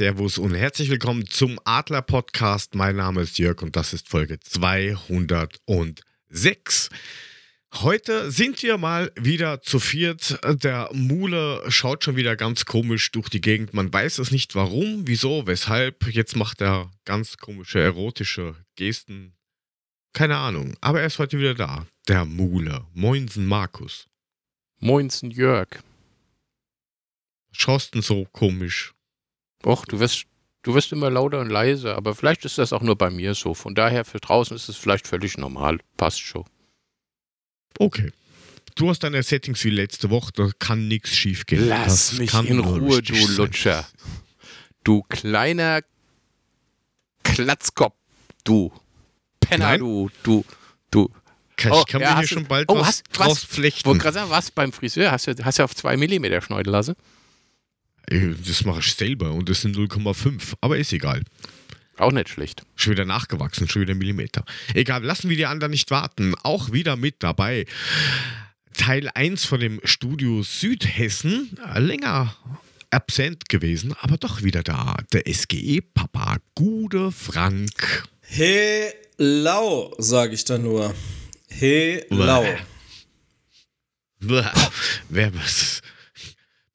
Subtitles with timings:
[0.00, 2.74] Servus und herzlich willkommen zum Adler Podcast.
[2.74, 6.88] Mein Name ist Jörg und das ist Folge 206.
[7.74, 10.38] Heute sind wir mal wieder zu viert.
[10.62, 13.74] Der Mule schaut schon wieder ganz komisch durch die Gegend.
[13.74, 16.06] Man weiß es nicht warum, wieso, weshalb.
[16.06, 19.34] Jetzt macht er ganz komische erotische Gesten.
[20.14, 21.86] Keine Ahnung, aber er ist heute wieder da.
[22.08, 22.86] Der Mule.
[22.94, 24.08] Moinsen Markus.
[24.78, 25.68] Moinsen Jörg.
[27.52, 28.94] Schaust denn so komisch?
[29.64, 30.24] Och, du wirst,
[30.62, 33.54] du wirst immer lauter und leiser, aber vielleicht ist das auch nur bei mir so.
[33.54, 35.78] Von daher, für draußen ist es vielleicht völlig normal.
[35.96, 36.44] Passt schon.
[37.78, 38.12] Okay.
[38.76, 41.68] Du hast deine Settings wie letzte Woche, da kann nichts schief gehen.
[41.68, 43.36] Lass das mich in Ruhe, du sein.
[43.36, 43.86] Lutscher.
[44.84, 45.82] Du kleiner
[47.22, 47.94] Klatzkopf.
[48.44, 48.72] Du.
[49.40, 49.80] Penner, Nein.
[49.80, 50.10] du.
[50.22, 50.44] Du.
[50.90, 51.10] Du.
[51.56, 53.44] Kann, Oh, ich kann ja, mir hier schon bald oh, was hast- draus was?
[53.44, 53.84] flechten.
[53.86, 55.10] Wollte gerade sagen, was beim Friseur?
[55.10, 56.94] Hast du, hast du auf zwei Millimeter schneiden lassen?
[58.08, 61.22] Das mache ich selber und das sind 0,5, aber ist egal.
[61.96, 62.62] Auch nicht schlecht.
[62.76, 64.44] Schon wieder nachgewachsen, schon wieder Millimeter.
[64.74, 66.34] Egal, lassen wir die anderen nicht warten.
[66.42, 67.66] Auch wieder mit dabei.
[68.72, 71.50] Teil 1 von dem Studio Südhessen.
[71.76, 72.34] Länger
[72.90, 74.96] absent gewesen, aber doch wieder da.
[75.12, 78.04] Der SGE-Papa, Gude Frank.
[78.22, 80.94] Helau, sage ich da nur.
[81.48, 82.42] Helau.
[82.42, 82.56] Bäh.
[84.20, 84.44] Bäh.
[85.08, 85.82] Wer was?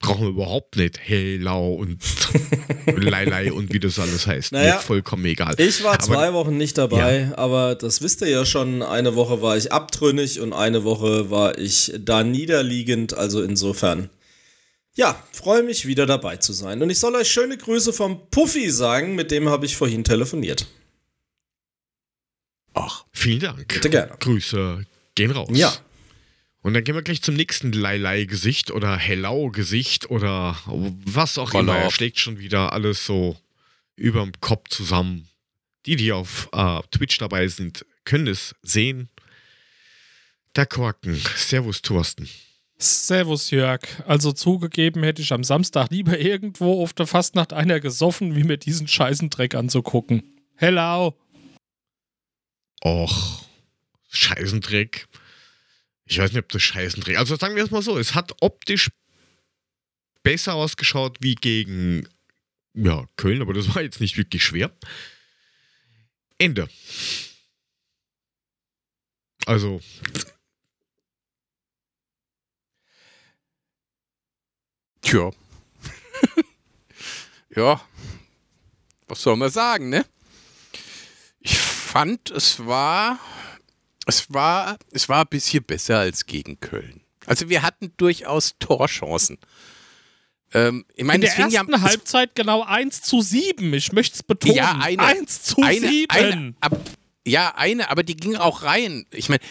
[0.06, 1.00] Brauchen wir überhaupt nicht.
[1.02, 2.00] Helau und
[2.96, 4.52] Leilei und wie das alles heißt.
[4.52, 5.56] Naja, vollkommen egal.
[5.60, 8.82] Ich war Aber- zwei Wochen nicht dabei, aber das wisst ihr ja schon.
[8.82, 13.14] Eine Woche war ich abtrünnig und eine Woche war ich da niederliegend.
[13.14, 14.10] Also insofern.
[14.98, 16.82] Ja, freue mich wieder dabei zu sein.
[16.82, 20.68] Und ich soll euch schöne Grüße vom Puffy sagen, mit dem habe ich vorhin telefoniert.
[22.74, 23.68] Ach, Vielen Dank.
[23.68, 24.14] Bitte gerne.
[24.20, 25.50] Grüße gehen raus.
[25.52, 25.74] Ja.
[26.66, 31.60] Und dann gehen wir gleich zum nächsten Leilei-Gesicht oder Hellau-Gesicht oder was auch immer.
[31.74, 31.94] Voller Er auf.
[31.94, 33.38] schlägt schon wieder alles so
[33.96, 35.30] überm Kopf zusammen.
[35.86, 39.10] Die, die auf äh, Twitch dabei sind, können es sehen.
[40.56, 41.22] Der Korken.
[41.36, 42.28] Servus, Thorsten.
[42.80, 43.82] Servus Jörg.
[44.08, 48.58] Also zugegeben hätte ich am Samstag lieber irgendwo auf der Fastnacht einer gesoffen, wie mir
[48.58, 50.24] diesen scheißen Dreck anzugucken.
[50.56, 51.16] Hello.
[52.84, 53.46] Och,
[54.10, 55.08] Scheißendreck.
[56.06, 57.18] Ich weiß nicht, ob das Scheißendreck.
[57.18, 58.90] Also sagen wir es mal so, es hat optisch
[60.24, 62.08] besser ausgeschaut wie gegen
[62.74, 64.72] ja, Köln, aber das war jetzt nicht wirklich schwer.
[66.38, 66.68] Ende.
[69.46, 69.80] Also,
[75.02, 75.32] tja.
[77.56, 77.82] ja.
[79.08, 80.06] Was soll man sagen, ne?
[81.40, 83.20] Ich fand, es war,
[84.06, 87.02] es war, es war ein bisschen besser als gegen Köln.
[87.26, 89.40] Also wir hatten durchaus Torchancen.
[90.54, 93.74] Ähm, ich In meine, der ja, ersten es Halbzeit genau 1 zu 7.
[93.74, 94.56] Ich möchte es betonen.
[94.56, 95.02] Ja, eine.
[95.04, 96.10] 1 zu eine, 7.
[96.12, 96.80] eine, ab,
[97.26, 99.06] ja, eine, aber die ging auch rein.
[99.12, 99.42] Ich meine,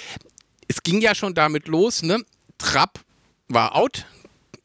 [0.69, 2.25] es ging ja schon damit los, ne?
[2.59, 3.01] Trapp
[3.49, 4.07] war out.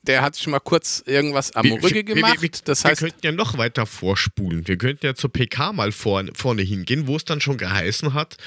[0.04, 2.42] Der hat schon mal kurz irgendwas am wir- Rücken wir- gemacht.
[2.42, 4.68] Wir, das wir heißt, könnten ja noch weiter vorspulen.
[4.68, 8.38] Wir könnten ja zur PK mal vorne, vorne hingehen, wo es dann schon geheißen hat,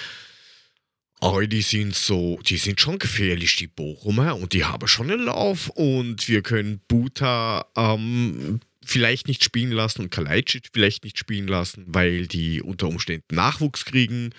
[1.23, 5.25] oh, die sind so, die sind schon gefährlich, die Bochumer, und die haben schon einen
[5.25, 11.47] Lauf und wir können Buta ähm, vielleicht nicht spielen lassen und Kalajdzic vielleicht nicht spielen
[11.47, 14.31] lassen, weil die unter Umständen Nachwuchs kriegen.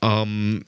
[0.00, 0.64] Ähm,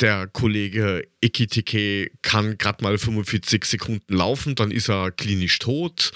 [0.00, 6.10] der Kollege Ekitike kann gerade mal 45 Sekunden laufen, dann ist er klinisch tot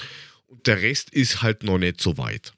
[0.49, 2.55] und der Rest ist halt noch nicht so weit.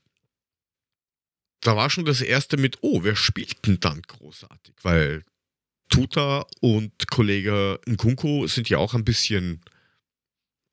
[1.60, 4.76] Da war schon das erste mit, oh, wer spielt denn dann großartig?
[4.80, 5.24] Weil
[5.90, 9.60] Tuta und Kollege Nkunku sind ja auch ein bisschen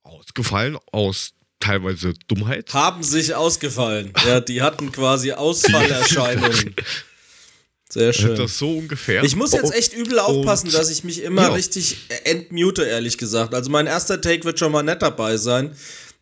[0.03, 2.73] ausgefallen aus teilweise Dummheit.
[2.73, 4.13] Haben sich ausgefallen.
[4.25, 6.75] Ja, die hatten quasi Ausfallerscheinungen.
[7.89, 8.35] Sehr schön.
[8.35, 9.23] Das so ungefähr.
[9.23, 11.53] Ich muss jetzt echt übel aufpassen, und- dass ich mich immer ja.
[11.53, 13.53] richtig entmute, ehrlich gesagt.
[13.53, 15.75] Also mein erster Take wird schon mal nett dabei sein.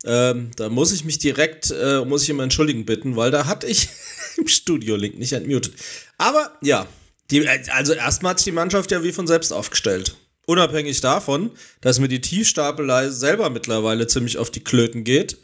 [0.05, 3.65] Ähm, da muss ich mich direkt, äh, muss ich um Entschuldigen bitten, weil da hatte
[3.65, 3.89] ich
[4.37, 5.73] im Studio-Link nicht entmutet.
[6.19, 6.85] Aber ja,
[7.31, 10.15] die, also erstmal hat sich die Mannschaft ja wie von selbst aufgestellt.
[10.45, 11.51] Unabhängig davon,
[11.81, 15.37] dass mir die Tiefstapelei selber mittlerweile ziemlich auf die Klöten geht,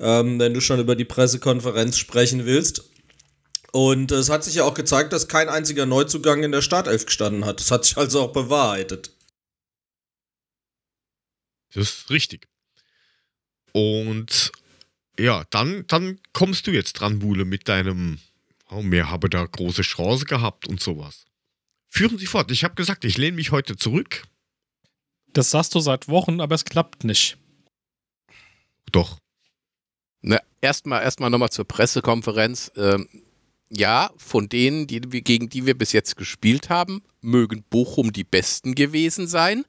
[0.00, 2.90] ähm, wenn du schon über die Pressekonferenz sprechen willst.
[3.72, 7.44] Und es hat sich ja auch gezeigt, dass kein einziger Neuzugang in der Startelf gestanden
[7.44, 7.60] hat.
[7.60, 9.12] Das hat sich also auch bewahrheitet.
[11.72, 12.48] Das ist richtig.
[13.72, 14.52] Und
[15.18, 18.18] ja, dann, dann kommst du jetzt dran, Bule, mit deinem,
[18.72, 21.24] oh, mir habe da große Chance gehabt und sowas.
[21.88, 22.50] Führen Sie fort.
[22.50, 24.24] Ich habe gesagt, ich lehne mich heute zurück.
[25.32, 27.38] Das sagst du seit Wochen, aber es klappt nicht.
[28.90, 29.18] Doch.
[30.22, 32.72] Ne, erstmal erstmal nochmal zur Pressekonferenz.
[32.76, 33.08] Ähm,
[33.68, 38.74] ja, von denen, die, gegen die wir bis jetzt gespielt haben, mögen Bochum die Besten
[38.74, 39.64] gewesen sein.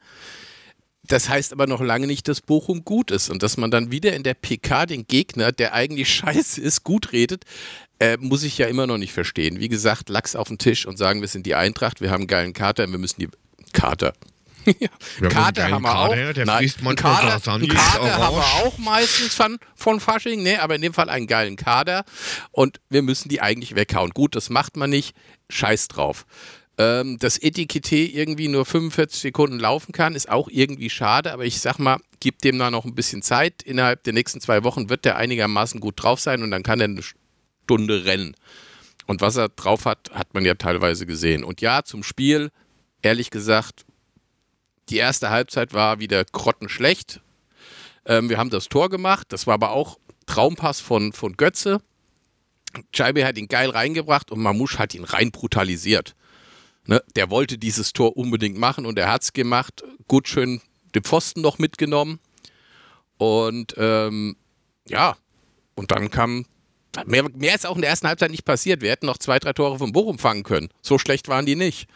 [1.06, 4.14] Das heißt aber noch lange nicht, dass Bochum gut ist und dass man dann wieder
[4.14, 7.44] in der PK den Gegner, der eigentlich scheiße ist, gut redet,
[8.00, 9.60] äh, muss ich ja immer noch nicht verstehen.
[9.60, 12.28] Wie gesagt, Lachs auf den Tisch und sagen, wir sind die Eintracht, wir haben einen
[12.28, 13.30] geilen Kater, wir müssen die
[13.74, 14.14] Kater.
[15.20, 16.34] Haben Kater haben wir Kader, auch.
[16.34, 20.76] der Nein, manchmal Kader, einen Kader haben wir auch meistens von, von Fasching, ne, aber
[20.76, 22.06] in dem Fall einen geilen Kader
[22.52, 24.12] und wir müssen die eigentlich weghauen.
[24.12, 25.18] Gut, das macht man nicht,
[25.50, 26.26] scheiß drauf.
[26.80, 31.60] Ähm, dass Etikette irgendwie nur 45 Sekunden laufen kann, ist auch irgendwie schade, aber ich
[31.60, 33.62] sag mal, gib dem da noch ein bisschen Zeit.
[33.62, 36.86] Innerhalb der nächsten zwei Wochen wird der einigermaßen gut drauf sein und dann kann er
[36.86, 38.36] eine Stunde rennen.
[39.06, 41.44] Und was er drauf hat, hat man ja teilweise gesehen.
[41.44, 42.50] Und ja, zum Spiel,
[43.04, 43.86] ehrlich gesagt,
[44.90, 47.22] die erste Halbzeit war wieder grottenschlecht.
[48.06, 51.82] Ähm, wir haben das Tor gemacht, das war aber auch Traumpass von, von Götze.
[52.94, 56.16] Scheibe hat ihn geil reingebracht und Mamouche hat ihn rein brutalisiert.
[56.86, 57.02] Ne?
[57.16, 59.84] Der wollte dieses Tor unbedingt machen und er hat es gemacht.
[60.08, 60.62] Gut schön
[60.96, 62.20] den Pfosten noch mitgenommen.
[63.18, 64.36] Und ähm,
[64.88, 65.16] ja,
[65.76, 66.46] und dann kam.
[67.08, 68.82] Mehr, mehr ist auch in der ersten Halbzeit nicht passiert.
[68.82, 70.70] Wir hätten noch zwei, drei Tore von Bochum fangen können.
[70.84, 71.88] So schlecht waren die nicht.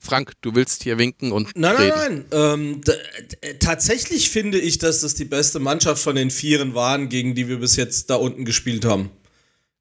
[0.00, 1.94] Frank, du willst hier winken und Nein, reden.
[1.96, 2.60] nein, nein.
[2.60, 7.34] Ähm, d- tatsächlich finde ich, dass das die beste Mannschaft von den Vieren waren, gegen
[7.36, 9.10] die wir bis jetzt da unten gespielt haben.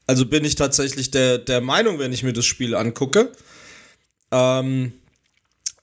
[0.05, 3.31] Also bin ich tatsächlich der, der Meinung, wenn ich mir das Spiel angucke.
[4.33, 4.94] Ähm,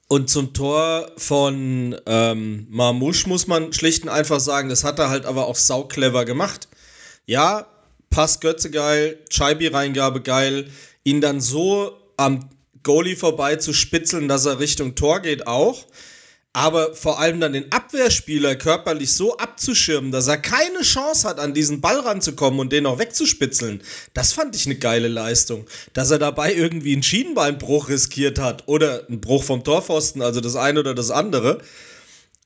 [0.09, 5.09] und zum Tor von ähm, Marmouche muss man schlicht und einfach sagen, das hat er
[5.09, 6.67] halt aber auch sauclever gemacht.
[7.27, 7.69] Ja,
[8.11, 10.69] Pass Götze geil, Scheibi-Reingabe geil,
[11.05, 12.51] ihn dann so am
[12.83, 15.87] Goalie vorbei zu spitzeln, dass er Richtung Tor geht auch.
[16.53, 21.55] Aber vor allem dann den Abwehrspieler körperlich so abzuschirmen, dass er keine Chance hat, an
[21.55, 23.83] diesen Ball ranzukommen und den noch wegzuspitzeln,
[24.15, 25.67] das fand ich eine geile Leistung.
[25.93, 30.57] Dass er dabei irgendwie einen Schienenbeinbruch riskiert hat oder einen Bruch vom Torpfosten, also das
[30.57, 31.61] eine oder das andere.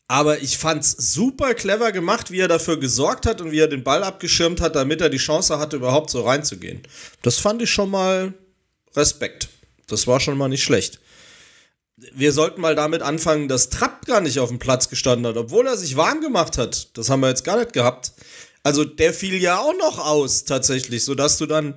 [0.07, 3.85] Aber ich fand's super clever gemacht, wie er dafür gesorgt hat und wie er den
[3.85, 6.83] Ball abgeschirmt hat, damit er die Chance hatte, überhaupt so reinzugehen.
[7.23, 8.35] Das fand ich schon mal
[8.95, 9.49] Respekt.
[9.87, 11.01] Das war schon mal nicht schlecht.
[11.97, 15.67] Wir sollten mal damit anfangen, dass Trapp gar nicht auf dem Platz gestanden hat, obwohl
[15.67, 16.97] er sich warm gemacht hat.
[16.97, 18.13] Das haben wir jetzt gar nicht gehabt.
[18.65, 21.75] Also der fiel ja auch noch aus, tatsächlich, sodass du dann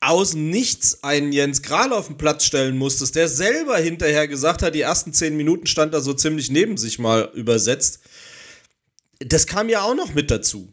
[0.00, 4.74] aus nichts einen Jens Grahl auf den Platz stellen musstest, der selber hinterher gesagt hat,
[4.74, 8.00] die ersten zehn Minuten stand er so ziemlich neben sich mal übersetzt.
[9.20, 10.72] Das kam ja auch noch mit dazu.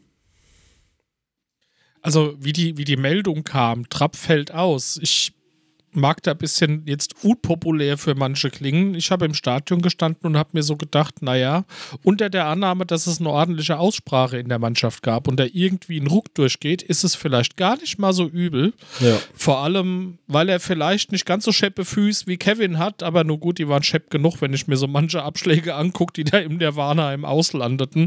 [2.02, 4.98] Also, wie die, wie die Meldung kam, Trapp fällt aus.
[5.00, 5.32] Ich
[5.92, 8.94] mag da ein bisschen jetzt unpopulär für manche klingen.
[8.94, 11.64] Ich habe im Stadion gestanden und habe mir so gedacht, naja,
[12.02, 15.98] unter der Annahme, dass es eine ordentliche Aussprache in der Mannschaft gab und da irgendwie
[15.98, 18.72] ein Ruck durchgeht, ist es vielleicht gar nicht mal so übel.
[19.00, 19.18] Ja.
[19.34, 23.38] Vor allem, weil er vielleicht nicht ganz so scheppe Füße wie Kevin hat, aber nur
[23.38, 26.56] gut, die waren schepp genug, wenn ich mir so manche Abschläge angucke, die da im
[26.56, 28.06] Nirvana im Auslandeten.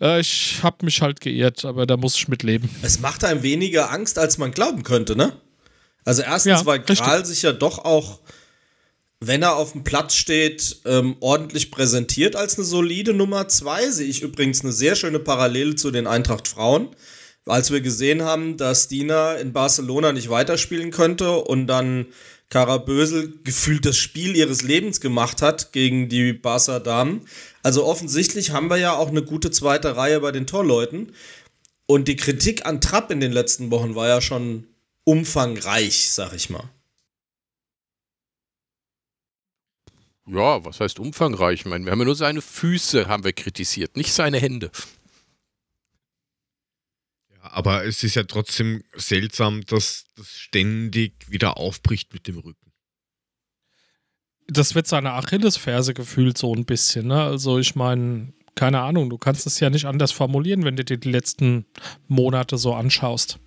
[0.00, 2.68] Äh, ich habe mich halt geirrt, aber da muss ich mit leben.
[2.82, 5.32] Es macht einem weniger Angst, als man glauben könnte, ne?
[6.04, 6.82] Also erstens, Ja, weil.
[6.82, 8.20] Kral sich ja doch auch,
[9.20, 13.90] wenn er auf dem Platz steht, ähm, ordentlich präsentiert als eine solide Nummer zwei.
[13.90, 16.88] Sehe ich übrigens eine sehr schöne Parallele zu den Eintracht Frauen.
[17.46, 22.06] Als wir gesehen haben, dass Dina in Barcelona nicht weiterspielen könnte und dann
[22.50, 27.22] Karabösel gefühlt das Spiel ihres Lebens gemacht hat gegen die Barca Damen.
[27.62, 31.12] Also offensichtlich haben wir ja auch eine gute zweite Reihe bei den Torleuten.
[31.86, 34.66] Und die Kritik an Trapp in den letzten Wochen war ja schon
[35.10, 36.70] umfangreich, sag ich mal.
[40.26, 41.60] Ja, was heißt umfangreich?
[41.60, 44.70] Ich meine, wir haben ja nur seine Füße haben wir kritisiert, nicht seine Hände.
[47.32, 52.72] Ja, aber es ist ja trotzdem seltsam, dass das ständig wieder aufbricht mit dem Rücken.
[54.46, 57.08] das wird seine Achillesferse gefühlt so ein bisschen.
[57.08, 57.20] Ne?
[57.20, 60.98] Also ich meine, keine Ahnung, du kannst es ja nicht anders formulieren, wenn du dir
[60.98, 61.66] die letzten
[62.06, 63.40] Monate so anschaust.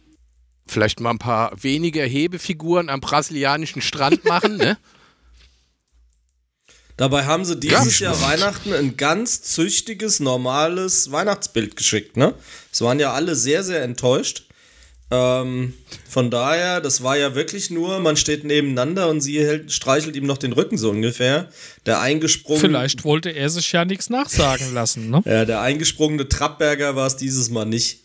[0.66, 4.78] Vielleicht mal ein paar weniger Hebefiguren am brasilianischen Strand machen, ne?
[6.98, 8.12] Dabei haben sie dieses Ja.
[8.12, 12.36] Jahr Weihnachten ein ganz züchtiges, normales Weihnachtsbild geschickt, ne?
[12.72, 14.46] Es waren ja alle sehr, sehr enttäuscht.
[15.10, 15.74] Ähm,
[16.10, 20.26] von daher, das war ja wirklich nur, man steht nebeneinander und sie hält, streichelt ihm
[20.26, 21.50] noch den Rücken so ungefähr.
[21.86, 25.10] Der eingesprungene, Vielleicht wollte er sich ja nichts nachsagen lassen.
[25.10, 25.22] Ne?
[25.26, 28.03] ja, der eingesprungene Trappberger war es dieses Mal nicht.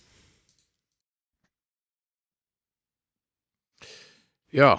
[4.51, 4.79] Ja.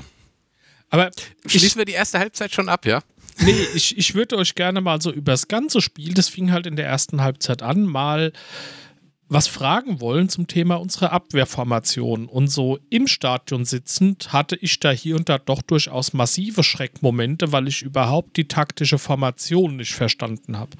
[0.90, 1.12] Aber
[1.46, 3.02] Schließen wir die erste Halbzeit schon ab, ja?
[3.42, 6.76] nee, ich, ich würde euch gerne mal so übers ganze Spiel, das fing halt in
[6.76, 8.34] der ersten Halbzeit an, mal
[9.32, 12.26] was fragen wollen zum Thema unserer Abwehrformation.
[12.26, 17.52] Und so im Stadion sitzend hatte ich da hier und da doch durchaus massive Schreckmomente,
[17.52, 20.72] weil ich überhaupt die taktische Formation nicht verstanden habe.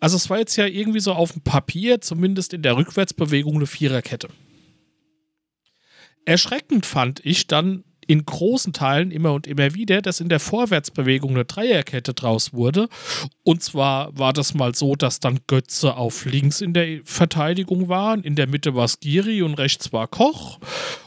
[0.00, 3.66] Also es war jetzt ja irgendwie so auf dem Papier, zumindest in der Rückwärtsbewegung, eine
[3.66, 4.28] Viererkette.
[6.24, 11.32] Erschreckend fand ich dann in großen Teilen immer und immer wieder, dass in der Vorwärtsbewegung
[11.32, 12.88] eine Dreierkette draus wurde.
[13.44, 18.22] Und zwar war das mal so, dass dann Götze auf links in der Verteidigung waren,
[18.24, 20.58] in der Mitte war Skiri und rechts war Koch.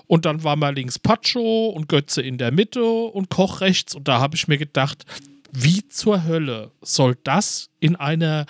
[0.06, 3.96] Und dann war mal links Pacho und Götze in der Mitte und Koch rechts.
[3.96, 5.04] Und da habe ich mir gedacht,
[5.52, 8.46] wie zur Hölle soll das in einer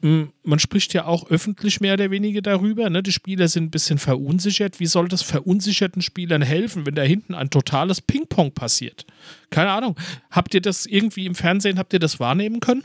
[0.00, 2.88] man spricht ja auch öffentlich mehr oder weniger darüber.
[2.88, 3.02] Ne?
[3.02, 4.78] Die Spieler sind ein bisschen verunsichert.
[4.78, 9.06] Wie soll das verunsicherten Spielern helfen, wenn da hinten ein totales Ping-Pong passiert?
[9.50, 9.96] Keine Ahnung.
[10.30, 12.84] Habt ihr das irgendwie im Fernsehen, habt ihr das wahrnehmen können?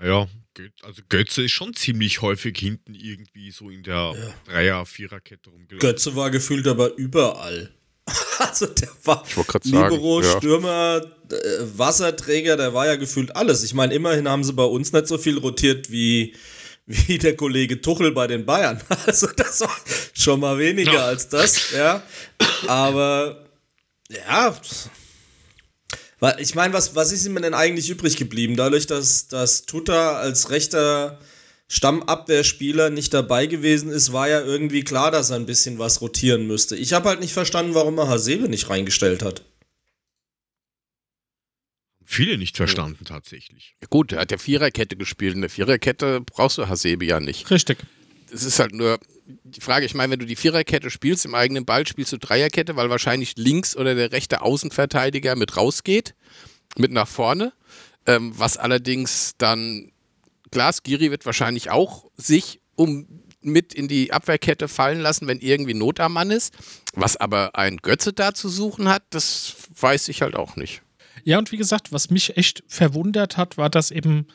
[0.00, 0.28] Naja,
[0.82, 4.34] also Götze ist schon ziemlich häufig hinten irgendwie so in der ja.
[4.44, 5.78] Dreier-, Viererkette rumgelaufen.
[5.78, 7.72] Götze war gefühlt aber überall.
[8.38, 9.24] Also der war
[9.64, 10.36] Libero, ja.
[10.36, 11.36] Stürmer, äh,
[11.76, 13.62] Wasserträger, der war ja gefühlt alles.
[13.62, 16.34] Ich meine, immerhin haben sie bei uns nicht so viel rotiert wie,
[16.86, 18.80] wie der Kollege Tuchel bei den Bayern.
[19.06, 19.76] Also das war
[20.14, 21.06] schon mal weniger ja.
[21.06, 22.02] als das, ja.
[22.66, 23.44] Aber
[24.26, 24.54] ja,
[26.38, 28.56] ich meine, was, was ist ihm denn eigentlich übrig geblieben?
[28.56, 31.18] Dadurch, dass, dass Tuta als rechter
[31.68, 36.46] Stammabwehrspieler nicht dabei gewesen ist, war ja irgendwie klar, dass er ein bisschen was rotieren
[36.46, 36.76] müsste.
[36.76, 39.44] Ich habe halt nicht verstanden, warum er Hasebe nicht reingestellt hat.
[42.10, 43.76] Viele nicht verstanden, tatsächlich.
[43.82, 45.34] Ja, gut, er hat ja Viererkette gespielt.
[45.34, 47.50] In der Viererkette brauchst du Hasebe ja nicht.
[47.50, 47.78] Richtig.
[48.32, 48.98] Es ist halt nur
[49.44, 52.76] die Frage, ich meine, wenn du die Viererkette spielst, im eigenen Ball spielst du Dreierkette,
[52.76, 56.14] weil wahrscheinlich links oder der rechte Außenverteidiger mit rausgeht,
[56.78, 57.52] mit nach vorne.
[58.06, 59.92] Ähm, was allerdings dann
[60.50, 63.06] klar, Skiri wird wahrscheinlich auch sich um
[63.40, 66.54] mit in die Abwehrkette fallen lassen, wenn irgendwie Not am Mann ist.
[66.94, 70.82] Was aber ein Götze da zu suchen hat, das weiß ich halt auch nicht.
[71.24, 74.26] Ja, und wie gesagt, was mich echt verwundert hat, war, dass eben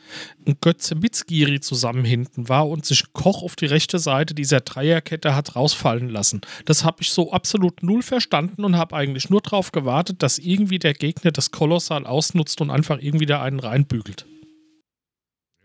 [0.46, 4.60] ein Götze mit Skiri zusammen hinten war und sich Koch auf die rechte Seite dieser
[4.60, 6.42] Dreierkette hat rausfallen lassen.
[6.66, 10.78] Das habe ich so absolut null verstanden und habe eigentlich nur darauf gewartet, dass irgendwie
[10.78, 14.26] der Gegner das kolossal ausnutzt und einfach irgendwie da einen reinbügelt.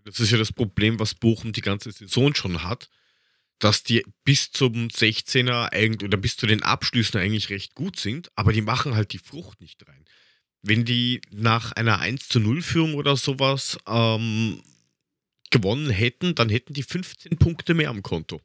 [0.06, 2.90] Das ist ja das Problem, was Bochum die ganze Saison schon hat,
[3.60, 8.32] dass die bis zum 16er eigentlich oder bis zu den Abschlüssen eigentlich recht gut sind,
[8.36, 10.06] aber die machen halt die Frucht nicht rein.
[10.62, 14.62] Wenn die nach einer 1 zu 0 Führung oder sowas ähm,
[15.52, 18.42] gewonnen hätten, dann hätten die 15 Punkte mehr am Konto.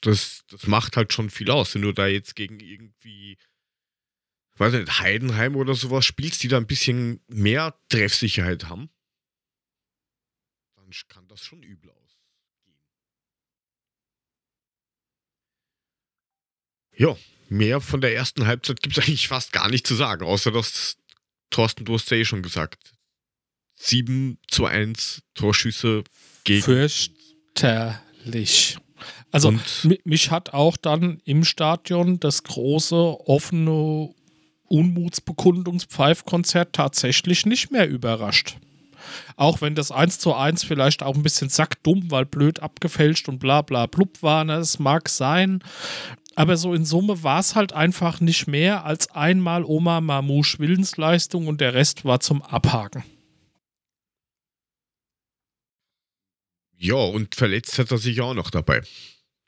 [0.00, 1.74] Das, das macht halt schon viel aus.
[1.74, 3.36] Wenn du da jetzt gegen irgendwie
[4.58, 8.90] weiß nicht, Heidenheim oder sowas spielst, die da ein bisschen mehr Treffsicherheit haben,
[10.76, 12.78] dann kann das schon übel ausgehen.
[16.96, 17.16] Ja,
[17.48, 20.96] mehr von der ersten Halbzeit gibt es eigentlich fast gar nicht zu sagen, außer dass
[21.50, 22.94] Thorsten, du hast ja eh schon gesagt.
[23.76, 26.04] 7 zu 1 Torschüsse
[26.44, 26.62] gegen.
[26.62, 28.76] Fürchterlich.
[29.30, 29.54] Also
[30.04, 34.12] mich hat auch dann im Stadion das große offene
[34.68, 38.58] Unmutsbekundungspfeifkonzert tatsächlich nicht mehr überrascht.
[39.36, 43.38] Auch wenn das 1 zu 1 vielleicht auch ein bisschen sackdumm, weil blöd abgefälscht und
[43.38, 44.56] bla bla blub war, ne?
[44.56, 45.62] das mag sein.
[46.34, 51.48] Aber so in Summe war es halt einfach nicht mehr als einmal Oma Mamouche Willensleistung
[51.48, 53.02] und der Rest war zum Abhaken.
[56.76, 58.82] Ja, und verletzt hat er sich auch noch dabei.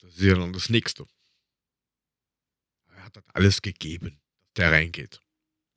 [0.00, 1.07] Das ist ja dann das Nächste.
[2.97, 4.20] Er hat alles gegeben
[4.57, 5.21] der reingeht.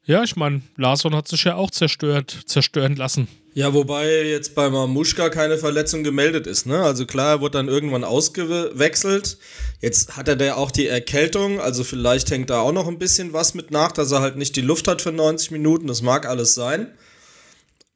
[0.06, 3.28] Ja, ich meine, Larson hat sich ja auch zerstört, zerstören lassen.
[3.54, 6.82] Ja, wobei jetzt bei Mamuschka keine Verletzung gemeldet ist, ne?
[6.84, 9.38] Also klar, er wurde dann irgendwann ausgewechselt.
[9.80, 13.32] Jetzt hat er da auch die Erkältung, also vielleicht hängt da auch noch ein bisschen
[13.32, 15.88] was mit nach, dass er halt nicht die Luft hat für 90 Minuten.
[15.88, 16.88] Das mag alles sein.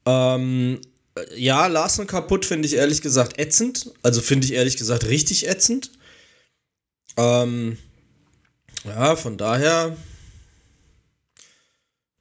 [0.05, 0.79] Ähm,
[1.35, 3.91] ja, Larson kaputt finde ich ehrlich gesagt ätzend.
[4.03, 5.91] Also finde ich ehrlich gesagt richtig ätzend.
[7.17, 7.77] Ähm,
[8.85, 9.97] ja, von daher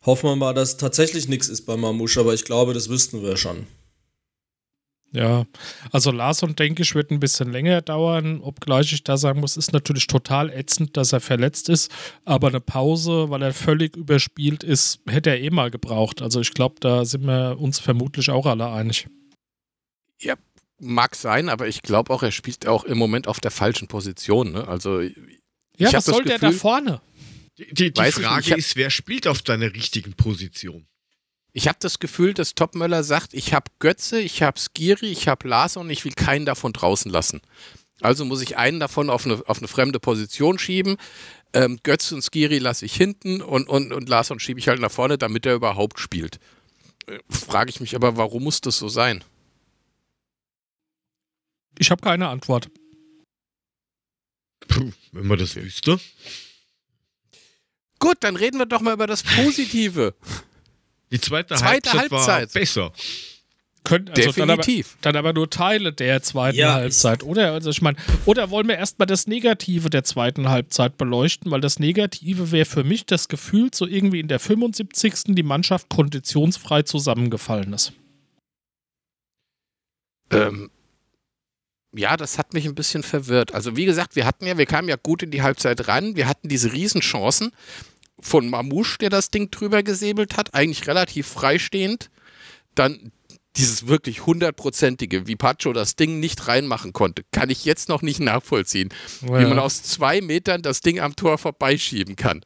[0.06, 3.36] Hoffen wir mal, dass tatsächlich nichts ist bei Mamouche, aber ich glaube, das wüssten wir
[3.36, 3.66] schon.
[5.12, 5.46] Ja,
[5.92, 9.72] also Larson, denke ich, wird ein bisschen länger dauern, obgleich ich da sagen muss, ist
[9.72, 11.90] natürlich total ätzend, dass er verletzt ist,
[12.24, 16.22] aber eine Pause, weil er völlig überspielt ist, hätte er eh mal gebraucht.
[16.22, 19.08] Also ich glaube, da sind wir uns vermutlich auch alle einig.
[20.20, 20.34] Ja,
[20.78, 24.52] mag sein, aber ich glaube auch, er spielt auch im Moment auf der falschen Position.
[24.52, 24.68] Ne?
[24.68, 27.00] Also ja, was soll Gefühl, der da vorne?
[27.58, 30.86] Die, die, die Frage ist, wer spielt auf deiner richtigen Position?
[31.52, 35.48] Ich habe das Gefühl, dass Topmöller sagt, ich habe Götze, ich habe Skiri, ich habe
[35.48, 37.40] Lars und ich will keinen davon draußen lassen.
[38.02, 40.98] Also muss ich einen davon auf eine, auf eine fremde Position schieben.
[41.54, 44.90] Ähm, Götze und Skiri lasse ich hinten und, und, und Larsson schiebe ich halt nach
[44.90, 46.38] vorne, damit er überhaupt spielt.
[47.06, 49.24] Äh, Frage ich mich aber, warum muss das so sein?
[51.78, 52.68] Ich habe keine Antwort.
[54.68, 55.98] Puh, wenn man das wüsste.
[57.98, 60.14] Gut, dann reden wir doch mal über das Positive.
[61.12, 62.52] Die zweite, Zweite Halbzeit, war Halbzeit.
[62.52, 62.92] besser.
[63.84, 64.96] Können, also dann aber, Definitiv.
[65.00, 67.52] dann aber nur Teile der zweiten Ja, Halbzeit, oder?
[67.52, 71.78] Also ich meine, oder wollen wir erstmal das Negative der zweiten Halbzeit beleuchten, weil das
[71.78, 75.34] Negative wäre für mich das Gefühl, so irgendwie in der 75.
[75.36, 77.92] die Mannschaft konditionsfrei zusammengefallen ist.
[80.32, 80.70] Ähm,
[81.96, 83.54] ja, das hat mich ein bisschen verwirrt.
[83.54, 86.16] Also wie gesagt, wir hatten ja, wir kamen ja gut in die Halbzeit ran.
[86.16, 87.52] Wir hatten diese Riesenchancen
[88.20, 92.10] von Mamouche, der das Ding drüber gesäbelt hat, eigentlich relativ freistehend.
[92.74, 93.12] Dann
[93.56, 98.20] dieses wirklich hundertprozentige, wie Pacho das Ding nicht reinmachen konnte, kann ich jetzt noch nicht
[98.20, 98.90] nachvollziehen.
[99.22, 102.42] Wie man aus zwei Metern das Ding am Tor vorbeischieben kann.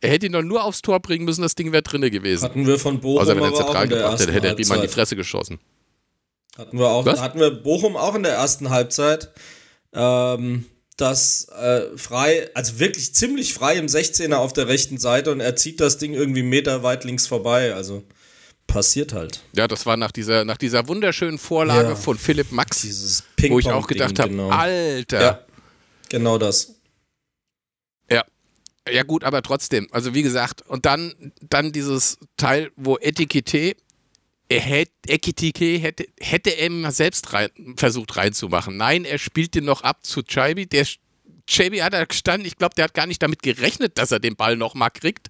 [0.00, 2.44] Er hätte ihn doch nur aufs Tor bringen müssen, das Ding wäre drinne gewesen.
[2.44, 4.32] Hatten wir von Bochum Außer wenn er aber auch zentral in der gebracht hätte, ersten
[4.32, 4.88] hätte er Riemann in die.
[4.88, 5.60] Fresse geschossen.
[6.56, 7.20] Hatten wir auch, Was?
[7.20, 9.32] hatten wir Bochum auch in der ersten Halbzeit.
[9.92, 15.40] Ähm, das äh, frei, also wirklich ziemlich frei im 16er auf der rechten Seite und
[15.40, 17.74] er zieht das Ding irgendwie meterweit links vorbei.
[17.74, 18.04] Also
[18.68, 19.40] passiert halt.
[19.56, 21.96] Ja, das war nach dieser, nach dieser wunderschönen Vorlage Ja.
[21.96, 22.86] von Philipp Max,
[23.48, 24.50] wo ich auch gedacht habe, genau.
[24.50, 25.20] Alter.
[25.20, 25.40] Ja,
[26.08, 26.74] genau das.
[28.10, 28.24] Ja.
[28.88, 29.88] Ja, gut, aber trotzdem.
[29.90, 33.74] Also wie gesagt, und dann, dann dieses Teil, wo Etikette,
[34.48, 38.76] er hätte, Ekitike hätte, hätte er mal selbst rein, versucht reinzumachen.
[38.76, 40.66] Nein, er spielt den noch ab zu Chaibi.
[40.66, 40.86] Der
[41.46, 44.36] Chaibi hat da gestanden, ich glaube, der hat gar nicht damit gerechnet, dass er den
[44.36, 45.28] Ball noch mal kriegt.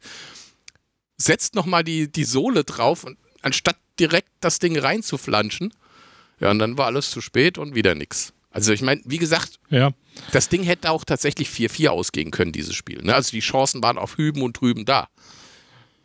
[1.16, 5.72] Setzt noch mal die, die Sohle drauf und anstatt direkt das Ding reinzuflanschen.
[6.40, 8.32] Ja, und dann war alles zu spät und wieder nix.
[8.50, 9.92] Also ich meine, wie gesagt, Ja.
[10.32, 13.02] das Ding hätte auch tatsächlich 4-4 ausgehen können, dieses Spiel.
[13.02, 13.14] Ne?
[13.14, 15.08] Also die Chancen waren auf Hüben und Drüben da.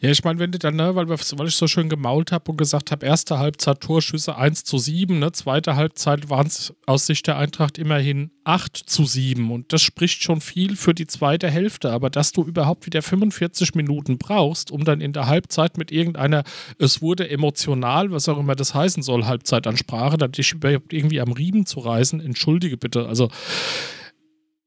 [0.01, 2.57] Ja, ich meine, wenn du dann, ne, weil, weil ich so schön gemault habe und
[2.57, 7.27] gesagt habe, erste Halbzeit Torschüsse 1 zu 7, ne, zweite Halbzeit waren es aus Sicht
[7.27, 11.91] der Eintracht immerhin 8 zu 7 und das spricht schon viel für die zweite Hälfte,
[11.91, 16.43] aber dass du überhaupt wieder 45 Minuten brauchst, um dann in der Halbzeit mit irgendeiner,
[16.77, 21.33] es wurde emotional, was auch immer das heißen soll, Halbzeitansprache, dann dich überhaupt irgendwie am
[21.33, 23.29] Riemen zu reißen, entschuldige bitte, also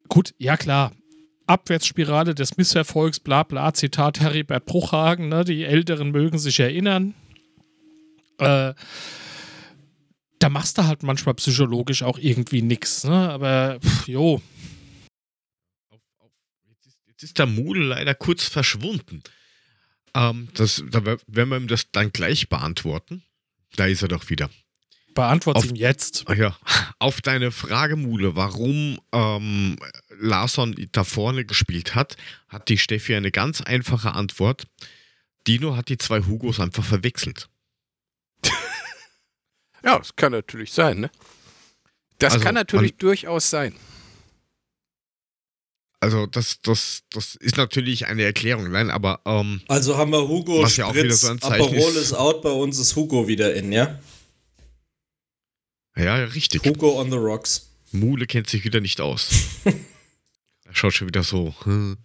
[0.09, 0.93] gut, ja klar,
[1.53, 7.15] Abwärtsspirale des Misserfolgs, bla bla, Zitat Heribert Bruchhagen, ne, die Älteren mögen sich erinnern.
[8.39, 8.75] Äh,
[10.39, 13.31] da machst du halt manchmal psychologisch auch irgendwie nix, ne?
[13.31, 14.43] Aber pff, jo,
[17.07, 19.23] jetzt, ist, der Mudel leider kurz verschwunden.
[20.15, 23.23] Ähm, das, da wer- werden wir ihm das dann gleich beantworten.
[23.77, 24.51] Da ist er doch wieder.
[25.15, 26.25] Beantwort's Auf- ihm jetzt.
[26.27, 26.57] Ach ja,
[26.99, 29.77] auf deine Frage, Mule, warum ähm,
[30.19, 32.17] Larsson da vorne gespielt hat,
[32.49, 34.65] hat die Steffi eine ganz einfache Antwort.
[35.47, 37.49] Dino hat die zwei Hugos einfach verwechselt.
[39.85, 41.11] Ja, das kann natürlich sein, ne?
[42.19, 43.75] Das Also, kann natürlich man- durchaus sein.
[45.99, 50.63] Also das, das, das ist natürlich eine Erklärung, nein, aber ähm, Also haben wir Hugo
[50.63, 53.29] Was ja auch wieder Spritz, so ein Zeichen Aperol ist out, bei uns ist Hugo
[53.29, 53.99] wieder in, ja?
[55.97, 56.65] Ja, richtig.
[56.65, 57.71] Hugo on the rocks.
[57.93, 59.29] Mule kennt sich wieder nicht aus.
[59.65, 61.55] er schaut schon wieder so.
[61.65, 61.99] hm.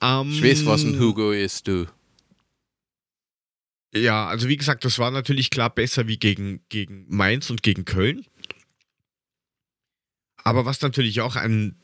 [0.00, 1.86] Ähm, Ich weiß, was ein Hugo ist, du.
[3.94, 7.84] Ja, also wie gesagt, das war natürlich klar besser wie gegen, gegen Mainz und gegen
[7.84, 8.26] Köln.
[10.44, 11.80] Aber was natürlich auch ein,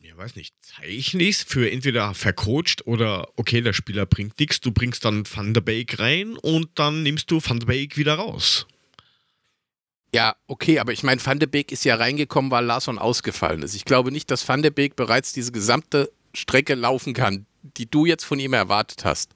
[0.00, 4.72] ja weiß nicht, Zeichen ist für entweder vercoacht oder okay, der Spieler bringt nichts, du
[4.72, 8.66] bringst dann Van der Beek rein und dann nimmst du Van der Beek wieder raus.
[10.12, 13.74] Ja, okay, aber ich meine, Van de Beek ist ja reingekommen, weil Larsson ausgefallen ist.
[13.74, 18.06] Ich glaube nicht, dass Van de Beek bereits diese gesamte Strecke laufen kann, die du
[18.06, 19.32] jetzt von ihm erwartet hast.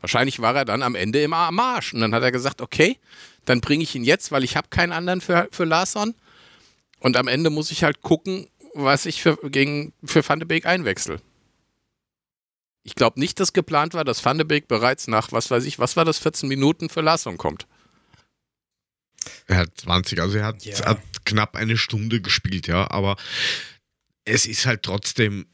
[0.00, 1.94] Wahrscheinlich war er dann am Ende immer am Arsch.
[1.94, 2.98] Und dann hat er gesagt, okay,
[3.44, 6.14] dann bringe ich ihn jetzt, weil ich habe keinen anderen für, für Larsson.
[7.00, 10.66] Und am Ende muss ich halt gucken, was ich für, gegen, für Van de Beek
[10.66, 11.20] einwechsel.
[12.82, 15.78] Ich glaube nicht, dass geplant war, dass Van de Beek bereits nach, was weiß ich,
[15.78, 17.66] was war das, 14 Minuten für Larsson kommt.
[19.46, 20.86] Er hat 20, also er hat, Ja.
[20.86, 23.16] hat knapp eine Stunde gespielt, ja, aber
[24.24, 25.46] es ist halt trotzdem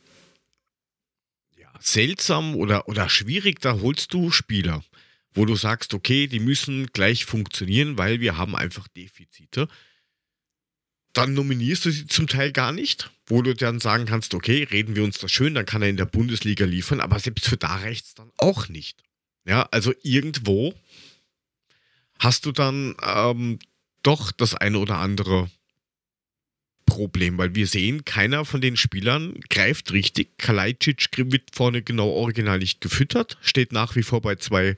[1.57, 4.85] ja, seltsam oder, oder schwierig, da holst du Spieler,
[5.33, 9.69] wo du sagst, okay, die müssen gleich funktionieren, weil wir haben einfach Defizite.
[11.13, 14.95] Dann nominierst du sie zum Teil gar nicht, wo du dann sagen kannst, okay, reden
[14.97, 17.77] wir uns das schön, dann kann er in der Bundesliga liefern, aber selbst für da
[17.77, 19.03] reicht es dann auch nicht.
[19.47, 20.75] Ja, also irgendwo
[22.19, 23.59] hast du dann ähm,
[24.03, 25.51] doch das eine oder andere
[26.87, 30.39] Problem, weil wir sehen, keiner von den Spielern greift richtig.
[30.39, 34.77] Kalajdzic wird vorne genau original nicht gefüttert, steht nach wie vor bei zwei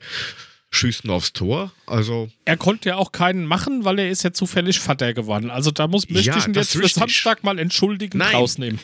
[0.71, 1.71] Schüssen aufs Tor.
[1.85, 5.51] Also Er konnte ja auch keinen machen, weil er ist ja zufällig Vater geworden.
[5.51, 6.87] Also da muss möchte Ja, ich ihn jetzt für.
[6.87, 8.35] Samstag mal entschuldigend Nein.
[8.35, 8.79] rausnehmen.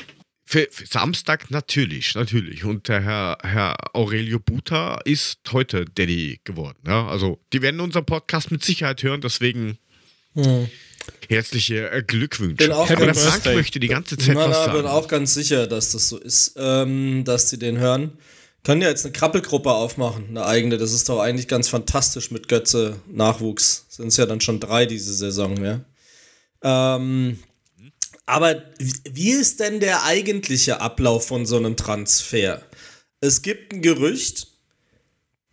[0.46, 2.64] Für, für Samstag natürlich, natürlich.
[2.64, 6.78] Und der Herr, Herr Aurelio Buta ist heute Daddy geworden.
[6.86, 7.08] Ja?
[7.08, 9.80] Also die werden unseren Podcast mit Sicherheit hören, deswegen
[11.28, 12.56] herzliche äh, Glückwünsche.
[12.56, 13.56] Bin auch Aber der Frank Birthday.
[13.56, 14.78] möchte die ganze Zeit Na, was na, sagen.
[14.78, 18.18] bin auch ganz sicher, dass das so ist, ähm, dass sie den hören.
[18.64, 20.78] Können ja jetzt eine Krabbelgruppe aufmachen, eine eigene.
[20.78, 23.86] Das ist doch eigentlich ganz fantastisch mit Götze Nachwuchs.
[23.90, 25.82] Sind es ja dann schon drei diese Saison, ja.
[26.64, 27.40] Ähm,
[28.26, 32.62] aber wie- ist denn der eigentliche Ablauf von so einem Transfer?
[33.22, 34.48] Es gibt ein Gerücht,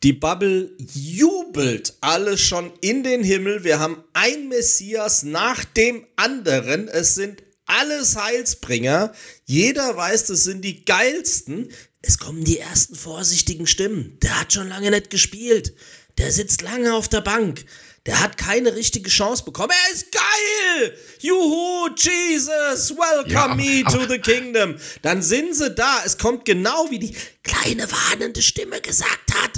[0.02, 3.62] die Bubble jubelt alle schon in den Himmel.
[3.62, 6.88] Wir haben ein Messias nach dem anderen.
[6.88, 9.12] Es sind alles Heilsbringer.
[9.44, 11.68] Jeder weiß, das sind die geilsten.
[12.00, 14.18] Es kommen die ersten vorsichtigen Stimmen.
[14.22, 15.72] Der hat schon lange nicht gespielt.
[16.18, 17.64] Der sitzt lange auf der Bank.
[18.06, 19.70] Der hat keine richtige Chance bekommen.
[19.88, 20.98] Er ist geil!
[21.20, 24.76] Juhu, Jesus, welcome Ja, aber- me to aber- the kingdom.
[25.02, 26.02] Dann sind sie da.
[26.04, 29.52] Es kommt genau wie die kleine warnende Stimme gesagt hat.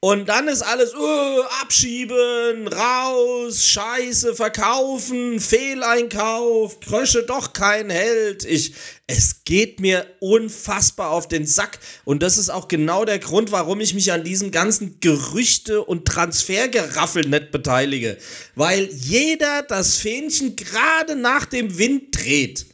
[0.00, 8.44] Und dann ist alles uh, abschieben, raus, Scheiße, verkaufen, Fehleinkauf, Krösche doch kein Held.
[8.44, 8.74] Ich,
[9.06, 11.78] es geht mir unfassbar auf den Sack.
[12.04, 16.06] Und das ist auch genau der Grund, warum ich mich an diesem ganzen Gerüchte- und
[16.06, 18.18] Transfergeraffel nicht beteilige.
[18.54, 22.66] Weil jeder das Fähnchen gerade nach dem Wind dreht.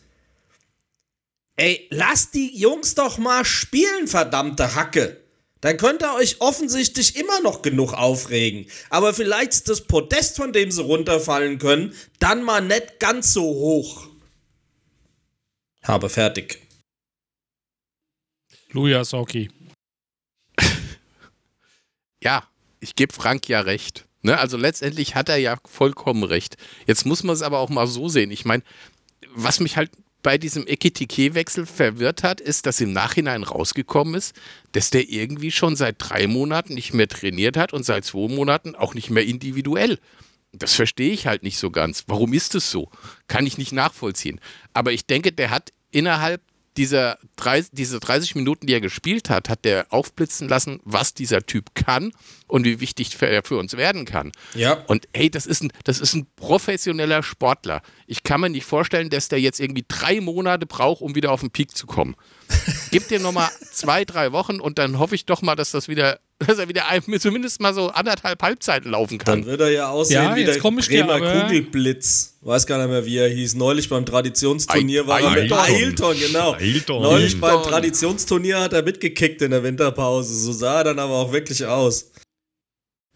[1.54, 5.21] Ey, lasst die Jungs doch mal spielen, verdammte Hacke.
[5.62, 8.66] Dann könnt ihr euch offensichtlich immer noch genug aufregen.
[8.90, 13.42] Aber vielleicht ist das Podest, von dem sie runterfallen können, dann mal nicht ganz so
[13.42, 14.08] hoch.
[15.84, 16.60] Habe fertig.
[18.70, 19.50] Luja Soki.
[22.24, 22.44] Ja,
[22.78, 24.06] ich gebe Frank ja recht.
[24.20, 24.38] Ne?
[24.38, 26.56] Also letztendlich hat er ja vollkommen recht.
[26.86, 28.30] Jetzt muss man es aber auch mal so sehen.
[28.30, 28.62] Ich meine,
[29.34, 29.90] was mich halt
[30.22, 34.34] bei diesem Ekitike-Wechsel verwirrt hat, ist, dass im Nachhinein rausgekommen ist,
[34.72, 38.74] dass der irgendwie schon seit drei Monaten nicht mehr trainiert hat und seit zwei Monaten
[38.74, 39.98] auch nicht mehr individuell.
[40.52, 42.04] Das verstehe ich halt nicht so ganz.
[42.06, 42.90] Warum ist es so?
[43.26, 44.38] Kann ich nicht nachvollziehen.
[44.74, 46.42] Aber ich denke, der hat innerhalb
[46.76, 51.44] dieser 30, diese 30 Minuten, die er gespielt hat, hat der aufblitzen lassen, was dieser
[51.44, 52.12] Typ kann
[52.46, 54.32] und wie wichtig er für uns werden kann.
[54.54, 54.74] Ja.
[54.86, 57.82] Und hey, das ist, ein, das ist ein professioneller Sportler.
[58.06, 61.40] Ich kann mir nicht vorstellen, dass der jetzt irgendwie drei Monate braucht, um wieder auf
[61.40, 62.16] den Peak zu kommen.
[62.90, 66.20] Gib dir nochmal zwei, drei Wochen und dann hoffe ich doch mal, dass das wieder,
[66.46, 69.40] dass er wieder ein- zumindest mal so anderthalb Halbzeiten laufen kann.
[69.40, 72.30] Dann wird er ja aussehen Ja, wie der Bremer aber- Kugelblitz.
[72.42, 73.54] Weiß gar nicht mehr, wie er hieß.
[73.54, 75.58] Neulich beim Traditionsturnier Ai- war er mit Ailton.
[75.58, 76.52] Ailton, genau.
[76.54, 77.02] Ailton.
[77.02, 77.62] Neulich beim.
[77.62, 80.34] Traditionsturnier hat er mitgekickt in der Winterpause.
[80.34, 82.10] So sah er dann aber auch wirklich aus.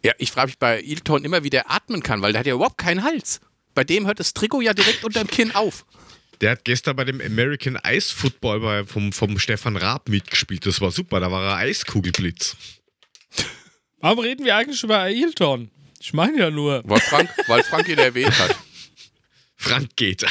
[0.04, 2.54] Ja, ich frage mich bei Ilton immer, wie der atmen kann, weil der hat ja
[2.54, 3.40] überhaupt keinen Hals.
[3.74, 5.84] Bei dem hört das Trikot ja direkt unterm Kinn auf.
[6.40, 10.66] Der hat gestern bei dem American Ice Football bei, vom, vom Stefan Raab mitgespielt.
[10.66, 11.18] Das war super.
[11.18, 12.56] Da war er Eiskugelblitz.
[14.00, 15.70] Warum reden wir eigentlich über Ailton?
[16.00, 16.82] Ich meine ja nur.
[16.84, 18.56] Weil Frank, weil Frank ihn erwähnt hat.
[19.56, 20.22] Frank geht.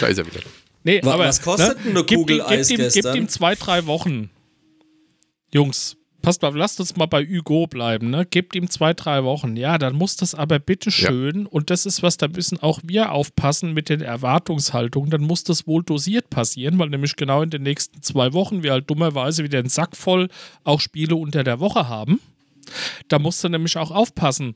[0.00, 0.40] Da ist er wieder.
[0.84, 3.14] Nee, Wa- aber, was kostet denn eine gib Kugel ihm, Eis gib ihm, gestern?
[3.14, 4.30] Gib ihm zwei, drei Wochen.
[5.54, 8.24] Jungs, passt mal, lasst uns mal bei Hugo bleiben, ne?
[8.24, 9.56] Gebt ihm zwei, drei Wochen.
[9.56, 13.12] Ja, dann muss das aber bitte schön, und das ist was, da müssen auch wir
[13.12, 17.62] aufpassen mit den Erwartungshaltungen, dann muss das wohl dosiert passieren, weil nämlich genau in den
[17.62, 20.28] nächsten zwei Wochen wir halt dummerweise wieder einen Sack voll
[20.64, 22.20] auch Spiele unter der Woche haben.
[23.08, 24.54] Da musst du nämlich auch aufpassen.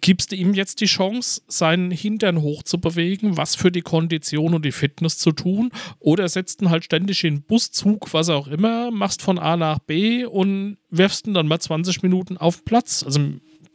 [0.00, 4.72] Gibst du ihm jetzt die Chance, seinen Hintern hochzubewegen, was für die Kondition und die
[4.72, 5.70] Fitness zu tun?
[5.98, 10.24] Oder setzt ihn halt ständig in Buszug, was auch immer, machst von A nach B
[10.24, 13.02] und wirfst ihn dann mal 20 Minuten auf den Platz?
[13.02, 13.20] Also,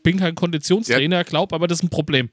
[0.03, 2.29] bin kein Konditionstrainer, glaub, aber das ist ein Problem.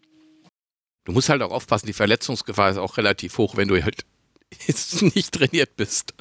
[1.05, 4.05] Du musst halt auch aufpassen, die Verletzungsgefahr ist auch relativ hoch, wenn du halt
[4.67, 6.15] jetzt nicht trainiert bist.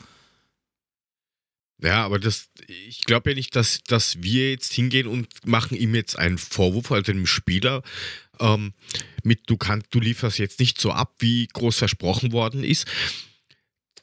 [1.81, 5.95] Ja, aber das, ich glaube ja nicht, dass, dass wir jetzt hingehen und machen ihm
[5.95, 7.81] jetzt einen Vorwurf, also dem Spieler,
[8.39, 8.73] ähm,
[9.23, 12.85] mit du kannst, du lieferst jetzt nicht so ab, wie groß versprochen worden ist.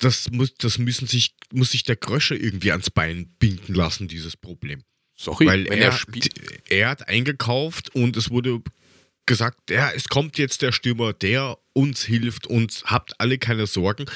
[0.01, 4.37] Das muss, das müssen sich, muss sich der Grösche irgendwie ans Bein binden lassen, dieses
[4.37, 4.83] Problem.
[5.17, 6.33] Sorry, Weil er, er spielt.
[6.69, 8.62] er hat eingekauft und es wurde
[9.27, 14.07] gesagt, ja, es kommt jetzt der Stürmer, der uns hilft und habt alle keine Sorgen.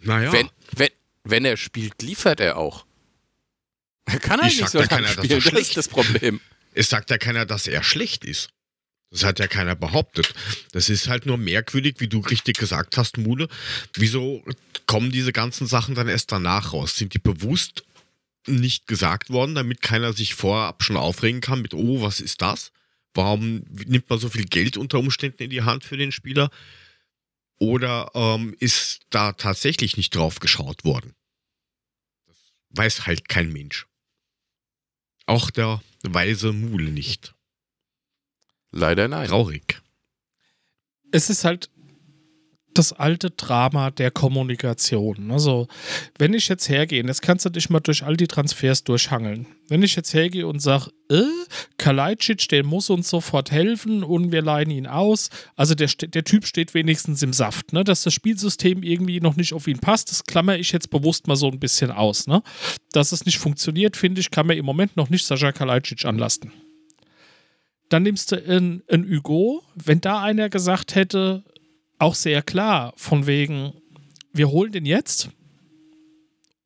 [0.00, 0.32] Naja.
[0.32, 0.88] Wenn, wenn,
[1.30, 2.86] wenn er spielt, liefert er auch.
[4.06, 6.40] Er kann Ich halt sag, nicht so da er das spielen, das ist das Problem.
[6.74, 8.50] Es sagt ja keiner, dass er schlecht ist.
[9.10, 10.34] Das hat ja keiner behauptet.
[10.72, 13.48] Das ist halt nur merkwürdig, wie du richtig gesagt hast, Mule.
[13.94, 14.44] Wieso
[14.86, 16.96] kommen diese ganzen Sachen dann erst danach raus?
[16.96, 17.84] Sind die bewusst
[18.46, 22.72] nicht gesagt worden, damit keiner sich vorab schon aufregen kann mit, oh, was ist das?
[23.14, 26.50] Warum nimmt man so viel Geld unter Umständen in die Hand für den Spieler?
[27.58, 31.14] Oder ähm, ist da tatsächlich nicht drauf geschaut worden?
[32.26, 32.36] Das
[32.70, 33.86] weiß halt kein Mensch.
[35.26, 37.34] Auch der weise Mule nicht.
[38.70, 39.28] Leider nein.
[39.28, 39.82] Traurig.
[41.12, 41.70] Es ist halt
[42.78, 45.30] das alte Drama der Kommunikation.
[45.30, 45.68] Also,
[46.18, 49.46] wenn ich jetzt hergehe, das kannst du dich mal durch all die Transfers durchhangeln.
[49.68, 51.22] Wenn ich jetzt hergehe und sage, äh,
[51.78, 55.30] Kalajdzic, der muss uns sofort helfen und wir leihen ihn aus.
[55.56, 57.84] Also der, der Typ steht wenigstens im Saft, ne?
[57.84, 61.36] Dass das Spielsystem irgendwie noch nicht auf ihn passt, das klammer ich jetzt bewusst mal
[61.36, 62.42] so ein bisschen aus, ne?
[62.92, 66.52] Dass es nicht funktioniert, finde ich, kann man im Moment noch nicht Sascha Kalajdzic anlasten.
[67.88, 71.44] Dann nimmst du einen Hugo, wenn da einer gesagt hätte,
[71.98, 73.72] auch sehr klar, von wegen,
[74.32, 75.30] wir holen den jetzt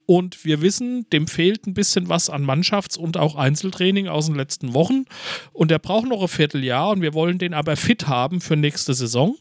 [0.06, 4.34] und wir wissen, dem fehlt ein bisschen was an Mannschafts- und auch Einzeltraining aus den
[4.34, 5.04] letzten Wochen
[5.52, 8.92] und der braucht noch ein Vierteljahr und wir wollen den aber fit haben für nächste
[8.92, 9.36] Saison.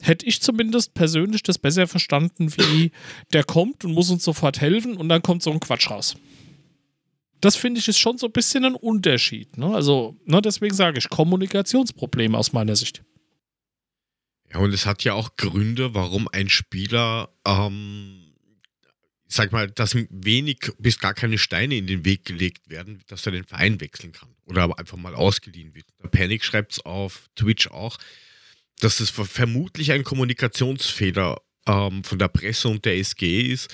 [0.00, 2.92] Hätte ich zumindest persönlich das besser verstanden, wie
[3.32, 6.16] der kommt und muss uns sofort helfen und dann kommt so ein Quatsch raus.
[7.40, 9.56] Das finde ich ist schon so ein bisschen ein Unterschied.
[9.56, 9.74] Ne?
[9.74, 13.02] Also, ne, deswegen sage ich Kommunikationsprobleme aus meiner Sicht.
[14.52, 18.32] Ja, und es hat ja auch Gründe, warum ein Spieler, ähm,
[19.26, 23.32] sag mal, dass wenig bis gar keine Steine in den Weg gelegt werden, dass er
[23.32, 25.86] den Verein wechseln kann oder aber einfach mal ausgeliehen wird.
[26.02, 27.98] Der Panic schreibt es auf Twitch auch,
[28.80, 33.68] dass es vermutlich ein Kommunikationsfehler ähm, von der Presse und der SG ist.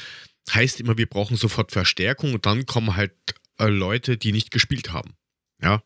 [0.52, 3.14] Heißt immer, wir brauchen sofort Verstärkung und dann kommen halt
[3.58, 5.14] äh, Leute, die nicht gespielt haben.
[5.62, 5.82] Ja,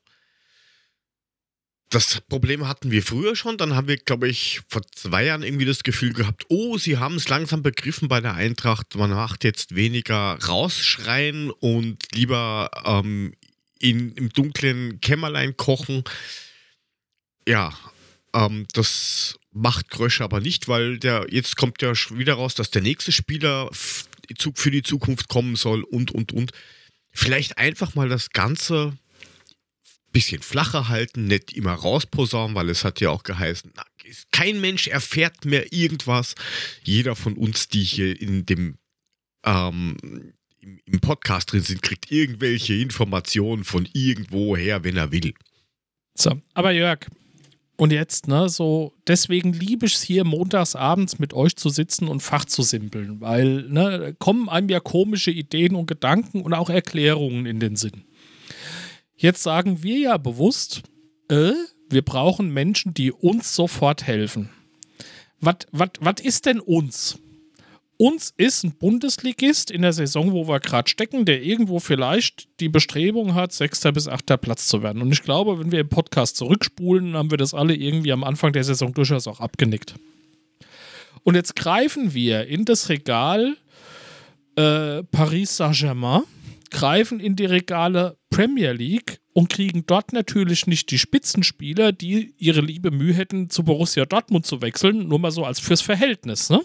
[1.90, 3.56] das Problem hatten wir früher schon.
[3.56, 7.16] Dann haben wir, glaube ich, vor zwei Jahren irgendwie das Gefühl gehabt, oh, sie haben
[7.16, 8.94] es langsam begriffen bei der Eintracht.
[8.94, 13.32] Man macht jetzt weniger rausschreien und lieber ähm,
[13.78, 16.04] in, im dunklen Kämmerlein kochen.
[17.46, 17.72] Ja,
[18.34, 22.82] ähm, das macht Grösche aber nicht, weil der jetzt kommt ja wieder raus, dass der
[22.82, 26.52] nächste Spieler für die Zukunft kommen soll und, und, und.
[27.12, 28.92] Vielleicht einfach mal das Ganze
[30.12, 33.84] bisschen flacher halten, nicht immer rausposaunen, weil es hat ja auch geheißen, na,
[34.32, 36.34] kein Mensch erfährt mehr irgendwas.
[36.82, 38.78] Jeder von uns, die hier in dem
[39.44, 39.96] ähm,
[40.60, 45.34] im, Podcast drin sind, kriegt irgendwelche Informationen von irgendwoher, wenn er will.
[46.14, 47.06] So, aber Jörg,
[47.76, 52.08] und jetzt, ne, so, deswegen liebe ich es hier montags abends mit euch zu sitzen
[52.08, 56.70] und Fach zu simpeln, weil, ne, kommen einem ja komische Ideen und Gedanken und auch
[56.70, 58.02] Erklärungen in den Sinn.
[59.20, 60.82] Jetzt sagen wir ja bewusst,
[61.28, 61.50] äh,
[61.90, 64.48] wir brauchen Menschen, die uns sofort helfen.
[65.40, 67.18] Was ist denn uns?
[67.96, 72.68] Uns ist ein Bundesligist in der Saison, wo wir gerade stecken, der irgendwo vielleicht die
[72.68, 75.02] Bestrebung hat, sechster bis achter Platz zu werden.
[75.02, 78.52] Und ich glaube, wenn wir im Podcast zurückspulen, haben wir das alle irgendwie am Anfang
[78.52, 79.96] der Saison durchaus auch abgenickt.
[81.24, 83.56] Und jetzt greifen wir in das Regal
[84.54, 86.22] äh, Paris Saint-Germain
[86.70, 92.60] greifen in die Regale Premier League und kriegen dort natürlich nicht die Spitzenspieler, die ihre
[92.60, 96.60] liebe Mühe hätten, zu Borussia Dortmund zu wechseln, nur mal so als fürs Verhältnis, ne?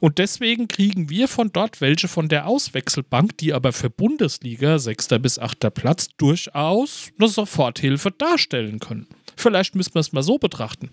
[0.00, 5.18] Und deswegen kriegen wir von dort welche von der Auswechselbank, die aber für Bundesliga, sechster
[5.18, 9.06] bis achter Platz, durchaus eine Soforthilfe darstellen können.
[9.36, 10.90] Vielleicht müssen wir es mal so betrachten.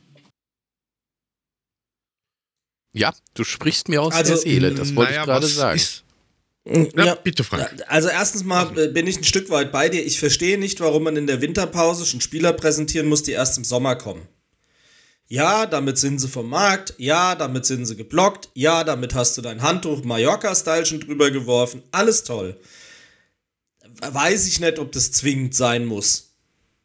[2.93, 5.75] Ja, du sprichst mir aus also, der Seele, das wollte naja, ich gerade sagen.
[5.75, 6.04] Ist,
[6.65, 7.83] ja, ja, bitte, Frank.
[7.87, 10.03] Also erstens mal äh, bin ich ein Stück weit bei dir.
[10.03, 13.63] Ich verstehe nicht, warum man in der Winterpause schon Spieler präsentieren muss, die erst im
[13.63, 14.27] Sommer kommen.
[15.27, 16.95] Ja, damit sind sie vom Markt.
[16.97, 18.49] Ja, damit sind sie geblockt.
[18.53, 21.83] Ja, damit hast du dein Handtuch Mallorca-Style schon drüber geworfen.
[21.91, 22.59] Alles toll.
[24.01, 26.31] Weiß ich nicht, ob das zwingend sein muss.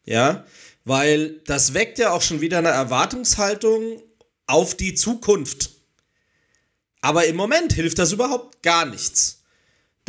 [0.05, 0.45] Ja,
[0.85, 4.03] weil das weckt ja auch schon wieder eine Erwartungshaltung
[4.47, 5.71] auf die Zukunft.
[7.03, 9.39] Aber im Moment hilft das überhaupt gar nichts.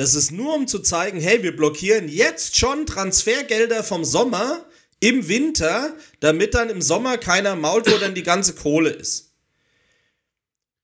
[0.01, 4.65] Das ist nur, um zu zeigen, hey, wir blockieren jetzt schon Transfergelder vom Sommer
[4.99, 9.35] im Winter, damit dann im Sommer keiner mault, wo dann die ganze Kohle ist.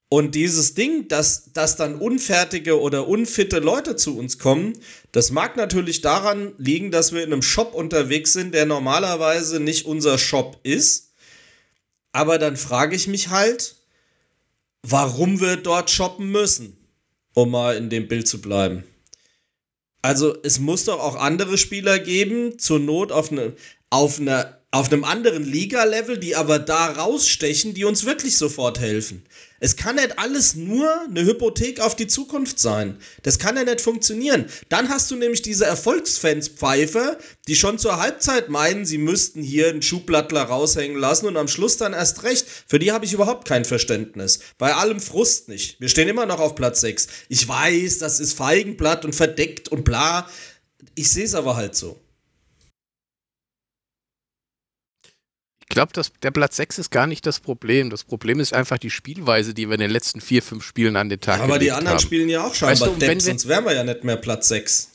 [0.08, 4.77] Und dieses Ding, dass, dass dann unfertige oder unfitte Leute zu uns kommen,
[5.13, 9.88] das mag natürlich daran liegen, dass wir in einem Shop unterwegs sind, der normalerweise nicht
[9.88, 11.13] unser Shop ist.
[12.12, 13.77] Aber dann frage ich mich halt,
[14.84, 16.77] warum wir dort shoppen müssen,
[17.34, 18.84] um mal in dem Bild zu bleiben.
[20.01, 23.55] Also es muss doch auch andere Spieler geben, zur Not auf, ne,
[23.89, 29.23] auf, ne, auf einem anderen Liga-Level, die aber da rausstechen, die uns wirklich sofort helfen.
[29.60, 32.97] Es kann nicht alles nur eine Hypothek auf die Zukunft sein.
[33.23, 34.45] Das kann ja nicht funktionieren.
[34.69, 39.82] Dann hast du nämlich diese Erfolgsfans-Pfeifer, die schon zur Halbzeit meinen, sie müssten hier einen
[39.82, 42.45] Schuhblattler raushängen lassen und am Schluss dann erst recht.
[42.67, 44.39] Für die habe ich überhaupt kein Verständnis.
[44.58, 45.80] Bei allem Frust nicht.
[45.80, 47.08] Wir stehen immer noch auf Platz 6.
[47.30, 50.30] Ich weiß, das ist Feigenblatt und verdeckt und bla.
[50.93, 51.99] Ich sehe es aber halt so.
[55.69, 55.91] Ich glaube,
[56.23, 57.89] der Platz 6 ist gar nicht das Problem.
[57.89, 61.10] Das Problem ist einfach die Spielweise, die wir in den letzten vier, fünf Spielen an
[61.10, 62.03] den Tag ja, Aber die anderen haben.
[62.03, 64.91] spielen ja auch scheinbar weißt du, Depp, sonst wären wir ja nicht mehr Platz 6.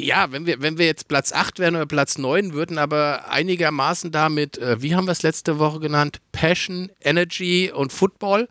[0.00, 4.12] Ja, wenn wir, wenn wir jetzt Platz 8 wären oder Platz 9, würden aber einigermaßen
[4.12, 8.48] damit, äh, wie haben wir es letzte Woche genannt, Passion, Energy und Football,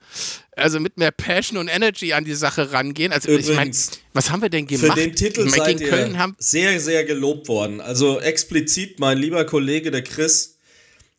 [0.58, 3.13] also mit mehr Passion und Energy an die Sache rangehen.
[3.13, 3.72] Also Übrigens, ich meine,
[4.13, 4.98] was haben wir denn gemacht?
[4.98, 7.80] Für den Titel ich mein, seid ihr sehr, sehr gelobt worden.
[7.80, 10.57] Also explizit mein lieber Kollege, der Chris,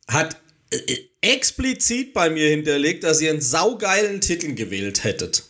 [0.08, 0.40] hat
[0.70, 5.44] äh, explizit bei mir hinterlegt, dass ihr einen saugeilen Titel gewählt hättet.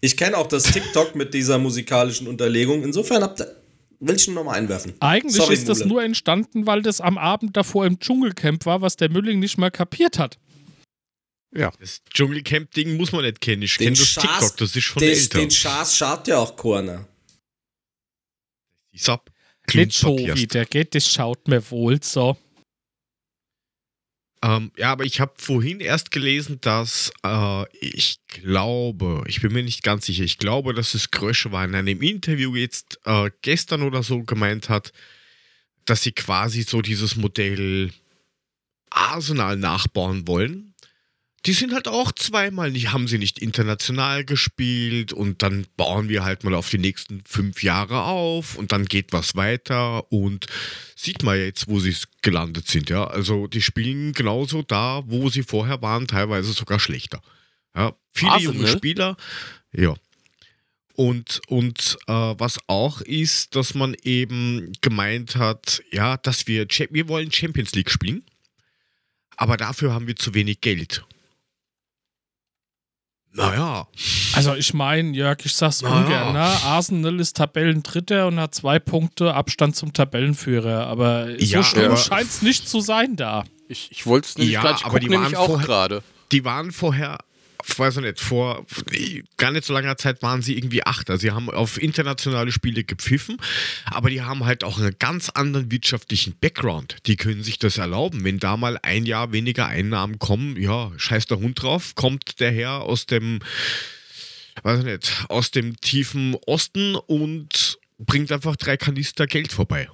[0.00, 2.82] Ich kenne auch das TikTok mit dieser musikalischen Unterlegung.
[2.84, 3.54] Insofern habt ihr.
[4.00, 4.94] Will ich nochmal einwerfen.
[5.00, 5.88] Eigentlich Sorry, ist das Mule.
[5.88, 9.72] nur entstanden, weil das am Abend davor im Dschungelcamp war, was der Mülling nicht mal
[9.72, 10.38] kapiert hat.
[11.52, 11.72] Ja.
[11.80, 13.62] Das Dschungelcamp-Ding muss man nicht kennen.
[13.62, 15.38] Ich kenne das Schaß, TikTok, das ist schon den, älter.
[15.40, 17.08] Den Schaß schaut ja auch Corner.
[18.92, 19.22] Ich sag,
[19.72, 22.36] Nicht so wie der geht, das schaut mir wohl so.
[24.42, 29.62] Ähm, ja, aber ich habe vorhin erst gelesen, dass äh, ich glaube, ich bin mir
[29.62, 31.64] nicht ganz sicher, ich glaube, dass es Grösche war.
[31.64, 34.92] In einem Interview jetzt äh, gestern oder so gemeint hat,
[35.84, 37.90] dass sie quasi so dieses Modell
[38.90, 40.67] Arsenal nachbauen wollen
[41.46, 46.24] die sind halt auch zweimal nicht, haben sie nicht international gespielt und dann bauen wir
[46.24, 50.46] halt mal auf die nächsten fünf Jahre auf und dann geht was weiter und
[50.96, 53.06] sieht man jetzt, wo sie gelandet sind, ja.
[53.06, 57.22] Also die spielen genauso da, wo sie vorher waren, teilweise sogar schlechter.
[57.74, 58.54] Ja, viele Arsenal.
[58.54, 59.16] junge Spieler,
[59.72, 59.94] ja.
[60.94, 67.06] Und, und äh, was auch ist, dass man eben gemeint hat, ja, dass wir, wir
[67.06, 68.24] wollen Champions League spielen,
[69.36, 71.04] aber dafür haben wir zu wenig Geld.
[73.32, 73.86] Naja.
[74.34, 75.96] Also ich meine, Jörg, ich sag's naja.
[75.96, 76.40] ungern, ne?
[76.40, 80.86] Arsenal ist Tabellendritter und hat zwei Punkte Abstand zum Tabellenführer.
[80.86, 83.44] Aber ja, so schlimm scheint's nicht zu sein da.
[83.68, 86.02] Ich, ich wollte es nicht ja, grad, aber die waren auch gerade.
[86.32, 87.18] Die waren vorher
[87.76, 88.64] weiß ich nicht, vor
[89.36, 91.18] gar nicht so langer Zeit waren sie irgendwie Achter.
[91.18, 93.36] Sie haben auf internationale Spiele gepfiffen,
[93.84, 96.96] aber die haben halt auch einen ganz anderen wirtschaftlichen Background.
[97.06, 98.24] Die können sich das erlauben.
[98.24, 102.52] Wenn da mal ein Jahr weniger Einnahmen kommen, ja, scheiß der Hund drauf, kommt der
[102.52, 103.40] Herr aus dem,
[104.62, 109.88] weiß ich nicht, aus dem tiefen Osten und bringt einfach drei Kanister Geld vorbei.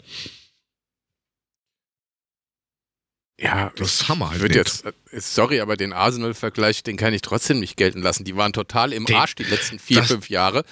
[3.38, 4.30] Ja, das Hammer.
[4.30, 8.24] Halt wird jetzt, äh, sorry, aber den Arsenal-Vergleich, den kann ich trotzdem nicht gelten lassen.
[8.24, 10.64] Die waren total im den, Arsch die letzten vier, das, fünf Jahre.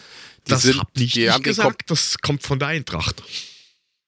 [0.46, 3.22] Die das sind, hab nicht die ich gesagt, das kommt von der Eintracht.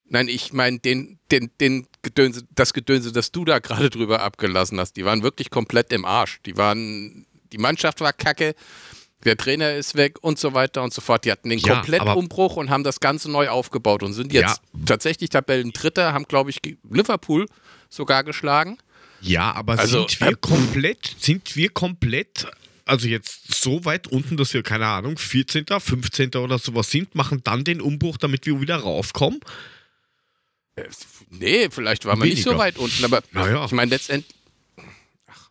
[0.06, 4.78] Nein, ich meine, den, den, den Gedönse, das Gedönse, das du da gerade drüber abgelassen
[4.78, 6.40] hast, die waren wirklich komplett im Arsch.
[6.46, 8.54] Die waren, die Mannschaft war kacke,
[9.24, 11.24] der Trainer ist weg und so weiter und so fort.
[11.24, 14.80] Die hatten den ja, Komplettumbruch und haben das Ganze neu aufgebaut und sind jetzt ja.
[14.86, 17.46] tatsächlich Tabellendritter, haben, glaube ich, Liverpool
[17.88, 18.78] sogar geschlagen.
[19.20, 22.46] Ja, aber also, sind wir äh, komplett, sind wir komplett,
[22.84, 26.34] also jetzt so weit unten, dass wir, keine Ahnung, 14., 15.
[26.34, 29.40] oder sowas sind, machen dann den Umbruch, damit wir wieder raufkommen?
[30.76, 30.84] Äh,
[31.30, 33.64] nee, vielleicht waren wir nicht so weit unten, aber naja.
[33.64, 34.36] ich meine, letztendlich.
[35.26, 35.50] Ach,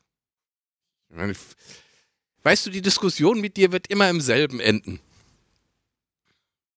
[1.10, 1.34] ich meine,
[2.44, 5.00] weißt du, die Diskussion mit dir wird immer im selben enden.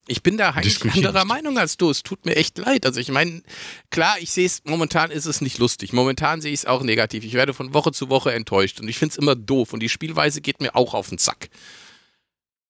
[0.08, 1.90] Ich bin da eigentlich anderer Meinung als du.
[1.90, 2.86] Es tut mir echt leid.
[2.86, 3.42] Also ich meine,
[3.90, 5.92] klar, ich sehe es, momentan ist es nicht lustig.
[5.92, 7.24] Momentan sehe ich es auch negativ.
[7.24, 9.88] Ich werde von Woche zu Woche enttäuscht und ich finde es immer doof und die
[9.88, 11.48] Spielweise geht mir auch auf den Sack.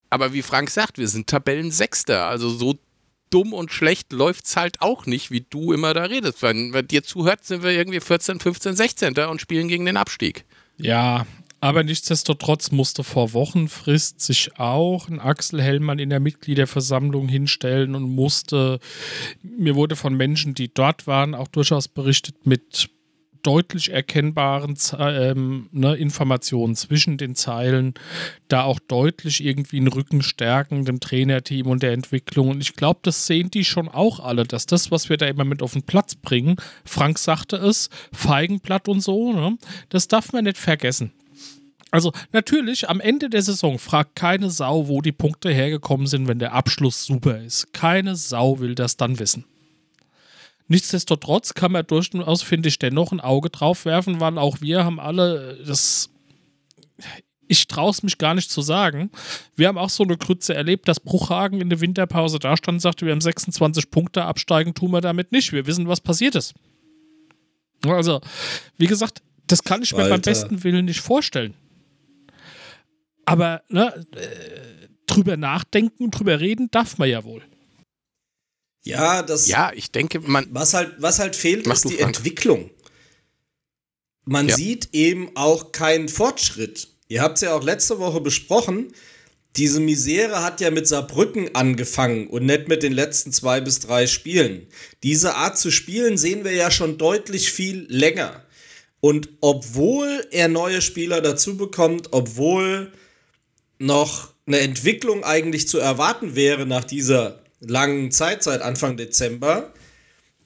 [0.09, 2.26] Aber wie Frank sagt, wir sind Tabellensechster.
[2.26, 2.78] Also so
[3.30, 6.43] dumm und schlecht läuft es halt auch nicht, wie du immer da redest.
[6.43, 9.18] Wenn, wenn dir zuhört, sind wir irgendwie 14, 15, 16.
[9.18, 10.45] und spielen gegen den Abstieg.
[10.78, 11.26] Ja,
[11.67, 18.05] aber nichtsdestotrotz musste vor Wochenfrist sich auch ein Axel Hellmann in der Mitgliederversammlung hinstellen und
[18.05, 18.79] musste,
[19.43, 22.89] mir wurde von Menschen, die dort waren, auch durchaus berichtet mit
[23.43, 27.95] deutlich erkennbaren ähm, ne, Informationen zwischen den Zeilen,
[28.47, 32.49] da auch deutlich irgendwie einen Rücken stärken dem Trainerteam und der Entwicklung.
[32.49, 35.45] Und ich glaube, das sehen die schon auch alle, dass das, was wir da immer
[35.45, 39.59] mit auf den Platz bringen, Frank sagte es, Feigenblatt und so, ne,
[39.89, 41.11] das darf man nicht vergessen.
[41.97, 46.38] Also natürlich, am Ende der Saison fragt keine Sau, wo die Punkte hergekommen sind, wenn
[46.38, 47.72] der Abschluss super ist.
[47.72, 49.47] Keine Sau will das dann wissen.
[50.68, 55.01] Nichtsdestotrotz kann man durchaus, finde ich, dennoch ein Auge drauf werfen, weil auch wir haben
[55.01, 56.11] alle das.
[57.49, 59.11] Ich traue es mich gar nicht zu sagen.
[59.55, 62.80] Wir haben auch so eine Krütze erlebt, dass Bruchhagen in der Winterpause da stand und
[62.80, 65.55] sagte, wir haben 26 Punkte, absteigen tun wir damit nicht.
[65.55, 66.53] Wir wissen, was passiert ist.
[67.86, 68.20] Also,
[68.76, 70.16] wie gesagt, das kann ich mir Alter.
[70.16, 71.55] beim besten Willen nicht vorstellen.
[73.27, 77.43] Aber ne, äh, drüber nachdenken, drüber reden darf man ja wohl.
[78.85, 79.49] Ja, das.
[79.49, 80.47] Ja, ich denke, man.
[80.51, 82.16] Was halt, was halt fehlt, ist du, die Frank.
[82.16, 82.70] Entwicklung.
[84.24, 84.57] Man Ja.
[84.57, 86.89] sieht eben auch keinen Fortschritt.
[87.09, 88.93] Ihr habt es ja auch letzte Woche besprochen.
[89.57, 94.07] Diese Misere hat ja mit Saarbrücken angefangen und nicht mit den letzten zwei bis drei
[94.07, 94.66] Spielen.
[95.03, 98.45] Diese Art zu spielen sehen wir ja schon deutlich viel länger.
[99.01, 102.93] Und obwohl er neue Spieler dazu bekommt, obwohl
[103.79, 109.72] noch eine Entwicklung eigentlich zu erwarten wäre nach dieser langen Zeit seit Anfang Dezember,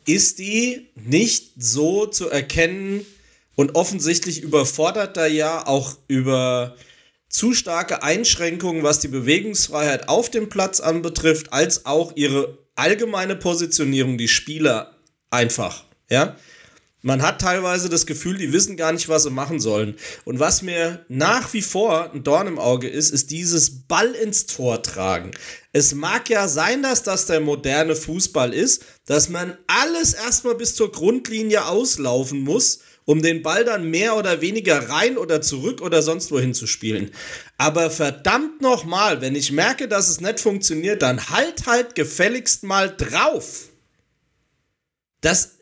[0.06, 3.04] ist die nicht so zu erkennen
[3.56, 6.76] und offensichtlich überfordert er ja auch über
[7.28, 14.18] zu starke Einschränkungen, was die Bewegungsfreiheit auf dem Platz anbetrifft, als auch ihre allgemeine Positionierung,
[14.18, 14.96] die Spieler
[15.30, 16.36] einfach, ja.
[17.02, 19.94] Man hat teilweise das Gefühl, die wissen gar nicht, was sie machen sollen.
[20.24, 24.46] Und was mir nach wie vor ein Dorn im Auge ist, ist dieses Ball ins
[24.46, 25.30] Tor tragen.
[25.72, 30.74] Es mag ja sein, dass das der moderne Fußball ist, dass man alles erstmal bis
[30.74, 36.02] zur Grundlinie auslaufen muss, um den Ball dann mehr oder weniger rein oder zurück oder
[36.02, 37.10] sonst wohin zu spielen.
[37.56, 42.94] Aber verdammt nochmal, wenn ich merke, dass es nicht funktioniert, dann halt halt gefälligst mal
[42.94, 43.70] drauf.
[45.22, 45.56] Das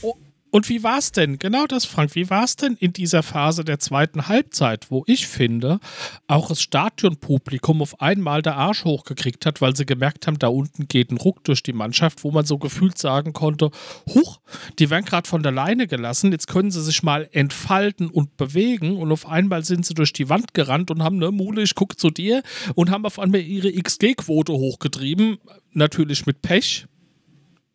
[0.00, 0.16] So.
[0.52, 1.38] Und wie war es denn?
[1.38, 2.14] Genau das, Frank.
[2.14, 5.80] Wie war es denn in dieser Phase der zweiten Halbzeit, wo ich finde,
[6.26, 10.88] auch das Stadionpublikum auf einmal der Arsch hochgekriegt hat, weil sie gemerkt haben, da unten
[10.88, 13.70] geht ein Ruck durch die Mannschaft, wo man so gefühlt sagen konnte,
[14.06, 14.40] huch,
[14.78, 18.98] die werden gerade von der Leine gelassen, jetzt können sie sich mal entfalten und bewegen
[18.98, 21.96] und auf einmal sind sie durch die Wand gerannt und haben, ne, Mule, ich gucke
[21.96, 22.42] zu dir
[22.74, 25.38] und haben auf einmal ihre XG-Quote hochgetrieben,
[25.72, 26.88] natürlich mit Pech,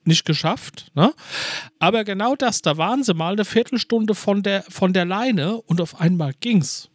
[0.07, 0.91] nicht geschafft.
[0.95, 1.13] Ne?
[1.79, 5.81] Aber genau das, da waren sie mal eine Viertelstunde von der, von der Leine und
[5.81, 6.89] auf einmal ging's.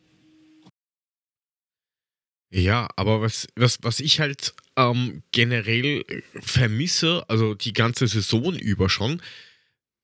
[2.51, 6.05] Ja, aber was, was, was ich halt ähm, generell
[6.41, 9.23] vermisse, also die ganze Saison über schon,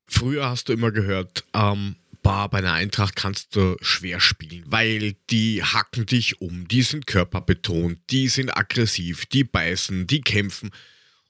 [0.06, 5.14] früher hast du immer gehört, ähm, bah, bei einer Eintracht kannst du schwer spielen, weil
[5.30, 10.70] die hacken dich um, die sind körperbetont, die sind aggressiv, die beißen, die kämpfen.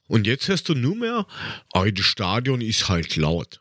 [0.09, 1.27] Und jetzt hörst du nur mehr,
[1.75, 3.61] oh, das Stadion ist halt laut.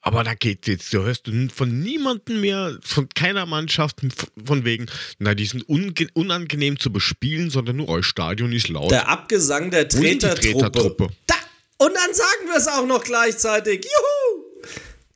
[0.00, 4.00] Aber da geht jetzt, du hörst du von niemandem mehr, von keiner Mannschaft,
[4.44, 4.84] von wegen,
[5.18, 8.90] na, die sind unangenehm zu bespielen, sondern nur euer Stadion ist laut.
[8.90, 11.08] Der Abgesang der Tretertruppe.
[11.26, 11.34] Da!
[11.78, 13.84] Und dann sagen wir es auch noch gleichzeitig.
[13.84, 14.68] Juhu!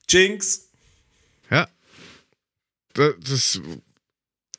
[0.09, 0.69] Jinx.
[1.51, 1.69] Ja.
[2.95, 3.61] Da- Das,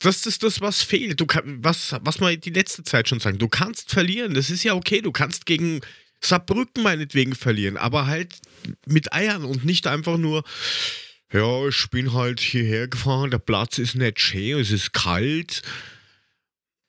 [0.00, 1.20] das ist das, was fehlt.
[1.20, 3.38] Du kann, was, was wir die letzte Zeit schon sagen.
[3.38, 5.02] Du kannst verlieren, das ist ja okay.
[5.02, 5.80] Du kannst gegen
[6.22, 8.36] Saarbrücken meinetwegen verlieren, aber halt
[8.86, 10.42] mit Eiern und nicht einfach nur,
[11.32, 15.62] ja, ich bin halt hierher gefahren, der Platz ist nicht schön, es ist kalt.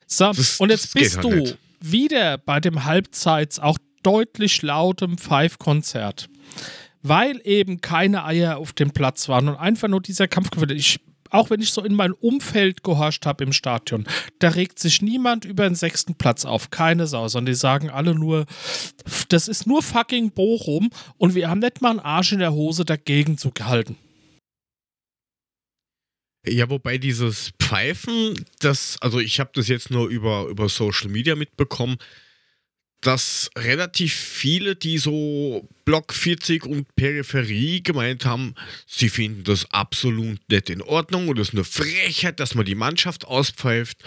[0.08, 1.58] So, Das- und jetzt bist halt du nicht.
[1.80, 6.28] wieder bei dem Halbzeits auch deutlich lautem Five-Konzert.
[7.04, 10.72] Weil eben keine Eier auf dem Platz waren und einfach nur dieser Kampf gewinnt.
[10.72, 11.00] Ich,
[11.32, 14.06] auch wenn ich so in mein Umfeld gehorcht habe im Stadion,
[14.40, 16.70] da regt sich niemand über den sechsten Platz auf.
[16.70, 18.46] Keine Sau, sondern die sagen alle nur,
[19.30, 22.86] das ist nur fucking Bochum und wir haben nicht mal einen Arsch in der Hose
[22.86, 23.98] dagegen zu halten.
[26.48, 31.36] Ja, wobei dieses Pfeifen, das, also ich habe das jetzt nur über, über Social Media
[31.36, 31.98] mitbekommen,
[33.02, 38.54] dass relativ viele, die so Block 40 und Peripherie gemeint haben,
[38.86, 42.76] sie finden das absolut nicht in Ordnung und das ist eine Frechheit, dass man die
[42.76, 43.98] Mannschaft auspfeift.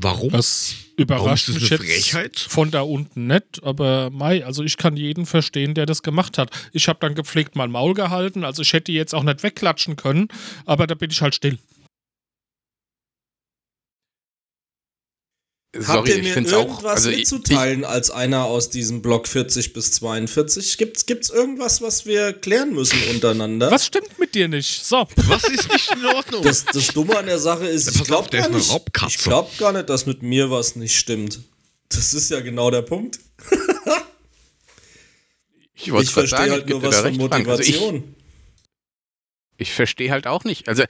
[0.00, 0.30] Warum?
[0.30, 2.38] Das Warum überrascht ist das mich Frechheit?
[2.38, 6.50] von da unten nicht, aber Mai, also ich kann jeden verstehen, der das gemacht hat.
[6.72, 10.28] Ich habe dann gepflegt mein Maul gehalten, also ich hätte jetzt auch nicht wegklatschen können,
[10.66, 11.58] aber da bin ich halt still.
[15.76, 16.60] Habt Sorry, ihr ich mir es auch.
[16.66, 20.78] irgendwas Also ich, mitzuteilen als einer aus diesem Block 40 bis 42?
[20.78, 23.70] Gibt's, gibt's irgendwas, was wir klären müssen untereinander?
[23.70, 24.82] Was stimmt mit dir nicht?
[24.86, 26.42] So, Was ist nicht in Ordnung?
[26.42, 28.78] Das, das Dumme an der Sache ist, Ja, ich glaube auf, der gar, ist eine
[28.78, 31.40] nicht- ich glaub gar nicht, dass mit mir was nicht stimmt.
[31.90, 33.18] Das ist ja genau der Punkt.
[35.74, 37.46] ich Ich verstehe halt ich nur was von Frank.
[37.48, 38.14] Also ich, Motivation.
[39.58, 40.68] ich verstehe halt auch nicht.
[40.68, 40.84] Also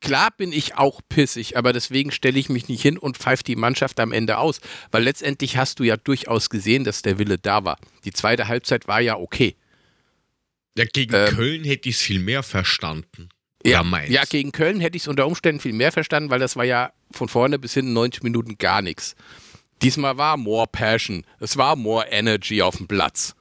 [0.00, 3.56] klar bin ich auch pissig, aber deswegen stelle ich mich nicht hin und pfeife die
[3.56, 4.60] Mannschaft am Ende aus.
[4.90, 7.78] Weil letztendlich hast du ja durchaus gesehen, dass der Wille da war.
[8.04, 9.56] Die zweite Halbzeit war ja okay.
[10.76, 13.28] Ja, gegen Ähm, Köln hätte ich es viel mehr verstanden.
[13.64, 16.64] Ja, ja, gegen Köln hätte ich es unter Umständen viel mehr verstanden, weil das war
[16.64, 19.14] ja von vorne bis hinten 90 Minuten gar nichts.
[19.82, 23.34] Diesmal war more Passion, es war more Energy auf dem Platz.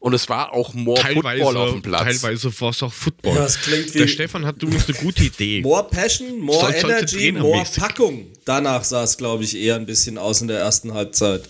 [0.00, 2.02] Und es war auch more Football auf dem Platz.
[2.20, 3.34] teilweise war es auch Football.
[3.34, 5.60] Ja, das klingt wie- Der Stefan hat übrigens eine gute Idee.
[5.62, 7.64] More Passion, more Soll- Energy, more.
[7.76, 8.26] Packung.
[8.46, 11.48] Danach sah es, glaube ich, eher ein bisschen aus in der ersten Halbzeit.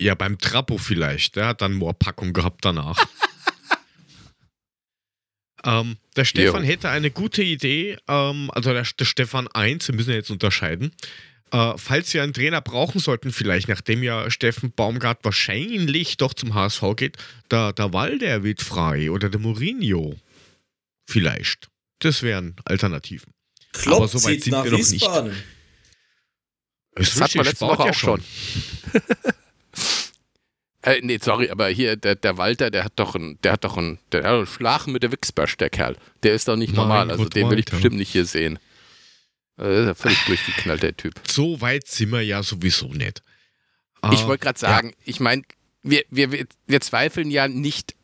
[0.00, 1.36] Ja, beim Trappo vielleicht.
[1.36, 2.98] Der hat dann more Packung gehabt danach.
[5.64, 6.68] ähm, der Stefan Jo.
[6.68, 7.96] hätte eine gute Idee.
[8.08, 10.92] Ähm, also der, der Stefan 1, wir müssen ja jetzt unterscheiden.
[11.50, 16.54] Äh, falls wir einen Trainer brauchen sollten, vielleicht, nachdem ja Steffen Baumgart wahrscheinlich doch zum
[16.54, 17.16] HSV geht,
[17.50, 20.16] der, der Walder wird frei oder der Mourinho.
[21.06, 21.68] Vielleicht.
[22.00, 23.32] Das wären Alternativen.
[23.72, 24.92] Klopp Aber so weit sind nach wir noch nicht.
[24.92, 25.32] Wiesbaden.
[26.94, 28.22] Es Das hat man letzte Woche auch schon.
[30.82, 33.76] Äh, nee, sorry, aber hier, der, der Walter, der hat doch ein, der hat doch
[33.76, 35.96] ein, der hat einen Schlag mit der Wichsbärsch, der Kerl.
[36.22, 37.76] Der ist doch nicht Mein normal, also Gott, den will ich Walter.
[37.76, 38.58] bestimmt nicht hier sehen.
[39.58, 41.14] Äh, ja völlig durchgeknallt, der Typ.
[41.26, 43.22] So weit sind wir ja sowieso nicht.
[44.12, 45.42] Ich Äh, wollte gerade sagen, ich meine,
[45.82, 47.94] wir, wir, wir, wir zweifeln ja nicht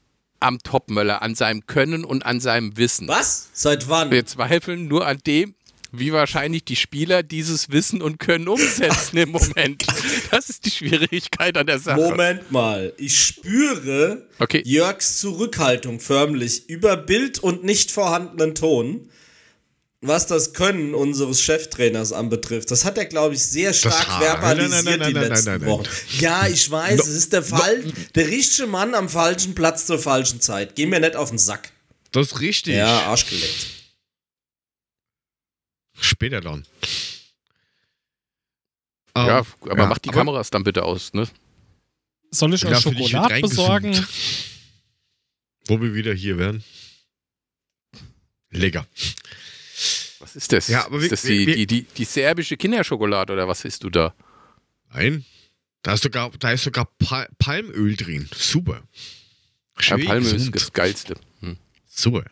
[0.41, 3.09] am Topmöller, an seinem Können und an seinem Wissen.
[3.09, 3.49] Was?
[3.53, 4.11] Seit wann?
[4.11, 5.55] Wir zweifeln nur an dem,
[5.93, 9.85] wie wahrscheinlich die Spieler dieses Wissen und Können umsetzen im Moment.
[10.31, 12.01] Das ist die Schwierigkeit an der Sache.
[12.01, 12.93] Moment mal.
[12.99, 14.63] Ich spüre Okay.
[14.67, 19.09] Jörgs Zurückhaltung förmlich über Bild und nicht vorhandenen Ton,
[20.07, 22.71] was das Können unseres Cheftrainers anbetrifft.
[22.71, 25.31] Das hat er, glaube ich, sehr stark ha- verbalisiert nein, nein, nein, die nein, nein,
[25.33, 25.71] letzten nein, nein.
[25.71, 25.85] Wochen.
[26.21, 27.83] Ja, ich weiß, es ist der Fall,
[28.15, 30.75] der richtige Mann am falschen Platz zur falschen Zeit.
[30.77, 31.71] Geh mir nicht auf den Sack.
[32.13, 32.75] Das ist richtig.
[32.77, 33.67] Ja, Arschgeleckt.
[36.01, 36.67] Später dann.
[39.17, 41.29] Ja, Ähm, aber ja, mach die aber- Kameras dann bitte aus, ne?
[42.31, 44.07] Soll ich Ja, euch wird Schokolade besorgen?
[45.67, 46.65] Wo wir wieder hier wären.
[48.51, 48.87] Lecker.
[50.25, 50.69] Was ist das?
[50.69, 53.85] Ja, aber wir- ist das die, wir- die, die, die serbische Kinderschokolade oder was isst
[53.85, 54.15] du da?
[54.93, 55.25] Nein.
[55.83, 58.27] Da ist sogar, da ist sogar Pa- Palmöl drin.
[58.35, 58.83] Super.
[59.83, 61.15] Ja, Palme ist das Geilste.
[61.41, 61.59] Hm.
[61.87, 62.25] Super.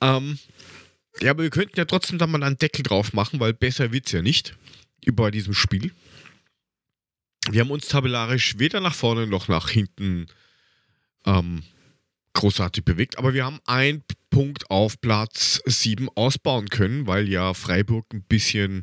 [0.00, 0.38] Ähm,
[1.20, 4.12] ja, aber wir könnten ja trotzdem da mal einen Deckel drauf machen, weil besser wird's
[4.12, 4.56] ja nicht
[5.04, 5.92] über diesem Spiel.
[7.50, 10.26] Wir haben uns tabellarisch weder nach vorne noch nach hinten
[11.26, 11.62] ähm,
[12.32, 14.02] großartig bewegt, aber wir haben einen
[14.36, 18.82] Punkt auf Platz 7 ausbauen können, weil ja Freiburg ein bisschen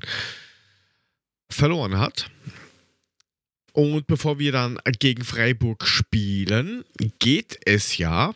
[1.48, 2.32] verloren hat.
[3.72, 6.84] Und bevor wir dann gegen Freiburg spielen,
[7.20, 8.34] geht es ja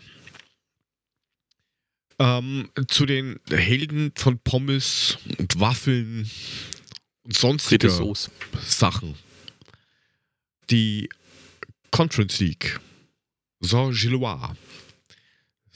[2.19, 6.29] ähm, zu den Helden von Pommes und Waffeln
[7.23, 8.29] und sonstiger Soße.
[8.61, 9.15] Sachen.
[10.69, 11.09] Die
[11.89, 12.79] Conference League.
[13.61, 14.53] Saint-Gillois.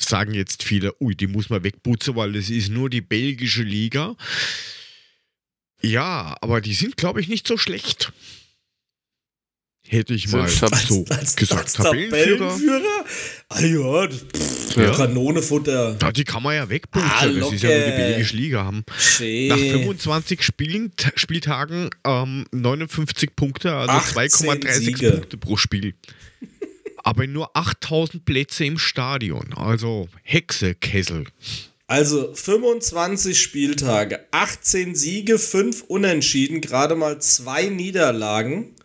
[0.03, 4.15] Sagen jetzt viele, ui, die muss man wegputzen, weil es ist nur die belgische Liga.
[5.81, 8.11] Ja, aber die sind, glaube ich, nicht so schlecht.
[9.87, 10.67] Hätte ich So, mal so
[11.09, 11.63] als, gesagt.
[11.63, 12.49] als Tabellenführer.
[12.49, 13.05] Tabellenführer?
[13.49, 14.91] Ah ja, das, pff, Ja.
[14.95, 15.97] Kanonenfutter.
[15.99, 17.09] Ja, die kann man ja wegputzen.
[17.11, 18.85] Ah, das ist ja nur die belgische Liga haben.
[18.97, 19.47] Schön.
[19.49, 24.29] Nach 25 Spielen, T- Spieltagen ähm, 59 Punkte, also 18
[24.61, 25.11] 2,36 Siege.
[25.11, 25.93] Punkte pro Spiel.
[27.03, 29.53] Aber nur 8000 Plätze im Stadion.
[29.53, 31.25] Also Hexekessel.
[31.87, 38.75] Also 25 Spieltage, 18 Siege, 5 Unentschieden, gerade mal zwei Niederlagen.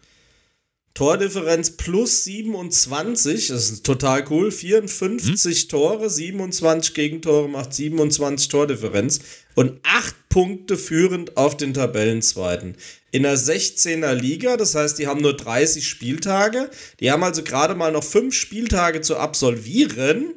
[0.96, 4.50] Tordifferenz plus 27, das ist total cool.
[4.50, 9.20] 54 Tore, 27 Gegentore macht 27 Tordifferenz
[9.54, 12.76] und 8 Punkte führend auf den Tabellenzweiten.
[13.16, 16.68] In der 16er Liga, das heißt, die haben nur 30 Spieltage.
[17.00, 20.34] Die haben also gerade mal noch 5 Spieltage zu absolvieren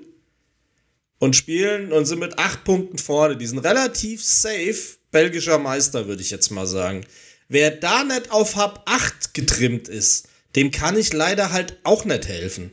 [1.17, 3.35] und spielen und sind mit 8 Punkten vorne.
[3.35, 4.77] Die sind relativ safe.
[5.11, 7.03] Belgischer Meister, würde ich jetzt mal sagen.
[7.49, 12.29] Wer da nicht auf Hab 8 getrimmt ist, dem kann ich leider halt auch nicht
[12.29, 12.71] helfen.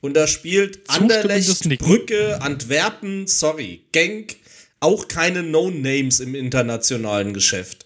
[0.00, 1.80] Und da spielt Anderlecht.
[1.80, 4.36] Brücke, Antwerpen, sorry, Genk,
[4.78, 7.85] auch keine No-Names im internationalen Geschäft.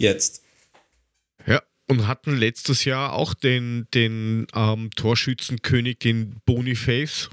[0.00, 0.42] Jetzt.
[1.46, 1.62] Ja.
[1.88, 7.28] Und hatten letztes Jahr auch den, den ähm, Torschützenkönig, den Boniface,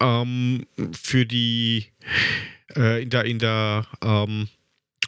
[0.00, 1.86] ähm, für die
[2.74, 4.48] äh, in der, in der ähm,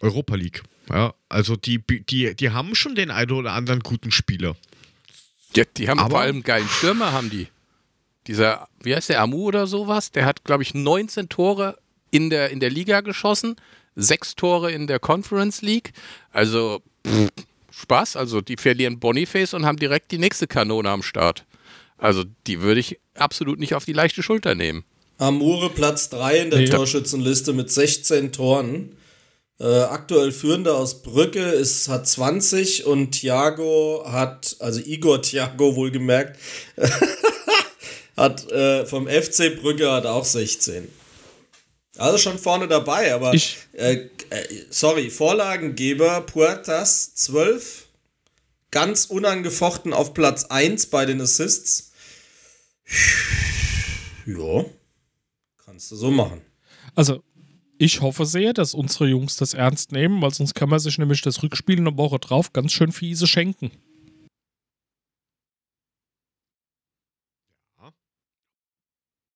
[0.03, 0.63] Europa League.
[0.91, 4.55] Ja, also die, die, die haben schon den einen oder anderen guten Spieler.
[5.57, 7.47] Ja, die haben Aber- vor allem einen geilen Stürmer, haben die.
[8.27, 10.11] Dieser, wie heißt der, Amu oder sowas?
[10.11, 11.79] Der hat, glaube ich, 19 Tore
[12.11, 13.57] in der, in der Liga geschossen,
[13.97, 15.93] sechs Tore in der Conference League.
[16.31, 17.29] Also pff,
[17.71, 18.17] Spaß.
[18.17, 21.45] Also die verlieren Boniface und haben direkt die nächste Kanone am Start.
[21.99, 24.85] Also die würde ich absolut nicht auf die leichte Schulter nehmen.
[25.19, 26.69] Amure Platz 3 in der Nee.
[26.69, 28.97] Torschützenliste mit 16 Toren.
[29.61, 36.37] Äh, aktuell führender aus Brücke ist, hat 20 und Thiago hat, also Igor Thiago wohlgemerkt,
[38.17, 40.89] hat äh, vom FC Brücke hat auch 16.
[41.99, 47.87] Also schon vorne dabei, aber Ich- äh, äh, sorry, Vorlagengeber Puertas 12,
[48.71, 51.93] ganz unangefochten auf Platz 1 bei den Assists.
[54.27, 54.65] Ja,
[55.65, 56.41] kannst du so machen.
[56.95, 57.23] Also,
[57.79, 61.21] ich hoffe sehr, dass unsere Jungs das ernst nehmen, weil sonst kann man sich nämlich
[61.23, 63.71] das Rückspiel eine Woche drauf ganz schön fiese schenken.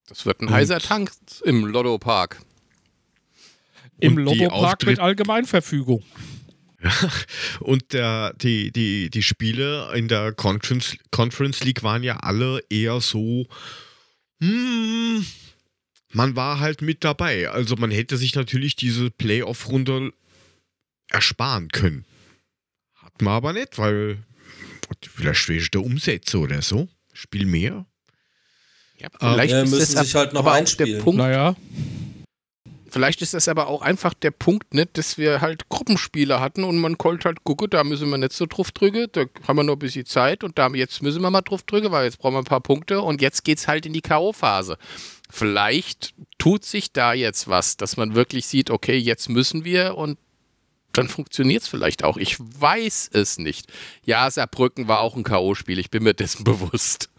[0.07, 1.11] Das wird ein Und- heißer Tank
[1.45, 2.41] im Lotto Park.
[3.99, 6.03] Im Und die Lotto-Park mit Allgemeinverfügung.
[7.61, 13.01] Und der, die, die, die Spiele in der Conference, Conference League waren ja alle eher
[13.01, 13.47] so,
[14.41, 15.25] hm,
[16.13, 17.49] man war halt mit dabei.
[17.49, 20.13] Also man hätte sich natürlich diese Playoff-Runde
[21.09, 22.05] ersparen können.
[22.97, 24.19] Hat man aber nicht, weil
[25.03, 26.89] vielleicht wegen der Umsätze oder so.
[27.15, 27.87] Spiel mehr.
[28.99, 31.03] Ja, Ah, vielleicht ist müssen das sich halt noch aber auch der einspielen.
[31.03, 31.55] Punkt, Naja,
[32.89, 36.79] Vielleicht ist das aber auch einfach der Punkt, nicht, dass wir halt Gruppenspiele hatten und
[36.79, 39.75] man konnte halt gucken, da müssen wir nicht so drauf drücken, da haben wir noch
[39.75, 42.39] ein bisschen Zeit und da jetzt müssen wir mal drauf drücken, weil jetzt brauchen wir
[42.39, 44.79] ein paar Punkte und jetzt geht's halt in die K.O.-Phase.
[45.29, 50.17] Vielleicht tut sich da jetzt was, dass man wirklich sieht, okay, jetzt müssen wir und
[50.93, 52.17] dann funktioniert es vielleicht auch.
[52.17, 53.71] Ich weiß es nicht.
[54.07, 57.11] Ja, Saarbrücken war auch ein K.O.-Spiel, ich bin mir dessen bewusst.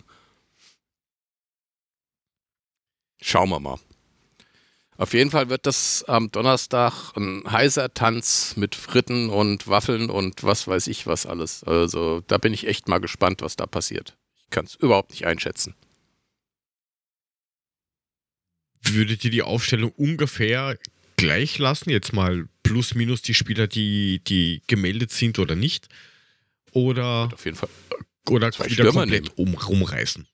[3.22, 3.80] Schauen wir mal.
[4.98, 10.44] Auf jeden Fall wird das am Donnerstag ein heißer Tanz mit Fritten und Waffeln und
[10.44, 11.64] was weiß ich was alles.
[11.64, 14.18] Also da bin ich echt mal gespannt, was da passiert.
[14.36, 15.76] Ich kann es überhaupt nicht einschätzen.
[18.82, 20.80] Würdet ihr die Aufstellung ungefähr
[21.18, 21.92] gleich lassen?
[21.92, 25.90] Jetzt mal plus minus die Spieler, die, die gemeldet sind oder nicht?
[26.72, 27.70] Oder, Auf jeden Fall.
[28.30, 30.28] oder Zwei wieder Stürmer komplett um, rumreißen?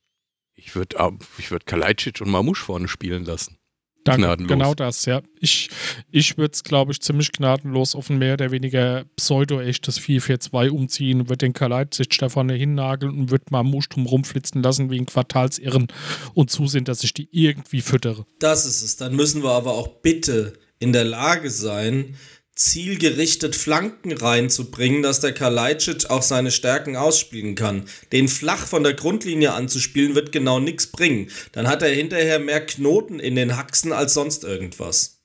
[0.66, 0.98] Ich würde
[1.38, 3.58] ich würd Kalajdzic und Mamouche vorne spielen lassen.
[4.04, 4.22] danke.
[4.22, 4.52] Gnadenlos.
[4.52, 5.22] Genau das, ja.
[5.40, 5.70] Ich,
[6.12, 11.30] ich würde es, glaube ich, ziemlich gnadenlos auf ein mehr oder weniger pseudo-echtes 4-4-2 umziehen,
[11.30, 15.06] würde den Kalajdzic da vorne hinnageln und würde mal Musch drum rumflitzen lassen wie ein
[15.06, 15.88] Quartalsirren
[16.34, 18.26] und zusehen, dass ich die irgendwie füttere.
[18.40, 18.98] Das ist es.
[18.98, 22.16] Dann müssen wir aber auch bitte in der Lage sein,
[22.64, 27.86] zielgerichtet Flanken reinzubringen, dass der Kalajdzic auch seine Stärken ausspielen kann.
[28.12, 31.30] Den flach von der Grundlinie anzuspielen, wird genau nichts bringen.
[31.52, 35.20] Dann hat er hinterher mehr Knoten in den Haxen als sonst irgendwas.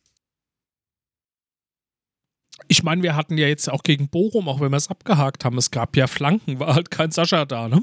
[2.67, 5.57] Ich meine, wir hatten ja jetzt auch gegen Bochum, auch wenn wir es abgehakt haben,
[5.57, 7.83] es gab ja Flanken, war halt kein Sascha da, ne?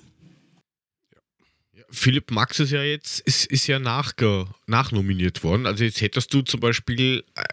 [1.89, 5.65] Philipp Max ist ja jetzt, ist, ist ja nachge, nachnominiert worden.
[5.65, 7.43] Also jetzt hättest du zum Beispiel äh,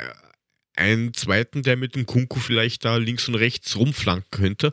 [0.76, 4.72] einen zweiten, der mit dem Kunku vielleicht da links und rechts rumflanken könnte.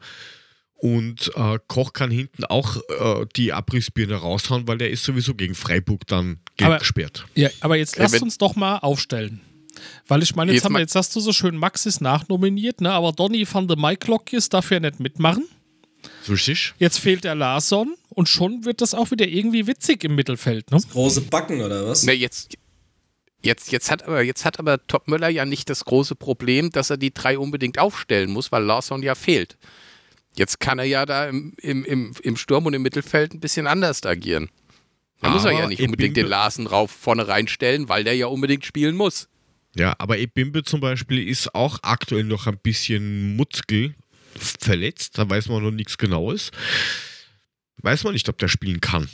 [0.75, 5.53] Und äh, Koch kann hinten auch äh, die Abrissbirne raushauen, weil der ist sowieso gegen
[5.55, 7.25] Freiburg dann gelb Aber- gesperrt.
[7.35, 9.41] Ja, aber jetzt Ja, lasst wenn- uns doch mal aufstellen.
[10.07, 12.91] Weil ich meine, jetzt, Jetzt haben wir, jetzt hast du so schön Maxis nachnominiert, ne?
[12.91, 15.45] aber Donny van de Maiklokjes darf ja nicht mitmachen.
[16.23, 16.73] So richtig?
[16.79, 20.71] Jetzt fehlt der Larson und schon wird das auch wieder irgendwie witzig im Mittelfeld.
[20.71, 20.79] Ne?
[20.91, 22.03] Große Backen oder was?
[22.03, 22.53] Ne, jetzt,
[23.41, 26.97] jetzt, jetzt, hat aber, jetzt hat aber Topmöller ja nicht das große Problem, dass er
[26.97, 29.57] die drei unbedingt aufstellen muss, weil Larsson ja fehlt.
[30.35, 33.67] Jetzt kann er ja da im, im, im, im Sturm und im Mittelfeld ein bisschen
[33.67, 34.49] anders agieren.
[35.21, 38.27] Da muss er ja nicht unbedingt Ebimbe- den Larsen rauf vorne reinstellen, weil der ja
[38.27, 39.27] unbedingt spielen muss.
[39.75, 43.95] Ja, aber Ebimbe zum Beispiel ist auch aktuell noch ein bisschen Muskel
[44.37, 45.17] verletzt.
[45.17, 46.51] Da weiß man noch nichts Genaues.
[47.77, 49.09] Weiß man nicht, ob der spielen kann.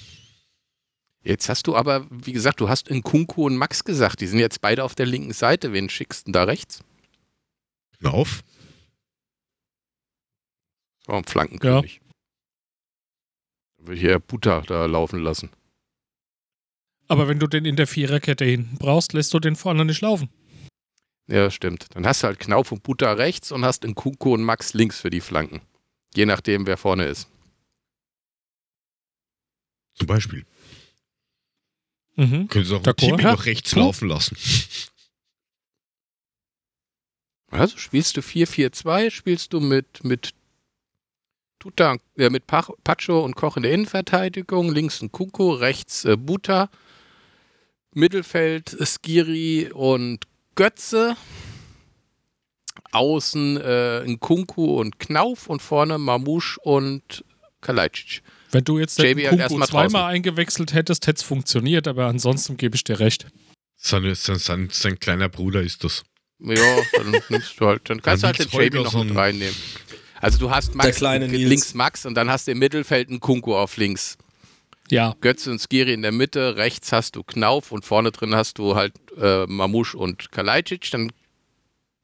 [1.25, 4.37] Jetzt hast du aber, wie gesagt, du hast in Kunku und Max gesagt, die sind
[4.37, 5.73] jetzt beide auf der linken Seite.
[5.73, 6.83] Wen schickst du da rechts?
[7.99, 8.43] Lauf.
[11.07, 11.99] So, ein Flankenkönig.
[13.77, 15.49] Da würde ich ja Butter da laufen lassen.
[17.07, 20.29] Aber wenn du den in der Viererkette hinten brauchst, lässt du den vorne nicht laufen.
[21.27, 21.87] Ja, stimmt.
[21.95, 24.99] Dann hast du halt Knauf und Butter rechts und hast in Kunku und Max links
[24.99, 25.61] für die Flanken.
[26.13, 27.27] Je nachdem, wer vorne ist.
[29.95, 30.45] Zum Beispiel.
[32.15, 32.47] Mhm.
[32.47, 32.81] Können Sie auch.
[32.93, 33.31] Timmy Ja.
[33.33, 33.79] noch rechts Ja.
[33.79, 34.37] laufen lassen.
[37.51, 40.31] Also spielst du 4-4-2, spielst du mit, mit
[41.59, 46.17] Tuta, äh, mit Pach, Pacho und Koch in der Innenverteidigung, links ein Kunku, rechts äh,
[46.17, 46.69] Buta,
[47.93, 51.15] Mittelfeld Skiri und Götze,
[52.91, 57.23] außen äh, ein Kunku und Knauf und vorne Mamouche und
[57.61, 58.21] Kalajdzic.
[58.55, 59.95] Wenn du jetzt den halt Kunku zweimal draußen.
[59.95, 63.27] eingewechselt hättest, hätte es funktioniert, aber ansonsten gebe ich dir recht.
[63.75, 66.03] Sein, sein, sein, sein kleiner Bruder ist das.
[66.39, 66.55] Ja,
[66.93, 69.55] dann nimmst du halt, dann kannst du halt den JB noch mit reinnehmen.
[70.21, 73.77] Also du hast Max links Max und dann hast du im Mittelfeld einen Kunku auf
[73.77, 74.17] links.
[74.89, 78.57] Ja, Götze und Skiri in der Mitte, rechts hast du Knauf und vorne drin hast
[78.57, 81.11] du halt äh, Mamouche und Kalajdzic, dann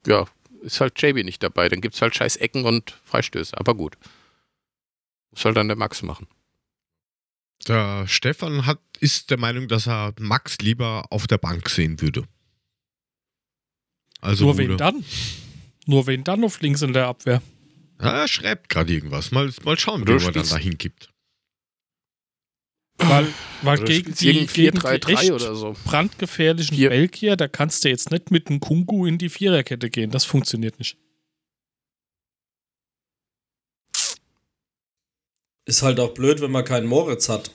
[0.06, 0.26] ja,
[0.62, 1.68] ist halt JB nicht dabei.
[1.68, 3.56] Dann gibt es halt scheiß Ecken und Freistöße.
[3.58, 3.96] Aber gut.
[5.30, 6.26] Muss halt dann der Max machen.
[7.68, 12.24] Der Stefan hat, ist der Meinung, dass er Max lieber auf der Bank sehen würde.
[14.20, 14.76] Also nur wen Bruder.
[14.92, 15.04] dann?
[15.86, 17.42] Nur wen dann auf links in der Abwehr?
[18.00, 19.30] Ja, er schreibt gerade irgendwas.
[19.30, 21.08] Mal, mal schauen, wie man dann spielst- dahin gibt.
[22.98, 23.26] Weil,
[23.62, 25.74] weil Oder gegen die, irgendein gegen die 4-3-3 echt oder so.
[25.84, 30.10] brandgefährlichen Vier- Belgier, da kannst du jetzt nicht mit einem Kungu in die Viererkette gehen.
[30.10, 30.96] Das funktioniert nicht.
[35.64, 37.50] Ist halt auch blöd, wenn man keinen Moritz hat.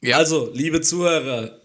[0.00, 0.16] Ja.
[0.16, 1.60] Also, liebe Zuhörer,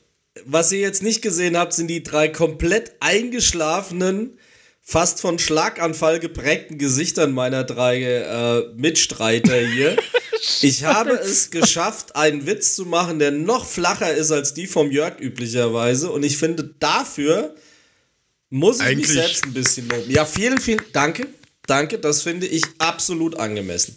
[0.46, 4.40] was ihr jetzt nicht gesehen habt, sind die drei komplett eingeschlafenen,
[4.82, 9.98] fast von Schlaganfall geprägten Gesichtern meiner drei äh, Mitstreiter hier.
[10.62, 14.92] Ich habe es geschafft, einen Witz zu machen, der noch flacher ist als die vom
[14.92, 16.12] Jörg üblicherweise.
[16.12, 17.56] Und ich finde, dafür
[18.54, 20.12] muss ich mich Eigentlich- selbst ein bisschen loben.
[20.12, 21.28] Ja, vielen, vielen Danke.
[21.66, 23.96] Danke, das finde ich absolut angemessen.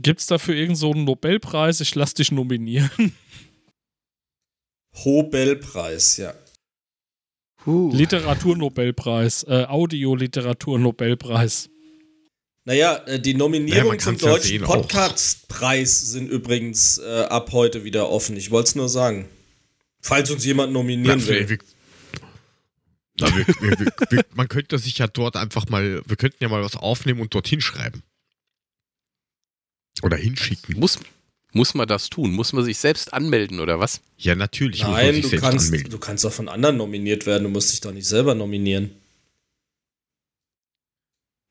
[0.00, 1.80] Gibt es dafür irgendeinen so einen Nobelpreis?
[1.80, 3.12] Ich lass dich nominieren.
[4.94, 6.34] Hobelpreis, ja.
[7.64, 7.90] Puh.
[7.92, 11.68] Literaturnobelpreis, äh, Audioliteraturnobelpreis.
[12.64, 14.74] Naja, äh, die Nominierung Naja, zum ja Deutschen auch.
[14.74, 18.36] Podcastpreis sind übrigens äh, ab heute wieder offen.
[18.36, 19.28] Ich wollte es nur sagen.
[20.00, 21.58] Falls uns jemand nominieren Na, will.
[23.18, 26.38] Wir, na, wir, wir, wir, wir, man könnte sich ja dort einfach mal, wir könnten
[26.42, 28.02] ja mal was aufnehmen und dorthin schreiben.
[30.02, 30.78] Oder hinschicken.
[30.78, 30.98] Muss,
[31.52, 32.32] muss man das tun?
[32.32, 34.00] Muss man sich selbst anmelden oder was?
[34.16, 35.90] Ja, natürlich muss man Nein, sich du selbst kannst, anmelden.
[35.90, 37.44] du kannst auch von anderen nominiert werden.
[37.44, 38.90] Du musst dich doch nicht selber nominieren.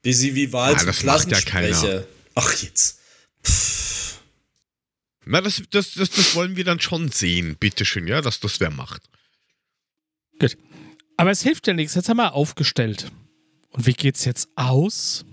[0.03, 2.07] Wie sie wie Wahl Ah, zum das macht ja Klassensprecher.
[2.35, 2.99] Ach, jetzt.
[3.43, 4.19] Pff.
[5.25, 8.71] Na, das, das, das, das wollen wir dann schon sehen, bitteschön, ja, dass das wer
[8.71, 9.01] macht.
[11.17, 11.95] Aber es hilft ja nichts.
[11.95, 13.11] Jetzt haben wir aufgestellt.
[13.71, 15.25] Und wie geht's jetzt aus?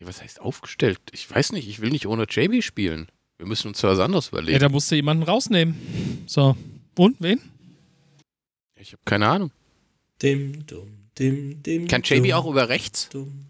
[0.00, 0.98] Ja, was heißt aufgestellt?
[1.12, 3.08] Ich weiß nicht, ich will nicht ohne JB spielen.
[3.38, 4.58] Wir müssen uns was anderes Ja, überlegen.
[4.60, 6.24] da musst du jemanden rausnehmen.
[6.26, 6.56] So.
[6.96, 7.40] Und wen?
[8.76, 9.50] ich habe keine Ahnung.
[10.22, 13.08] Dim, dum, dim, dim, Kann JB dum, auch über rechts?
[13.10, 13.46] dum.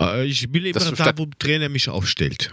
[0.00, 2.52] Äh, ich will immer da, wo der Trainer mich aufstellt.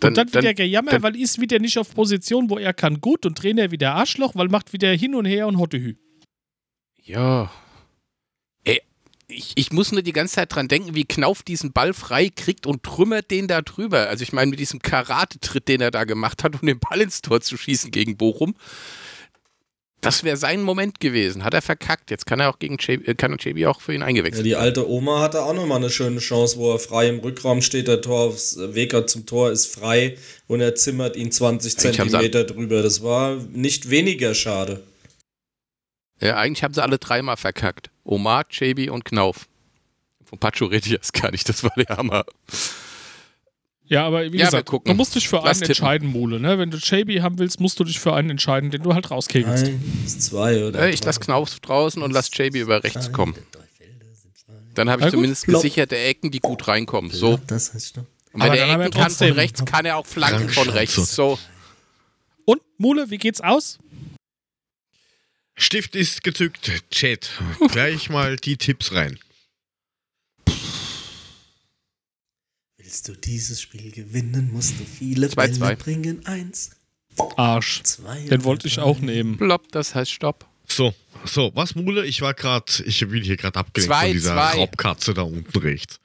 [0.00, 2.72] Dann, und dann, dann, wieder Gejammer, dann- weil ist wieder nicht auf Position, wo er
[2.72, 5.94] kann gut und Trainer wieder Arschloch, weil macht wieder hin und her und Hottehü.
[7.02, 7.50] Ja.
[8.64, 8.80] Ey,
[9.28, 12.66] ich, ich muss nur die ganze Zeit dran denken, wie Knauf diesen Ball frei kriegt
[12.66, 14.08] und trümmert den da drüber.
[14.08, 17.22] Also ich meine, mit diesem Karate-Tritt, den er da gemacht hat, um den Ball ins
[17.22, 18.54] Tor zu schießen gegen Bochum.
[20.00, 21.44] Das wäre sein Moment gewesen.
[21.44, 22.10] Hat er verkackt.
[22.10, 24.52] Jetzt kann er auch gegen JB, äh, kann JB auch für ihn Ja, eingewechselt die
[24.52, 24.62] werden.
[24.62, 27.86] alte Oma hatte auch nochmal eine schöne Chance, wo er frei im Rückraum steht.
[27.88, 32.44] Der Tor aufs Weg zum Tor ist frei und er zimmert ihn 20 Eigentlich Zentimeter
[32.44, 32.82] drüber.
[32.82, 34.82] Das war nicht weniger schade.
[36.20, 37.90] Ja, eigentlich haben sie alle dreimal verkackt.
[38.04, 39.46] Omar, JB und Knauf.
[40.24, 41.48] Von Pacho rede ich erst gar nicht.
[41.48, 42.24] Das war der Hammer.
[43.90, 44.88] Ja, aber wie Ja, gesagt, gucken.
[44.92, 45.70] du musst dich für Lass einen tippen.
[45.70, 46.38] entscheiden, Mule.
[46.38, 46.58] Ne?
[46.58, 49.66] Wenn du JB haben willst, musst du dich für einen entscheiden, den du halt rauskegelst.
[49.66, 53.34] Eins, zwei oder Äh, ich lasse Knauf draußen und lasse JB über rechts kommen.
[54.74, 55.14] Dann habe ich Na gut.
[55.14, 55.62] zumindest Plopp.
[55.62, 57.10] gesicherte Ecken, die gut reinkommen.
[57.10, 57.40] So.
[57.48, 58.04] Das heißt doch.
[58.32, 61.16] Und wenn Aber er Ecken kann von rechts, kann er auch Flanken von rechts.
[61.16, 61.36] So.
[62.44, 63.80] Und, Mule, wie geht's aus?
[65.56, 66.70] Stift ist gezückt.
[66.92, 67.30] Chat.
[67.72, 69.18] Gleich mal die Tipps rein.
[72.90, 75.76] Willst du dieses Spiel gewinnen, musst du viele Zwei, Bälle zwei.
[75.76, 76.26] bringen.
[76.26, 76.70] Eins,
[77.36, 77.84] Arsch.
[77.84, 78.18] zwei.
[78.26, 79.36] Den wollte ich auch nehmen.
[79.38, 80.48] Plopp, das heißt Stopp.
[80.66, 80.92] So,
[81.24, 82.04] so, was Mule?
[82.04, 84.56] Ich war gerade, ich bin hier gerade abgelenkt Zwei, von dieser zwei.
[84.56, 86.00] Raubkatze da unten rechts.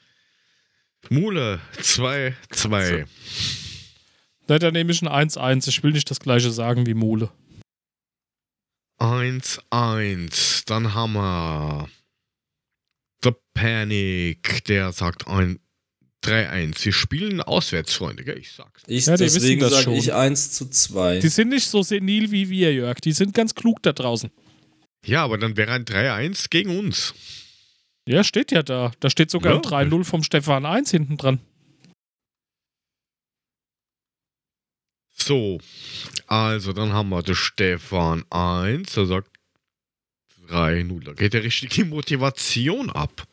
[1.09, 3.07] Mule, 2, 2.
[4.47, 5.67] Ne, dann nehme ich ein 1-1.
[5.69, 7.31] Ich will nicht das gleiche sagen wie Mule.
[8.99, 10.65] 1, 1.
[10.67, 11.89] Dann haben wir
[13.23, 15.57] The Panic, der sagt ein
[16.25, 16.83] 3-1.
[16.85, 18.37] Wir spielen auswärts, Freunde, gell?
[18.37, 18.81] Ich sag's.
[18.87, 19.93] Ich, Ja, die deswegen das sage schon.
[19.93, 21.19] ich 1 zu 2.
[21.19, 22.99] Die sind nicht so senil wie wir, Jörg.
[23.01, 24.31] Die sind ganz klug da draußen.
[25.05, 27.13] Ja, aber dann wäre ein 3-1 gegen uns.
[28.07, 28.91] Ja, steht ja da.
[28.99, 29.59] Da steht sogar Ja.
[29.59, 31.39] ein 3-0 vom Stefan 1 hinten dran.
[35.17, 35.59] So,
[36.27, 39.29] also dann haben wir den Stefan 1, der sagt
[40.49, 41.03] 3-0.
[41.03, 43.27] Da geht der richtige Motivation ab.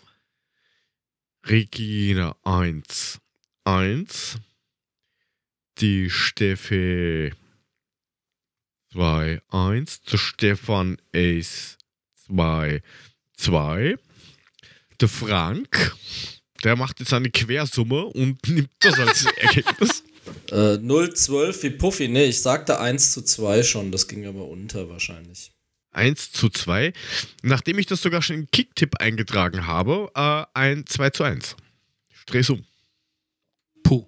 [1.45, 3.19] Regina 1,
[3.65, 4.37] 1.
[5.79, 7.33] Die Steffi
[8.93, 10.01] 2, 1.
[10.03, 11.79] Der Stefan Ace
[12.27, 12.81] 2,
[13.37, 13.97] 2.
[15.01, 15.97] Der Frank,
[16.63, 20.05] der macht jetzt eine Quersumme und nimmt das als Ergebnis.
[20.51, 22.07] Äh, 0-12 wie Puffy.
[22.07, 23.91] Nee, ich sagte 1 zu 2 schon.
[23.91, 25.52] Das ging aber unter wahrscheinlich.
[25.93, 26.93] 1 zu 2.
[27.43, 31.57] Nachdem ich das sogar schon in Kicktipp eingetragen habe, äh, ein 2 zu 1.
[32.11, 32.65] Ich dreh's um.
[33.83, 34.07] Puh.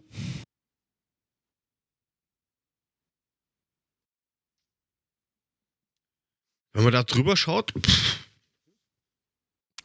[6.73, 8.25] Wenn man da drüber schaut, pff,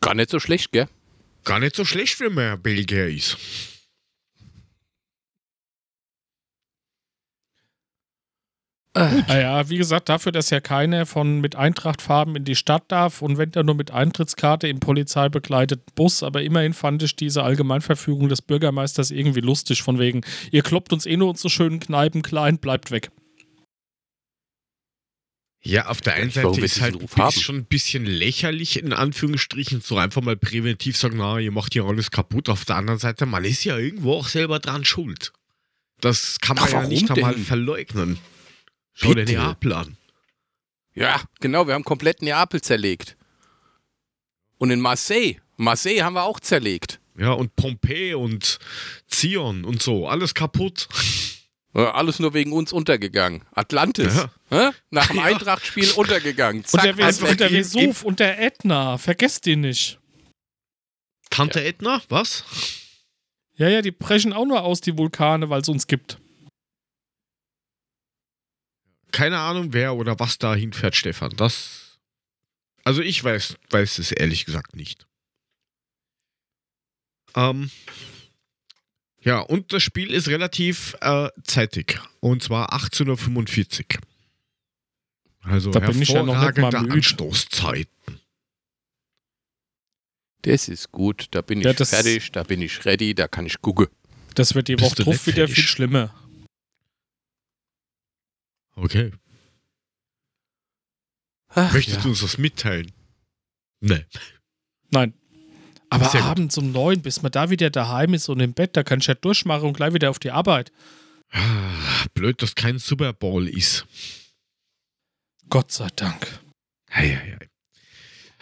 [0.02, 0.88] Gar nicht so schlecht, gell?
[1.44, 3.38] gar nicht so schlecht, wenn man Belgier ist.
[8.96, 13.38] Naja, wie gesagt, dafür, dass ja keiner von mit Eintrachtfarben in die Stadt darf und
[13.38, 18.42] wenn der nur mit Eintrittskarte im polizeibegleiteten Bus, aber immerhin fand ich diese Allgemeinverfügung des
[18.42, 20.22] Bürgermeisters irgendwie lustig, von wegen,
[20.52, 23.12] ihr kloppt uns eh nur unsere schönen Kneipen klein, bleibt weg.
[25.62, 29.98] Ja, auf der einen Seite ist halt ist schon ein bisschen lächerlich, in Anführungsstrichen, so
[29.98, 32.48] einfach mal präventiv sagen, na, ihr macht hier alles kaputt.
[32.48, 35.34] Auf der anderen Seite, man ist ja irgendwo auch selber dran schuld.
[36.00, 38.18] Das kann man Ach, ja nicht einmal verleugnen.
[39.02, 39.34] Schau dir Bitte.
[39.40, 39.98] Neapel an.
[40.94, 43.16] Ja, genau, wir haben komplett Neapel zerlegt.
[44.58, 47.00] Und in Marseille, Marseille haben wir auch zerlegt.
[47.18, 48.60] Ja, und Pompeii und
[49.08, 50.90] Zion und so, alles kaputt.
[51.74, 53.44] Ja, alles nur wegen uns untergegangen.
[53.54, 54.16] Atlantis.
[54.16, 54.32] Ja.
[54.50, 54.76] Hä?
[54.90, 55.24] Nach dem Ja.
[55.24, 56.62] Eintracht-Spiel untergegangen.
[56.64, 57.52] Und Zack, der, Ves und der.
[57.52, 60.00] Vesuv und der Ätna, vergesst die nicht.
[61.30, 62.44] Tante Edna, was?
[63.56, 66.18] Ja, ja, die brechen auch nur aus, die Vulkane, weil es uns gibt.
[69.12, 71.36] Keine Ahnung, wer oder was da hinfährt, Stefan.
[71.36, 72.00] Das.
[72.84, 75.08] Also ich weiß, weiß es ehrlich gesagt nicht.
[77.36, 77.70] Ähm.
[79.22, 82.00] Ja, und das Spiel ist relativ äh, zeitig.
[82.22, 84.02] Und zwar 18.45 Uhr.
[85.42, 86.94] Also Da bin ich ja noch nicht mal müde.
[86.94, 87.90] Anstoßzeit.
[90.44, 93.46] Das ist gut, da bin ich Ja, das- fertig, da bin ich ready, da kann
[93.46, 93.88] ich gucken.
[94.36, 95.56] Das wird die Woche drauf wieder fertig?
[95.56, 96.14] viel schlimmer.
[98.82, 99.12] Okay.
[101.50, 102.04] Ach, Möchtest ja.
[102.04, 102.92] du uns das mitteilen?
[103.82, 104.06] Ne.
[104.92, 105.14] Nein.
[105.90, 106.30] Aber Sehr gut.
[106.30, 109.08] abends um neun, bis man da wieder daheim ist und im Bett, da kann ich
[109.08, 110.72] ja durchmachen und gleich wieder auf die Arbeit.
[111.32, 113.88] Ah, Blöd, dass kein Super Bowl ist.
[115.50, 116.40] Gott sei Dank.
[116.92, 117.50] Hei, hei, hei.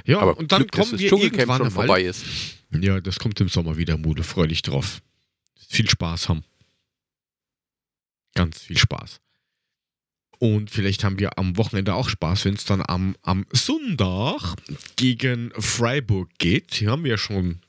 [0.05, 2.25] Ja, Aber und dann Glück, dass kommen das wir Dschungelcamp irgendwann schon vorbei ist.
[2.71, 4.23] Ja, das kommt im Sommer wieder, Mude.
[4.23, 5.01] Freu dich drauf.
[5.69, 6.43] Viel Spaß haben.
[8.35, 9.19] Ganz viel Spaß.
[10.39, 14.55] Und vielleicht haben wir am Wochenende auch Spaß, wenn es dann am, am Sonntag
[14.95, 16.75] gegen Freiburg geht.
[16.75, 17.61] Hier haben wir ja schon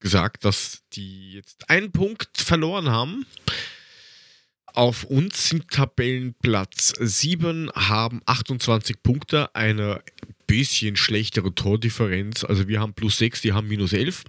[0.00, 3.26] gesagt, dass die jetzt einen Punkt verloren haben.
[4.66, 10.02] Auf uns sind Tabellenplatz 7, haben 28 Punkte, eine
[10.46, 12.44] bisschen schlechtere Tordifferenz.
[12.44, 14.24] Also wir haben plus 6, die haben minus 11.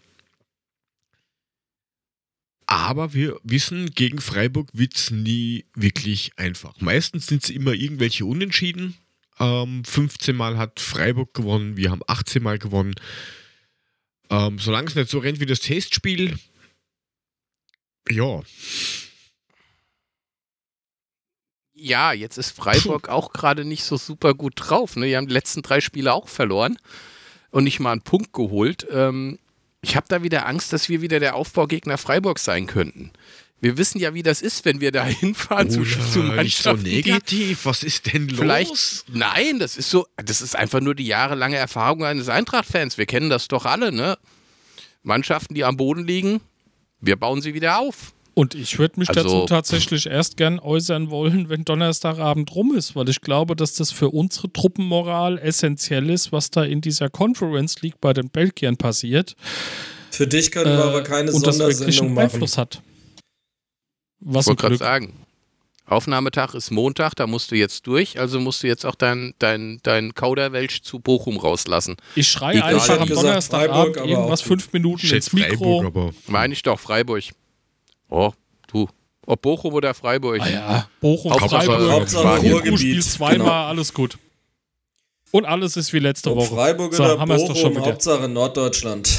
[2.67, 6.79] Aber wir wissen, gegen Freiburg wird es nie wirklich einfach.
[6.79, 8.95] Meistens sind es immer irgendwelche Unentschieden.
[9.39, 12.95] Ähm, 15 Mal hat Freiburg gewonnen, wir haben 18 Mal gewonnen.
[14.29, 16.37] Ähm, solange es nicht so rennt wie das Testspiel,
[18.09, 18.41] ja,
[21.79, 24.95] Ja, jetzt ist Freiburg auch gerade nicht so super gut drauf.
[24.95, 25.05] Ne?
[25.05, 26.79] Die haben die letzten drei Spiele auch verloren
[27.51, 28.87] und nicht mal einen Punkt geholt.
[28.89, 29.37] Ähm,
[29.81, 33.11] ich habe da wieder Angst, dass wir wieder der Aufbaugegner Freiburg sein könnten.
[33.59, 36.69] Wir wissen ja, wie das ist, wenn wir da hinfahren zu, zu Oder nicht so
[36.69, 37.65] Mannschaften, negativ.
[37.65, 38.39] Was ist denn los?
[38.39, 42.97] Vielleicht, nein, das ist so, das ist einfach nur die jahrelange Erfahrung eines Eintracht-Fans.
[42.97, 44.17] Wir kennen das doch alle, ne?
[45.03, 46.41] Mannschaften, die am Boden liegen,
[46.99, 48.13] wir bauen sie wieder auf.
[48.37, 52.95] Und ich würde mich Also- dazu tatsächlich erst gern äußern wollen, wenn Donnerstagabend rum ist,
[52.95, 57.81] weil ich glaube, dass das für unsere Truppenmoral essentiell ist, was da in dieser Conference
[57.81, 59.35] League bei den Belgiern passiert.
[60.11, 62.25] Für dich können wir aber keine Äh, und das wirklich Sondersendung einen machen.
[62.35, 62.75] Einfluss hat.
[64.19, 65.13] Ich Was ein wollte gerade sagen.
[65.87, 69.79] Aufnahmetag ist Montag, da musst du jetzt durch, also musst du jetzt auch dein, dein,
[69.81, 71.95] dein Kauderwelsch zu Bochum rauslassen.
[72.13, 72.75] Ich schreie Egal.
[72.75, 75.49] einfach Ich am Donnerstagabend irgendwas fünf Minuten ins Schätzt Freiburg,
[75.85, 75.85] Mikro.
[75.87, 77.23] aber Meine ich doch, Freiburg.
[78.09, 78.31] Oh,
[78.67, 78.87] du.
[79.25, 80.39] Ob Bochum oder Freiburg.
[80.41, 82.39] Ah ja, Bochum, Hauptsache- Freiburg, Hauptsache.
[82.49, 83.51] Ruhrgebiet zweimal, Genau.
[83.51, 84.17] alles gut.
[85.31, 86.55] Und alles ist wie letzte Ob Woche.
[86.55, 87.91] Freiburg So, oder haben wir's doch schon Bochum, wieder.
[87.93, 89.09] Hauptsache Norddeutschland.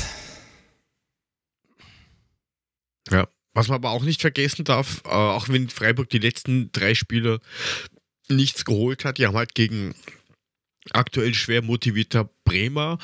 [3.55, 7.41] Was man aber auch nicht vergessen darf, äh, auch wenn Freiburg die letzten drei Spiele
[8.29, 9.97] nichts geholt hat, die haben halt gegen
[10.93, 12.99] aktuell schwer motivierter Bremer,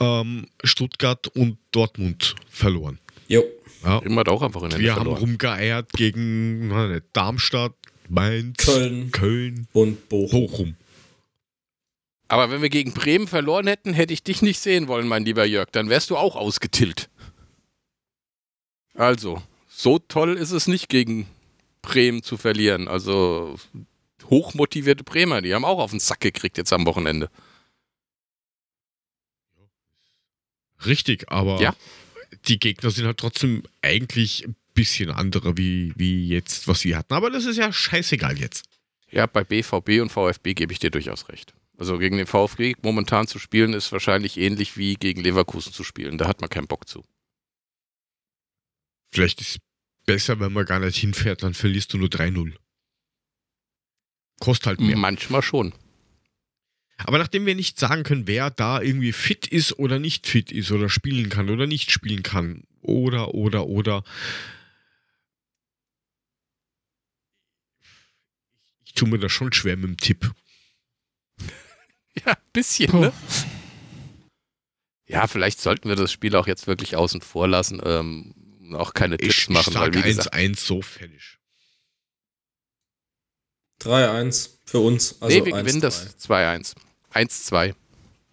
[0.00, 2.98] ähm, Stuttgart und Dortmund verloren.
[3.28, 3.44] Jo.
[3.84, 3.98] Ja.
[4.00, 5.18] Bremen hat auch einfach in der Wir haben verloren.
[5.20, 7.74] rumgeeiert gegen nicht, Darmstadt,
[8.08, 10.46] Mainz, Köln Köln, und Bochum.
[10.46, 10.76] Bochum.
[12.28, 15.44] Aber wenn wir gegen Bremen verloren hätten, hätte ich dich nicht sehen wollen, mein lieber
[15.44, 15.70] Jörg.
[15.70, 17.10] Dann wärst du auch ausgetillt.
[18.94, 21.26] Also, so toll ist es nicht, gegen
[21.82, 22.88] Bremen zu verlieren.
[22.88, 23.56] Also,
[24.30, 27.30] hochmotivierte Bremer, die haben auch auf den Sack gekriegt jetzt am Wochenende.
[30.86, 31.74] Richtig, aber Ja.
[32.46, 37.14] Die Gegner sind halt trotzdem eigentlich ein bisschen andere wie, wie jetzt, was wir hatten.
[37.14, 38.64] Aber das ist ja scheißegal jetzt.
[39.10, 41.54] Ja, bei BVB und VfB gebe ich dir durchaus recht.
[41.76, 46.18] Also gegen den VfB momentan zu spielen, ist wahrscheinlich ähnlich wie gegen Leverkusen zu spielen.
[46.18, 47.04] Da hat man keinen Bock zu.
[49.12, 49.58] Vielleicht ist es
[50.06, 52.54] besser, wenn man gar nicht hinfährt, dann verlierst du nur 3-0.
[54.40, 54.96] Kostet halt mehr.
[54.96, 55.72] Manchmal schon.
[56.98, 60.70] Aber nachdem wir nicht sagen können, wer da irgendwie fit ist oder nicht fit ist
[60.70, 64.04] oder spielen kann oder nicht spielen kann oder, oder, oder.
[68.84, 70.30] Ich tue mir da schon schwer mit dem Tipp.
[72.24, 73.00] Ja, ein bisschen, Puh.
[73.00, 73.12] ne?
[75.06, 77.80] Ja, vielleicht sollten wir das Spiel auch jetzt wirklich außen vor lassen.
[77.84, 81.38] Ähm, und auch keine Tipps Ich, ich machen, weil sage wie gesagt, 1-1 so fertig.
[83.80, 85.20] 3-1 für uns.
[85.20, 85.60] Also nee, wir 1-3.
[85.60, 86.74] gewinnen das 2-1.
[87.14, 87.74] 1-2.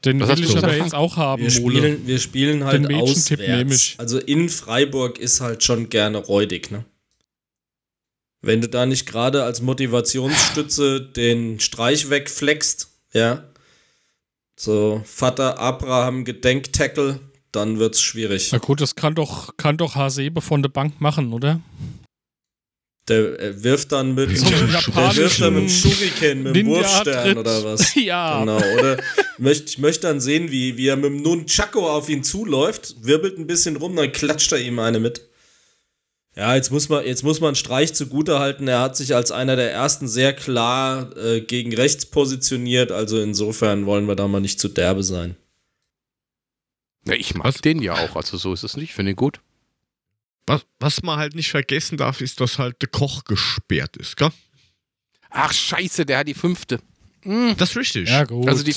[0.04, 3.96] Den Was will ich aber jetzt auch haben, Wir spielen, wir spielen halt Den auswärts.
[3.98, 6.86] Also in Freiburg ist halt schon gerne räudig, ne?
[8.42, 13.44] Wenn du da nicht gerade als Motivationsstütze den Streich wegflext, ja,
[14.56, 17.20] so Vater Abraham Gedenktackle,
[17.52, 18.52] dann wird's schwierig.
[18.52, 21.62] Na gut, das kann doch, kann doch Hasebe von der Bank machen, oder?
[23.12, 27.38] Der äh, wirft dann mit, So der wirft dann mit dem Shuriken, mit dem Wurfstern
[27.38, 27.93] oder was.
[27.95, 28.39] ja.
[28.39, 28.97] Genau, oder
[29.38, 33.38] möcht, ich möchte dann sehen, wie, wie er mit dem Nunchako auf ihn zuläuft, wirbelt
[33.38, 35.28] ein bisschen rum, dann klatscht er ihm eine mit.
[36.38, 39.74] Ja, jetzt muss man, jetzt muss man Streich zugutehalten, er hat sich als einer der
[39.74, 44.70] ersten sehr klar äh, gegen rechts positioniert, also insofern wollen wir da mal nicht zu
[44.70, 45.36] derbe sein.
[47.05, 47.55] Ja, ich mag Was?
[47.55, 48.93] den ja auch, also so ist es nicht.
[48.93, 49.41] Finde ihn gut.
[50.48, 54.32] Was, was man halt nicht vergessen darf, ist, dass halt der Koch gesperrt ist, gell?
[55.30, 56.80] Ach, scheiße, der hat die fünfte.
[57.24, 57.56] Hm.
[57.58, 58.10] Das ist richtig.
[58.10, 58.48] Ja, gut.
[58.48, 58.76] Also die-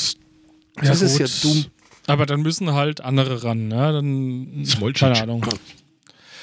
[0.77, 1.67] das ist ja dumm.
[2.07, 3.93] Aber dann müssen halt andere ran, ne?
[3.93, 5.01] Dann, Smolcic.
[5.01, 5.45] keine Ahnung.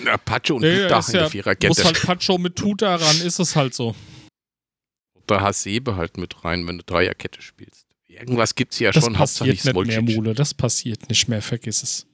[0.03, 1.83] Ja, Pacho und Nee, Tuta ist in der ja, muss Viererkette.
[1.83, 3.95] halt Pacho mit Tuta ran, ist es halt so.
[5.27, 7.85] Da Hasebe halt mit rein, wenn du Dreierkette spielst.
[8.07, 10.15] Irgendwas gibt's ja Das schon, passiert nicht nicht mehr, Smolcic.
[10.15, 10.33] Mule.
[10.33, 12.05] Das passiert nicht mehr, vergiss es.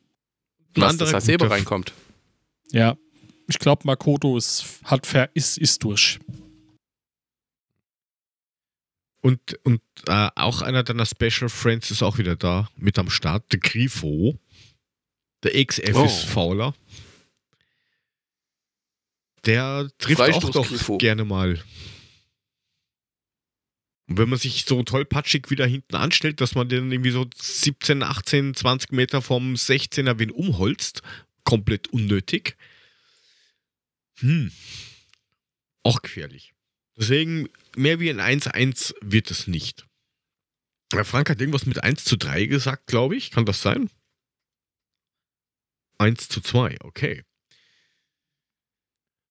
[0.76, 1.94] Was, dass Hasebe reinkommt.
[2.72, 2.98] Ja.
[3.48, 6.20] Ich glaube, Makoto ist, hat ver, ist, ist durch.
[9.22, 13.52] Und, und äh, auch einer deiner Special Friends ist auch wieder da, mit am Start,
[13.52, 14.40] der Grifo.
[15.44, 16.06] Der XF Oh.
[16.06, 16.74] ist Fauler.
[19.46, 20.98] Der trifft auch Freistoß doch Grifo.
[20.98, 21.62] gerne mal.
[24.10, 28.04] Und wenn man sich so tollpatschig wieder hinten anstellt, dass man den irgendwie so 17,
[28.04, 31.02] 18, 20 Meter vom 16er wen umholzt,
[31.48, 32.58] komplett unnötig.
[34.20, 34.52] Hm.
[35.84, 36.54] Auch gefährlich.
[36.98, 39.88] Deswegen, mehr wie ein 1-1 wird es nicht.
[40.92, 43.32] Frank hat irgendwas mit 1 zu 3 gesagt, glaube ich.
[43.32, 43.90] Kann das sein?
[46.00, 47.24] 1 zu 2, okay.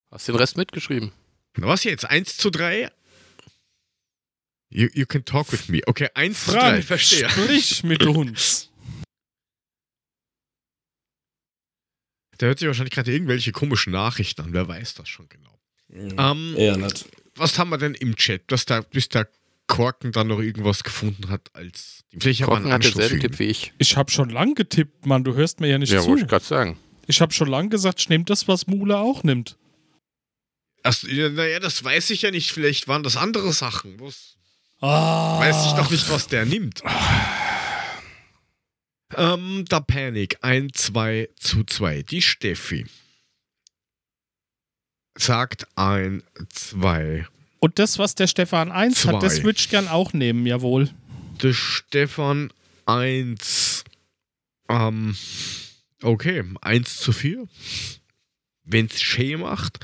[0.09, 1.11] Hast den Rest mitgeschrieben?
[1.55, 2.05] Na, Was jetzt?
[2.05, 2.91] 1 zu 3?
[4.69, 5.81] You, you can talk with me.
[5.85, 7.29] Okay, 1 zu 3, Frank, verstehe.
[7.29, 8.66] sprich mit uns.
[12.39, 14.53] Der hört sich wahrscheinlich gerade irgendwelche komischen Nachrichten an.
[14.53, 15.59] Wer weiß das schon genau.
[15.89, 17.05] Ähm, Eher nicht.
[17.35, 19.27] was haben wir denn im Chat, dass da, bis der
[19.67, 22.03] Korken dann noch irgendwas gefunden hat als.
[22.17, 23.19] Vielleicht haben wir Korken einen hat denselben.
[23.19, 23.73] Tipp wie ich.
[23.79, 25.23] Ich habe schon lang getippt, Mann.
[25.23, 26.07] Du hörst mir ja nicht Ja, zu.
[26.09, 26.77] wollte ich gerade sagen.
[27.07, 29.57] Ich habe schon lang gesagt, ich nehme das, was Mule auch nimmt.
[31.05, 32.51] Ja, naja, das weiß ich ja nicht.
[32.51, 33.99] Vielleicht waren das andere Sachen.
[33.99, 34.35] Was,
[34.79, 35.39] Ah.
[35.39, 36.81] weiß ich doch nicht, was der nimmt.
[39.15, 40.37] Ähm, da Panik.
[40.41, 42.03] 1, 2 zu 2.
[42.03, 42.85] Die Steffi
[45.17, 47.25] sagt 1, 2.
[47.59, 50.89] Und das, was der Stefan 1 hat, das würde ich gern auch nehmen, jawohl.
[51.41, 52.51] Der Stefan
[52.85, 53.83] 1.
[54.69, 55.15] Ähm,
[56.03, 57.47] okay, 1 zu 4.
[58.63, 59.79] Wenn's Shay macht.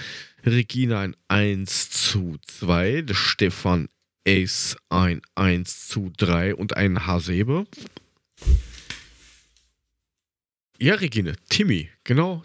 [0.46, 3.02] Regina ein 1 zu 2.
[3.04, 3.88] Der Stefan
[4.28, 7.66] Ace ein 1 zu 3 und ein Hasebe.
[10.84, 12.44] Ja, Regine, Timmy, genau.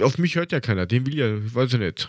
[0.00, 2.08] auf mich hört ja keiner, den will ja, weiß ich nicht.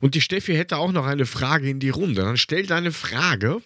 [0.00, 2.22] Und die Steffi hätte auch noch eine Frage in die Runde.
[2.22, 3.62] Dann stell deine Frage.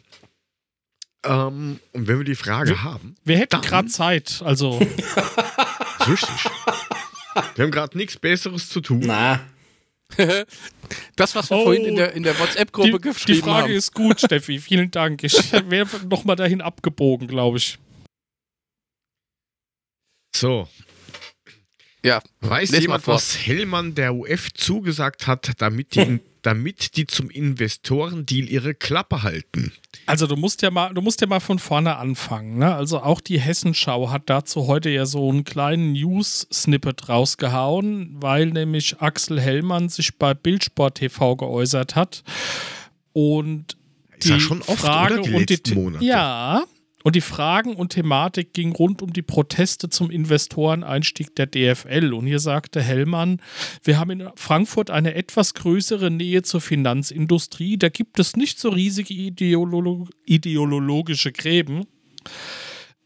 [1.24, 4.78] Ähm, und wenn wir die Frage Wir- haben, Wir hätten gerade Zeit, also
[6.06, 6.44] richtig.
[7.56, 9.00] wir haben gerade nichts Besseres zu tun.
[9.04, 9.40] Na,
[11.16, 13.72] Das, was wir Oh, vorhin in der, in der die, WhatsApp-Gruppe die geschrieben Frage haben.
[13.72, 15.22] ist gut, Steffi, vielen Dank.
[15.24, 17.78] Ich wäre nochmal dahin abgebogen, glaube ich.
[20.34, 20.68] So,
[22.02, 28.48] ja, weiß jemand, was Hellmann der UF zugesagt hat, damit die, damit die zum Investorendeal
[28.48, 29.70] ihre Klappe halten?
[30.06, 32.56] Also du musst ja mal, du musst ja mal von vorne anfangen.
[32.56, 32.74] Ne?
[32.74, 38.98] Also auch die Hessenschau hat dazu heute ja so einen kleinen News-Snippet rausgehauen, weil nämlich
[39.00, 42.22] Axel Hellmann sich bei Bildsport TV geäußert hat
[43.12, 43.76] und
[44.16, 45.22] Ist ja schon oft, Frage oder?
[45.24, 46.04] Die und The- Monate.
[46.04, 46.64] Ja.
[47.02, 52.12] Und die Fragen und Thematik ging rund um die Proteste zum Investoreneinstieg der DFL.
[52.12, 53.40] Und hier sagte Hellmann,
[53.84, 57.78] wir haben in Frankfurt eine etwas größere Nähe zur Finanzindustrie.
[57.78, 61.86] Da gibt es nicht so riesige ideolo ideologische Gräben.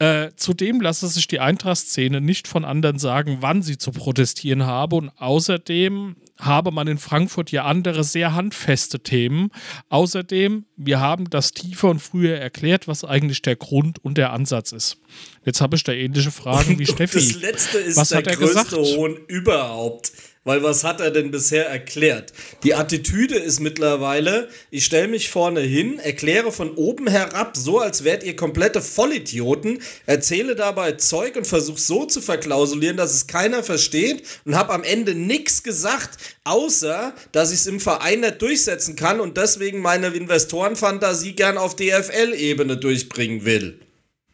[0.00, 4.96] Äh, zudem lasse sich die Eintracht-Szene nicht von anderen sagen, wann sie zu protestieren habe.
[4.96, 9.50] Und außerdem habe man in Frankfurt ja andere sehr handfeste Themen.
[9.88, 14.72] Außerdem, wir haben das tiefer und früher erklärt, was eigentlich der Grund und der Ansatz
[14.72, 14.98] ist.
[15.44, 17.18] Jetzt habe ich da ähnliche Fragen wie Steffi.
[17.18, 18.96] Das letzte ist Was der hat er größte gesagt?
[18.96, 20.12] Hohn überhaupt.
[20.44, 22.34] Weil was hat er denn bisher erklärt?
[22.64, 28.04] Die Attitüde ist mittlerweile, ich stelle mich vorne hin, erkläre von oben herab, so als
[28.04, 33.62] wärt ihr komplette Vollidioten, erzähle dabei Zeug und versuche so zu verklausulieren, dass es keiner
[33.62, 38.96] versteht und habe am Ende nichts gesagt, außer, dass ich es im Verein nicht durchsetzen
[38.96, 43.80] kann und deswegen meine Investorenfantasie gern auf DFL-Ebene durchbringen will.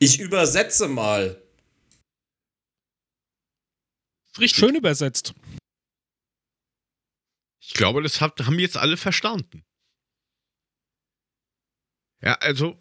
[0.00, 1.40] Ich übersetze mal.
[4.38, 4.58] Richtig.
[4.58, 5.34] Schön übersetzt.
[7.70, 9.62] Ich glaube, das hat, haben jetzt alle verstanden.
[12.20, 12.76] Ja, also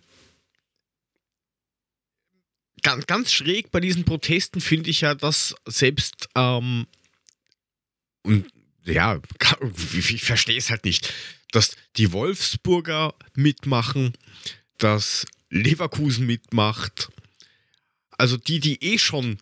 [2.82, 6.88] ganz, ganz schräg bei diesen Protesten finde ich ja, dass selbst ähm,
[8.24, 8.52] und
[8.84, 9.22] ja,
[9.94, 11.14] ich verstehe es halt nicht,
[11.52, 14.14] dass die Wolfsburger mitmachen,
[14.80, 17.12] dass Leverkusen mitmacht,
[18.18, 19.38] also die, die eh schon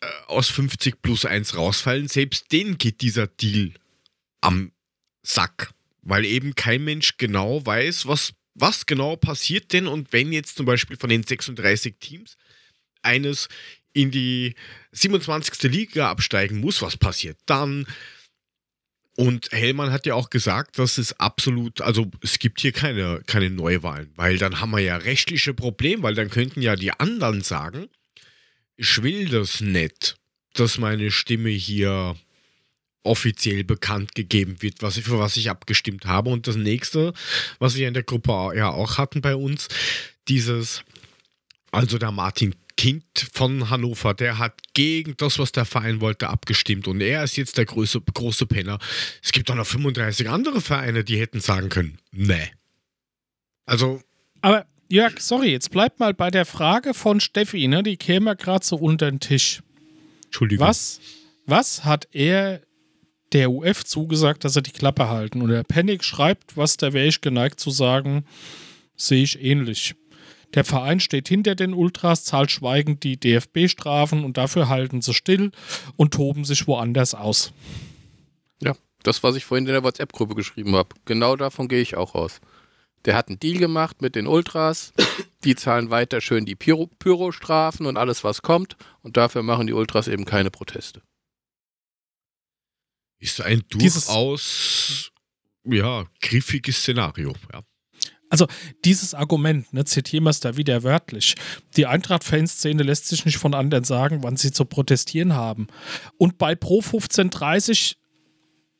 [0.00, 3.74] äh, aus 50 plus 1 rausfallen, selbst denen geht dieser Deal
[4.40, 4.72] am
[5.26, 5.72] Sack,
[6.02, 10.66] weil eben kein Mensch genau weiß, was, was genau passiert denn und wenn jetzt zum
[10.66, 12.36] Beispiel von den 36 Teams
[13.02, 13.48] eines
[13.92, 14.54] in die
[14.92, 15.70] 27.
[15.70, 17.86] Liga absteigen muss, was passiert dann?
[19.16, 23.48] Und Hellmann hat ja auch gesagt, dass es absolut, also es gibt hier keine, keine
[23.48, 27.88] Neuwahlen, weil dann haben wir ja rechtliche Probleme, weil dann könnten ja die anderen sagen,
[28.76, 30.16] ich will das nicht,
[30.52, 32.16] dass meine Stimme hier
[33.06, 36.30] offiziell bekannt gegeben wird, was ich, für was ich abgestimmt habe.
[36.30, 37.12] Und das nächste,
[37.58, 39.68] was wir in der Gruppe ja auch hatten bei uns,
[40.28, 40.82] dieses,
[41.70, 46.86] also der Martin Kind von Hannover, der hat gegen das, was der Verein wollte, abgestimmt.
[46.88, 48.78] Und er ist jetzt der große, große Penner.
[49.22, 52.50] Es gibt auch noch 35 andere Vereine, die hätten sagen können, nee.
[53.64, 54.02] Also,
[54.42, 57.82] Aber Jörg, sorry, jetzt bleib mal bei der Frage von Steffi, ne?
[57.82, 59.62] Die käme gerade so unter den Tisch.
[60.26, 60.66] Entschuldigung.
[60.66, 61.00] Was,
[61.46, 62.60] was hat er
[63.32, 65.42] der UF zugesagt, dass er die Klappe halten?
[65.42, 68.24] Und der Panic schreibt, was da wäre ich geneigt zu sagen,
[68.96, 69.94] sehe ich ähnlich.
[70.54, 75.50] Der Verein steht hinter den Ultras, zahlt schweigend die DFB-Strafen und dafür halten sie still
[75.96, 77.52] und toben sich woanders aus.
[78.62, 80.90] Ja, das, was ich vorhin in der WhatsApp-Gruppe geschrieben habe.
[81.04, 82.40] Genau davon gehe ich auch aus.
[83.04, 84.92] Der hat einen Deal gemacht mit den Ultras.
[85.44, 88.76] Die zahlen weiter schön die Pyro- Pyro-Strafen und alles, was kommt.
[89.02, 91.02] Und dafür machen die Ultras eben keine Proteste.
[93.18, 95.10] Ist ein Dieses- durchaus,
[95.64, 97.34] ja, griffiges Szenario.
[97.52, 97.62] Ja.
[98.28, 98.46] Also
[98.84, 101.36] dieses Argument, ne, zitieren wir es da wieder wörtlich.
[101.76, 105.68] Die Eintracht-Fanszene lässt sich nicht von anderen sagen, wann sie zu protestieren haben.
[106.18, 107.96] Und bei Pro 1530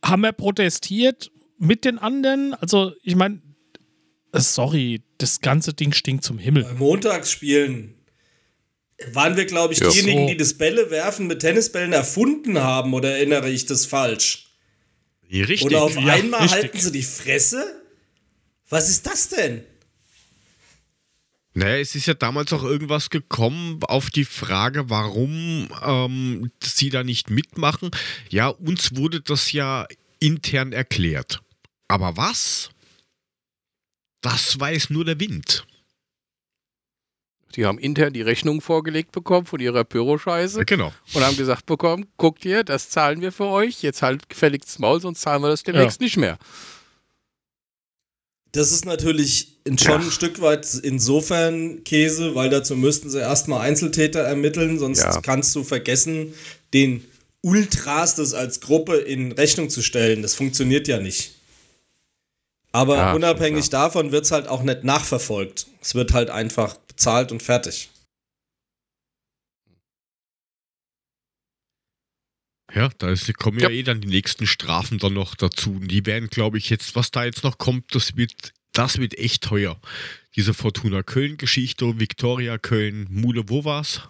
[0.04, 2.54] haben wir protestiert mit den anderen.
[2.54, 3.40] Also ich meine,
[4.32, 6.64] sorry, das ganze Ding stinkt zum Himmel.
[6.64, 7.94] Bei Montagsspielen
[9.12, 9.90] waren wir, glaube ich, Ja.
[9.90, 10.28] diejenigen, So.
[10.28, 14.48] die das Bällewerfen mit Tennisbällen erfunden haben, oder erinnere ich das falsch?
[15.30, 15.62] Richtig.
[15.62, 16.62] Und auf ja, einmal richtig.
[16.62, 17.82] halten sie die Fresse?
[18.68, 19.64] Was ist das denn?
[21.54, 27.02] Naja, es ist ja damals auch irgendwas gekommen auf die Frage, warum ähm, sie da
[27.02, 27.90] nicht mitmachen.
[28.28, 29.86] Ja, uns wurde das ja
[30.20, 31.40] intern erklärt.
[31.88, 32.70] Aber was?
[34.20, 35.66] Das weiß nur der Wind.
[37.54, 40.92] Die haben intern die Rechnung vorgelegt bekommen von ihrer Büroscheiße Ja, genau.
[41.14, 45.00] und haben gesagt bekommen, guckt ihr, das zahlen wir für euch, jetzt halt gefälligst Maul,
[45.00, 46.38] sonst zahlen wir das demnächst nicht mehr.
[48.52, 53.60] Das ist natürlich in- schon ein Stück weit insofern Käse, weil dazu müssten sie erstmal
[53.60, 55.20] Einzeltäter ermitteln, sonst Ja.
[55.20, 56.32] kannst du vergessen,
[56.72, 57.04] den
[57.42, 60.22] Ultras das als Gruppe in Rechnung zu stellen.
[60.22, 61.34] Das funktioniert ja nicht.
[62.72, 65.66] Aber Ja, unabhängig davon wird es halt auch nicht nachverfolgt.
[65.80, 67.90] Es wird halt einfach bezahlt und fertig.
[72.74, 73.68] Ja, da ist, kommen ja.
[73.70, 73.74] Ja.
[73.76, 75.72] eh dann die nächsten Strafen dann noch dazu.
[75.72, 79.16] Und die werden, glaube ich, jetzt, was da jetzt noch kommt, das wird, das wird
[79.18, 79.80] echt teuer.
[80.34, 84.02] Diese Fortuna Köln-Geschichte, Viktoria Köln, Mule, wo war's?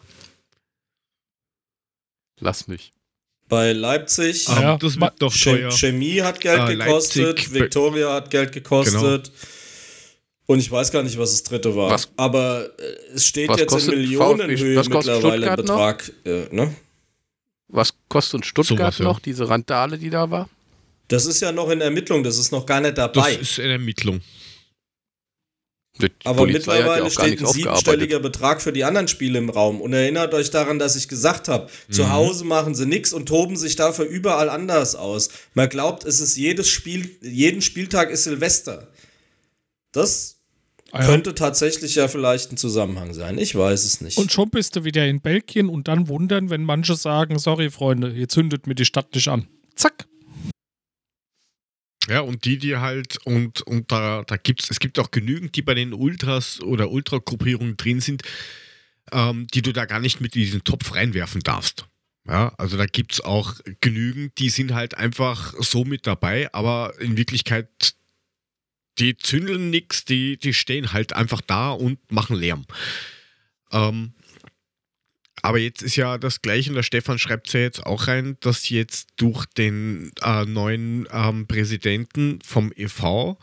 [2.41, 2.93] Lass mich.
[3.49, 5.71] Bei Leipzig, Ah, Ja, das wird doch Chem- teuer.
[5.71, 9.31] Chemie hat Geld Ah, gekostet, Leipzig, Victoria hat Geld gekostet.
[10.47, 11.91] Und ich weiß gar nicht, was das dritte war.
[11.91, 14.77] Was- Aber äh, es steht was jetzt in Millionenhöhe?
[14.77, 15.57] Was mittlerweile im?
[15.57, 16.13] Betrag.
[16.25, 16.75] Äh, ne?
[17.69, 19.05] Was kostet uns Stuttgart Sowas, ja.
[19.07, 20.49] noch, diese Randale, die da war?
[21.09, 23.35] Das ist ja noch in Ermittlung, das ist noch gar nicht Das dabei.
[23.35, 24.21] ist eine Ermittlung.
[26.01, 29.49] Die Aber Polizei ja mittlerweile gar steht ein siebenstelliger Betrag für die anderen Spiele im
[29.49, 29.81] Raum.
[29.81, 32.13] Und erinnert euch daran, dass ich gesagt habe, zu Mhm.
[32.13, 35.31] Hause machen sie nichts und toben sich dafür überall anders aus.
[35.55, 38.89] Man glaubt, es ist jedes Spiel, jeden Spieltag ist Silvester.
[39.93, 40.36] Das
[40.93, 41.07] Ah ja.
[41.07, 43.39] könnte tatsächlich ja vielleicht ein Zusammenhang sein.
[43.39, 44.19] Ich weiß es nicht.
[44.19, 48.13] Und schon bist du wieder in Belgien und dann wundern, wenn manche sagen, sorry Freunde,
[48.13, 49.49] ihr zündet mir die Stadt nicht an.
[49.75, 50.07] Zack.
[52.09, 55.63] Ja, und die, die halt, und, und da, da gibt's, es gibt auch genügend, die
[55.63, 58.23] bei den Ultras oder Ultragruppierungen drin sind,
[59.11, 61.87] ähm, die du da gar nicht mit in diesen Topf reinwerfen darfst.
[62.29, 67.17] Ja, also da gibt's auch genügend, die sind halt einfach so mit dabei, aber in
[67.17, 67.95] Wirklichkeit,
[68.99, 72.67] die zündeln nix, die, die stehen halt einfach da und machen Lärm.
[73.73, 74.13] Ähm,
[75.43, 78.37] aber jetzt ist ja das Gleiche, und der Stefan schreibt es ja jetzt auch rein,
[78.41, 83.39] dass jetzt durch den äh, neuen ähm, Präsidenten vom e.V.,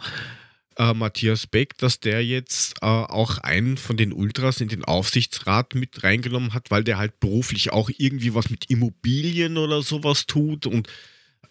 [0.77, 5.75] äh, Matthias Beck, dass der jetzt äh, auch einen von den Ultras in den Aufsichtsrat
[5.75, 10.65] mit reingenommen hat, weil der halt beruflich auch irgendwie was mit Immobilien oder sowas tut
[10.65, 10.87] und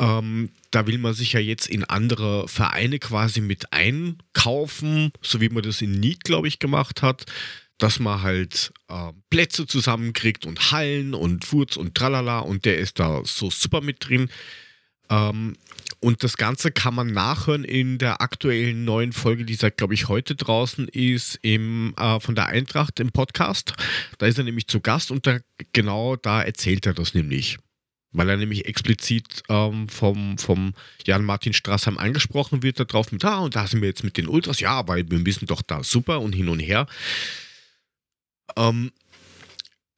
[0.03, 5.49] ähm, da will man sich ja jetzt in andere Vereine quasi mit einkaufen, so wie
[5.49, 7.25] man das in Nied, glaube ich, gemacht hat,
[7.79, 12.99] dass man halt äh, Plätze zusammenkriegt und Hallen und Furz und Tralala und der ist
[12.99, 14.29] da so super mit drin.
[15.09, 15.55] Ähm,
[16.01, 20.09] und das Ganze kann man nachhören in der aktuellen neuen Folge, die seit, glaube ich,
[20.09, 23.75] heute draußen ist, im, äh, von der Eintracht im Podcast.
[24.19, 25.39] Da ist er nämlich zu Gast und da,
[25.73, 27.59] genau da erzählt er das nämlich.
[28.13, 30.75] Weil er nämlich explizit ähm, vom, vom
[31.07, 34.61] Jan-Martin Straßheim angesprochen wird, darauf mit, ah, und da sind wir jetzt mit den Ultras,
[34.61, 36.87] ja, weil wir wissen doch da super und hin und her.
[38.57, 38.93] Ähm,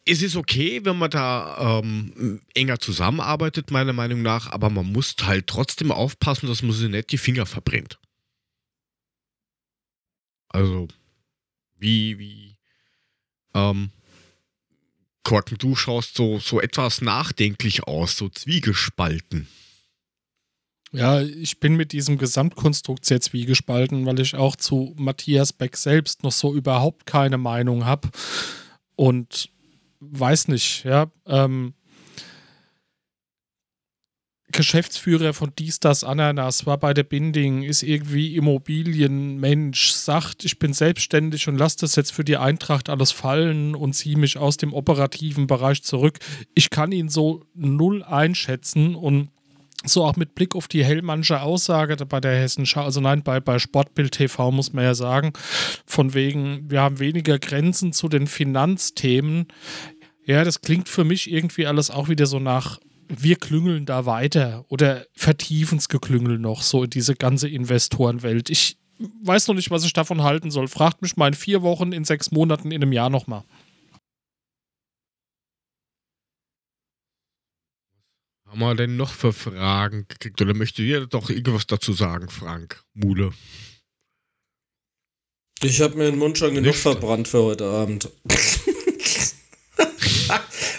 [0.06, 5.16] es ist okay, wenn man da ähm, enger zusammenarbeitet, meiner Meinung nach, aber man muss
[5.22, 7.98] halt trotzdem aufpassen, dass man sich nicht die Finger verbrennt.
[10.48, 10.88] Also,
[11.78, 12.56] wie, wie,
[13.54, 13.90] ähm,
[15.24, 19.48] Korken, du schaust so, so etwas nachdenklich aus, so zwiegespalten.
[20.92, 26.22] Ja, ich bin mit diesem Gesamtkonstrukt sehr zwiegespalten, weil ich auch zu Matthias Beck selbst
[26.22, 28.10] noch so überhaupt keine Meinung habe.
[28.94, 29.50] Und
[29.98, 31.10] weiß nicht, ja.
[31.26, 31.74] Ähm,
[34.54, 40.72] Geschäftsführer von Dies, Das, Ananas, war bei der Binding, ist irgendwie Immobilienmensch, sagt, ich bin
[40.72, 44.72] selbstständig und lasse das jetzt für die Eintracht alles fallen und ziehe mich aus dem
[44.72, 46.18] operativen Bereich zurück.
[46.54, 49.28] Ich kann ihn so null einschätzen und
[49.84, 53.58] so auch mit Blick auf die Hellmannsche Aussage bei der Hessenschau, also nein, bei, bei
[53.58, 55.32] Sportbild TV muss man ja sagen,
[55.84, 59.48] von wegen, wir haben weniger Grenzen zu den Finanzthemen.
[60.24, 62.78] Ja, das klingt für mich irgendwie alles auch wieder so nach,
[63.08, 68.50] wir klüngeln da weiter oder vertiefen's Geklüngel noch, so in diese ganze Investorenwelt.
[68.50, 68.78] Ich
[69.22, 70.68] weiß noch nicht, was ich davon halten soll.
[70.68, 73.44] Fragt mich mal in vier Wochen, in sechs Monaten, in einem Jahr nochmal.
[78.46, 80.40] Haben wir denn noch für Fragen gekriegt?
[80.40, 83.32] Oder möchtet ihr doch irgendwas dazu sagen, Frank Mule?
[85.60, 86.78] Ich habe mir den Mund schon genug Nicht.
[86.78, 88.08] verbrannt für heute Abend.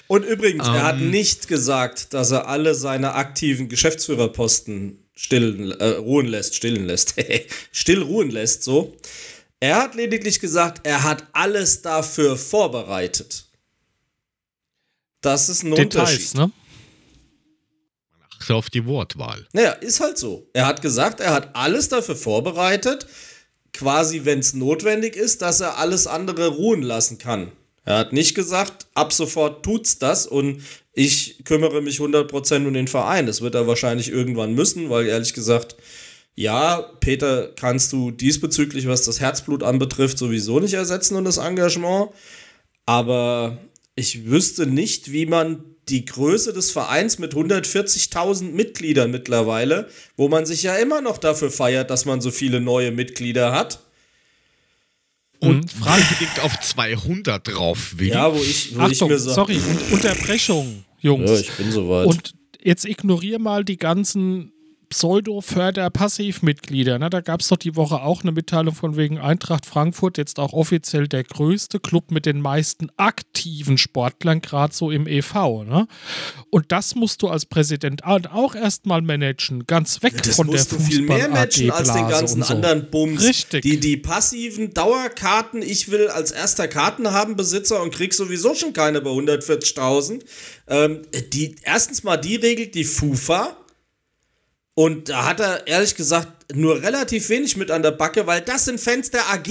[0.07, 1.10] Und übrigens, er hat Ähm.
[1.10, 7.15] nicht gesagt, dass er alle seine aktiven Geschäftsführerposten stillen, äh, ruhen lässt, stillen lässt.
[7.72, 8.95] Still ruhen lässt, so.
[9.60, 13.45] Er hat lediglich gesagt, er hat alles dafür vorbereitet.
[15.22, 16.34] Das ist ein Details, Unterschied.
[16.36, 16.52] ne?
[18.40, 19.48] Achte auf die Wortwahl.
[19.53, 20.48] Naja, ist halt so.
[20.53, 23.07] Er hat gesagt, er hat alles dafür vorbereitet,
[23.73, 27.52] quasi, wenn es notwendig ist, dass er alles andere ruhen lassen kann.
[27.86, 30.62] Er hat nicht gesagt, ab sofort tut's das und
[30.94, 33.28] ich kümmere mich 100% um den Verein.
[33.28, 35.76] Das wird er wahrscheinlich irgendwann müssen, weil ehrlich gesagt,
[36.34, 42.10] ja, Peter kannst du diesbezüglich, was das Herzblut anbetrifft, sowieso nicht ersetzen und das Engagement.
[42.86, 43.57] Aber
[43.95, 49.88] ich wüsste nicht, wie man die Größe des Vereins mit 140.000 Mitgliedern mittlerweile,
[50.18, 53.80] wo man sich ja immer noch dafür feiert, dass man so viele neue Mitglieder hat.
[55.40, 58.12] Und Frage liegt auf 200 drauf, Willi.
[58.12, 61.30] Ja, wo ich, wo ich Achtung, mir sage, sorry, und Unterbrechung, Jungs.
[61.30, 62.07] ja, ich bin soweit.
[62.07, 62.34] Und
[62.64, 64.52] jetzt ignoriere mal die ganzen
[64.90, 66.99] Pseudo-Förder-Passivmitglieder.
[66.99, 67.10] Ne?
[67.10, 70.53] Da gab es doch die Woche auch eine Mitteilung von wegen Eintracht Frankfurt, jetzt auch
[70.53, 75.64] offiziell der größte Club mit den meisten aktiven Sportlern, gerade so im EV.
[75.64, 75.88] Ne?
[76.49, 80.72] Und das musst du als Präsident auch erstmal managen, ganz weg das von der musst
[80.72, 82.53] du viel mehr matchen als den ganzen so.
[82.53, 83.24] anderen Bums.
[83.24, 83.64] Richtig.
[83.64, 88.74] Die, die passiven Dauerkarten, ich will als erster Karten haben Besitzer und krieg sowieso schon
[88.74, 90.22] keine bei 140.000.
[90.68, 91.02] Ähm,
[91.34, 93.57] die, erstens mal, die regelt die FUFA.
[94.76, 98.65] Und da hat er ehrlich gesagt nur relativ wenig mit an der Backe, weil das
[98.65, 99.49] sind Fans der AG.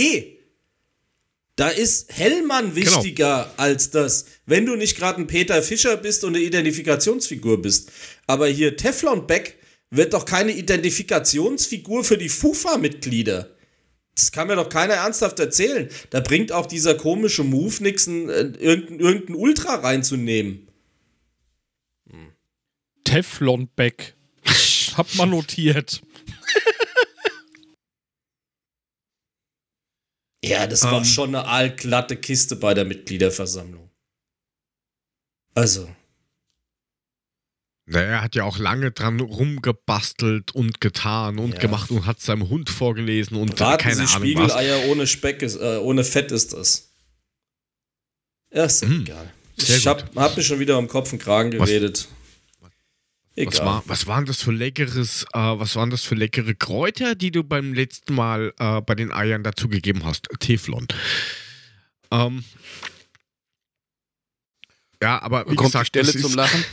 [1.56, 6.34] Da ist Hellmann wichtiger als das, wenn du nicht gerade ein Peter Fischer bist und
[6.34, 7.90] eine Identifikationsfigur bist.
[8.26, 9.56] Aber hier Teflon Beck
[9.90, 13.50] wird doch keine Identifikationsfigur für die FUFA-Mitglieder.
[14.16, 15.88] Das kann mir doch keiner ernsthaft erzählen.
[16.10, 18.12] Da bringt auch dieser komische Move nichts, äh,
[18.58, 20.68] irgendein, irgendein Ultra reinzunehmen.
[24.96, 26.02] Hab mal notiert.
[30.44, 31.04] Ja, das war Ähm.
[31.04, 33.90] schon eine allglatte Kiste bei der Mitgliederversammlung.
[35.54, 35.88] Also,
[37.86, 41.58] Na, er hat ja auch lange dran rumgebastelt und getan und Ja.
[41.60, 44.52] gemacht und hat seinem Hund vorgelesen und raten keine Sie, Ahnung was.
[44.52, 46.88] Spiegeleier ohne Speck ist, äh, ohne Fett ist das.
[48.52, 49.32] Ja, ist doch Mm, egal.
[49.58, 52.08] sehr Ich hab, hab mir schon wieder um Kopf und Kragen Was- geredet.
[53.36, 53.52] Egal.
[53.52, 57.32] Was, war, was waren das für leckeres, äh, was waren das für leckere Kräuter, die
[57.32, 60.28] du beim letzten Mal äh, bei den Eiern dazugegeben hast?
[60.38, 60.86] Teflon.
[62.12, 62.44] Ähm,
[65.02, 66.64] ja, aber wie Kommt gesagt, die Stelle es zum ist, Lachen?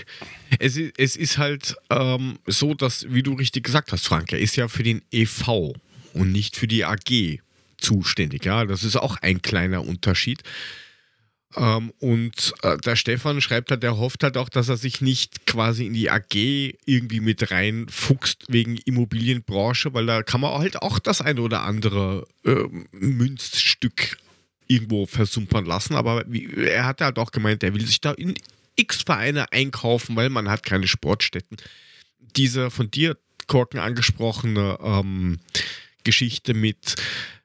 [0.60, 4.38] es, ist, es ist halt ähm, so, dass, wie du richtig gesagt hast, Frank, er
[4.38, 5.74] ist ja für den EV
[6.12, 7.40] und nicht für die AG
[7.76, 8.44] zuständig.
[8.44, 10.42] Ja, das ist auch ein kleiner Unterschied.
[11.56, 15.46] Ähm, und äh, der Stefan schreibt halt, er hofft halt auch, dass er sich nicht
[15.46, 16.34] quasi in die AG
[16.84, 22.26] irgendwie mit reinfuchst wegen Immobilienbranche, weil da kann man halt auch das eine oder andere
[22.44, 24.18] äh, Münzstück
[24.66, 25.94] irgendwo versumpern lassen.
[25.94, 28.34] Aber wie, er hat halt auch gemeint, er will sich da in
[28.76, 31.58] x Vereine einkaufen, weil man hat keine Sportstätten.
[32.36, 33.16] Diese von dir,
[33.46, 35.38] Korken, angesprochene ähm,
[36.02, 36.96] Geschichte mit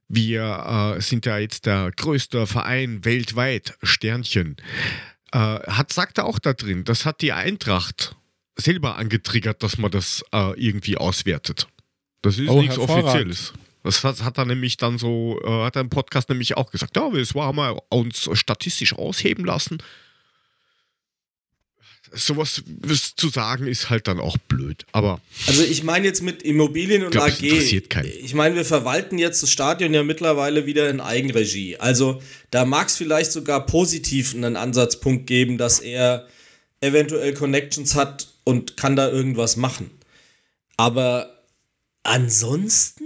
[0.09, 4.57] wir äh, sind ja jetzt der größte Verein weltweit, Sternchen.
[5.31, 8.15] Äh, hat, sagt er auch da drin, das hat die Eintracht
[8.55, 11.67] selber angetriggert, dass man das äh, irgendwie auswertet.
[12.21, 12.77] Das ist Oh, nichts.
[12.77, 13.53] Offizielles.
[13.83, 16.97] Das hat, hat er nämlich dann so, äh, hat er im Podcast nämlich auch gesagt,
[16.97, 19.77] ja, das war, haben wir uns statistisch ausheben lassen.
[22.13, 22.63] Sowas
[23.15, 27.11] zu sagen ist halt dann auch blöd, aber Also ich meine jetzt mit Immobilien und
[27.11, 27.41] Glaub, AG.
[27.41, 28.11] interessiert keinen.
[28.23, 31.77] Ich meine, wir verwalten jetzt das Stadion ja mittlerweile wieder in Eigenregie.
[31.77, 32.21] Also
[32.51, 36.27] da mag es vielleicht sogar positiv einen Ansatzpunkt geben, dass er
[36.81, 39.91] eventuell Connections hat und kann da irgendwas machen.
[40.77, 41.43] Aber
[42.03, 43.03] ansonsten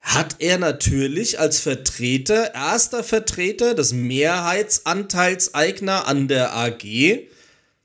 [0.00, 7.28] hat er natürlich als Vertreter, erster Vertreter des Mehrheitsanteilseigner an der AG,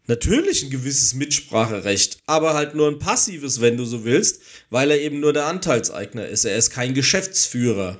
[0.07, 5.01] natürlich ein gewisses Mitspracherecht, aber halt nur ein passives, wenn du so willst, weil er
[5.01, 6.45] eben nur der Anteilseigner ist.
[6.45, 7.99] Er ist kein Geschäftsführer.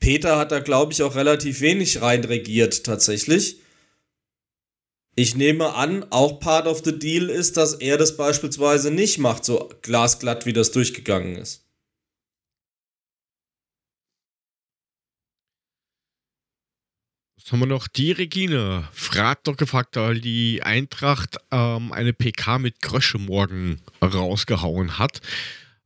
[0.00, 3.60] Peter hat da, glaube ich, auch relativ wenig reinregiert, tatsächlich.
[5.16, 9.44] Ich nehme an, auch Part of the Deal ist, dass er das beispielsweise nicht macht,
[9.44, 11.67] so glasglatt, wie das durchgegangen ist.
[17.50, 17.88] Haben wir noch?
[17.88, 24.98] Die Regine fragt doch gefragt, weil die Eintracht ähm, eine PK mit Grösche morgen rausgehauen
[24.98, 25.20] hat.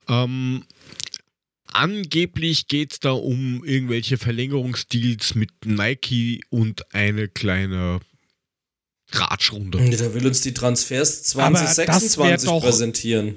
[0.09, 0.65] Ähm,
[1.73, 8.01] angeblich geht es da um irgendwelche Verlängerungsdeals mit Nike und eine kleine
[9.13, 9.79] Ratschrunde.
[9.97, 13.35] Da will uns die Transfers Aber das wär 2026 doch- präsentieren.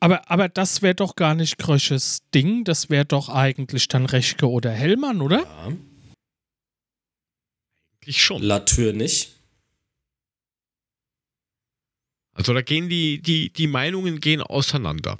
[0.00, 2.62] Aber, aber das wäre doch gar nicht Krösches Ding.
[2.64, 5.40] Das wäre doch eigentlich dann Rechke oder Hellmann, oder?
[5.40, 5.72] Ja.
[8.02, 8.42] Eigentlich schon.
[8.42, 9.34] Latür nicht.
[12.32, 15.18] Also da gehen die, die, die Meinungen gehen auseinander.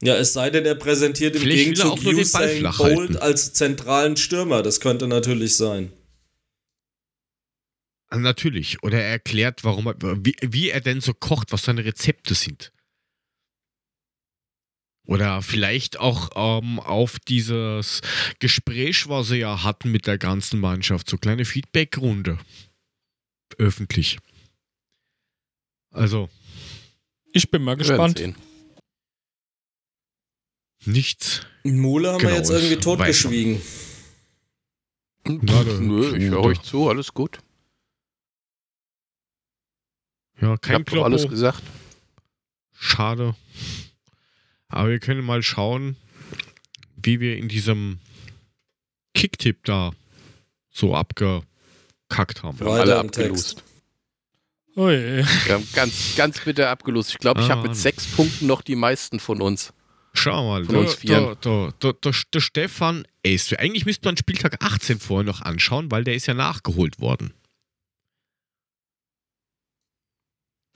[0.00, 3.16] Ja, es sei denn, er präsentiert im Vielleicht Gegenzug Usain Bolt halten.
[3.18, 4.62] als zentralen Stürmer.
[4.62, 5.92] Das könnte natürlich sein.
[8.14, 8.82] Natürlich.
[8.82, 12.72] Oder er erklärt, warum er, wie, wie er denn so kocht, was seine Rezepte sind.
[15.04, 16.30] Oder vielleicht auch
[16.62, 18.00] ähm, auf dieses
[18.38, 22.38] Gespräch, was sie ja hatten mit der ganzen Mannschaft, so kleine Feedback-Runde.
[23.58, 24.18] Öffentlich.
[25.90, 26.30] Also,
[27.32, 28.22] Ich bin mal gespannt.
[30.84, 31.42] nichts.
[31.64, 33.60] Mule haben Genau, wir jetzt irgendwie totgeschwiegen.
[35.24, 37.38] Na, Nö, ich höre euch zu, alles gut.
[40.40, 41.62] Ja, Ich kein habe doch alles gesagt.
[42.72, 43.36] Schade.
[44.72, 45.96] Aber wir können mal schauen,
[46.96, 47.98] wie wir in diesem
[49.14, 49.92] Kicktipp da
[50.70, 52.58] so abgekackt haben.
[52.58, 53.62] Wir haben Weiter alle abgelost.
[54.74, 54.92] Ui.
[54.96, 57.10] Wir haben ganz, ganz bitter abgelost.
[57.10, 57.78] Ich glaube, ich Ah, habe mit Mann.
[57.78, 59.74] sechs Punkten noch die meisten von uns.
[60.14, 61.36] Schau mal, Von der, uns Vieren.
[61.44, 63.52] der, der, der, der Stefan Ace.
[63.54, 67.34] Eigentlich müsste man Spieltag 18 vorher noch anschauen, weil der ist ja nachgeholt worden.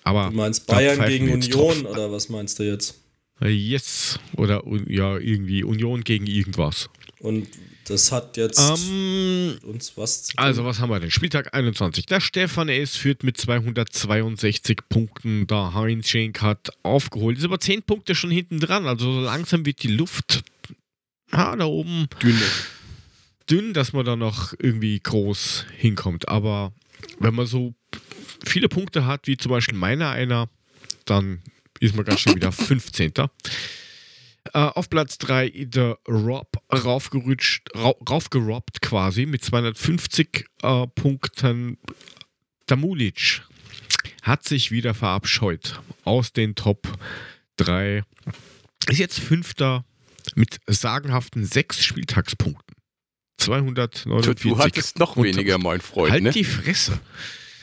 [0.04, 3.00] Aber Du meinst Bayern gegen Union oder was meinst du jetzt?
[3.44, 4.18] Yes.
[4.36, 6.88] Oder ja, irgendwie Union gegen irgendwas.
[7.20, 7.48] Und
[7.86, 10.44] das hat jetzt Ähm, uns was zu tun.
[10.44, 11.10] Also, was haben wir denn?
[11.10, 12.06] Spieltag 21.
[12.06, 12.96] Der Stefan S.
[12.96, 15.46] führt mit 262 Punkten.
[15.46, 17.38] Der Heinz Schenk hat aufgeholt.
[17.38, 18.86] Ist aber 10 Punkte schon hinten dran.
[18.86, 20.42] Also, so langsam wird die Luft
[21.30, 22.42] ah, da oben Dünne.
[23.48, 26.28] dünn, dass man da noch irgendwie groß hinkommt.
[26.28, 26.72] Aber
[27.18, 27.74] wenn man so
[28.44, 30.48] viele Punkte hat, wie zum Beispiel meiner einer,
[31.04, 31.40] dann
[31.80, 33.12] ist man ganz schnell wieder 15.
[34.52, 41.78] Äh, auf Platz 3 der Rob raufgerutscht, rau, raufgerobbt quasi mit 250 äh, Punkten.
[42.68, 43.42] Der Mulic
[44.22, 46.88] hat sich wieder verabscheut aus den Top
[47.56, 48.02] 3.
[48.88, 49.84] Ist jetzt Fünfter
[50.34, 52.76] mit sagenhaften sechs Spieltagspunkten.
[53.38, 54.42] Du, 249.
[54.42, 56.12] du hattest noch weniger, mein Freund.
[56.12, 56.30] Halt ne?
[56.30, 56.98] die Fresse.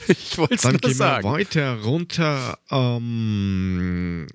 [0.08, 2.60] Ich wollte es Dann nur gehen wir weiter runter.
[2.70, 4.28] Ähm,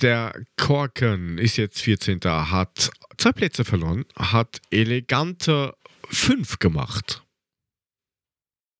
[0.00, 2.20] der Korken ist jetzt 14.
[2.24, 4.04] Hat zwei Plätze verloren.
[4.16, 5.74] Hat elegante
[6.10, 7.22] 5 gemacht.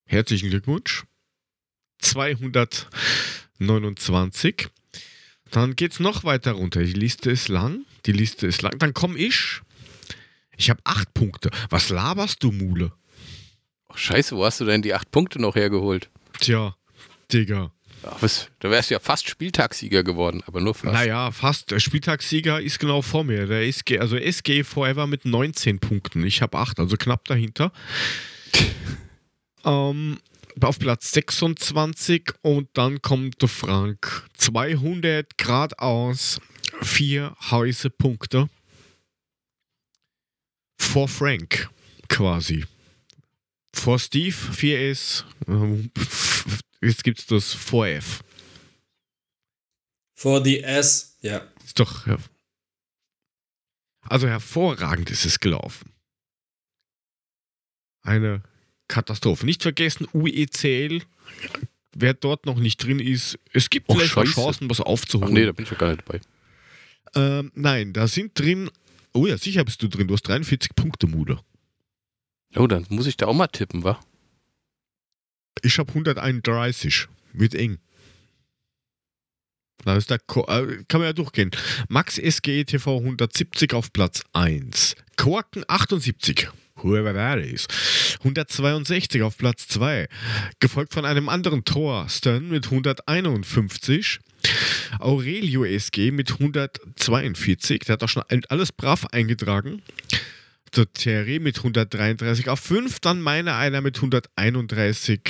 [0.06, 1.04] Herzlichen Glückwunsch.
[1.98, 4.68] 229.
[5.50, 6.82] Dann geht es noch weiter runter.
[6.82, 7.84] Die Liste ist lang.
[8.04, 8.78] Die Liste ist lang.
[8.78, 9.60] Dann komme ich.
[10.56, 11.50] Ich habe 8 Punkte.
[11.70, 12.92] Was laberst du, Mule?
[13.88, 16.10] Oh, scheiße, wo hast du denn die acht Punkte noch hergeholt?
[16.40, 16.76] Tja,
[17.32, 17.72] Digga.
[18.02, 20.92] Ach, was, da wärst du ja fast Spieltagssieger geworden, aber nur fast.
[20.92, 21.70] Naja, fast.
[21.70, 23.46] Der Spieltagssieger ist genau vor mir.
[23.46, 26.24] Der SG, also SG Forever mit 19 Punkten.
[26.24, 27.72] Ich habe 8, also knapp dahinter.
[29.64, 30.18] ähm,
[30.60, 34.24] auf Platz 26 und dann kommt der Frank.
[34.34, 36.40] 200 Grad aus,
[36.82, 38.48] 4 heiße Punkte.
[40.78, 41.68] Vor Frank
[42.08, 42.64] quasi.
[43.76, 45.24] Vor Steve 4S.
[45.48, 45.90] ähm,
[46.80, 48.20] Jetzt gibt es das 4F.
[50.14, 51.42] For the S, ja.
[51.64, 52.06] Ist doch.
[52.06, 52.18] her-
[54.02, 55.92] Also hervorragend ist es gelaufen.
[58.02, 58.42] Eine
[58.88, 59.44] Katastrophe.
[59.46, 61.02] Nicht vergessen, UECL.
[61.98, 64.34] Wer dort noch nicht drin ist, es gibt Och, vielleicht noch Scheiße.
[64.40, 65.32] Chancen, was Ach aufzuholen.
[65.34, 66.20] nee, da bin ich ja gar nicht dabei.
[67.14, 68.70] ähm, nein, da sind drin.
[69.12, 70.06] Oh ja, sicher bist du drin.
[70.06, 71.40] Du hast 43 Punkte, Mude.
[72.56, 74.00] Oh, dann muss ich da auch mal tippen, wa?
[75.62, 77.06] Ich habe 131.
[77.32, 77.78] Wird eng.
[79.84, 81.50] Da ist der Ko äh, kann man ja durchgehen.
[81.88, 84.96] Max SGE TV 170 auf Platz 1.
[85.16, 86.48] Korken 78.
[86.76, 87.66] Whoever that is.
[88.18, 90.08] 162 auf Platz 2.
[90.60, 94.18] Gefolgt von einem anderen Thorsten mit 151.
[94.98, 97.80] Aurelio SG mit 142.
[97.80, 99.82] Der hat auch schon alles brav eingetragen.
[100.74, 105.20] Der Thierry mit 133 auf 5, dann meiner einer mit 131,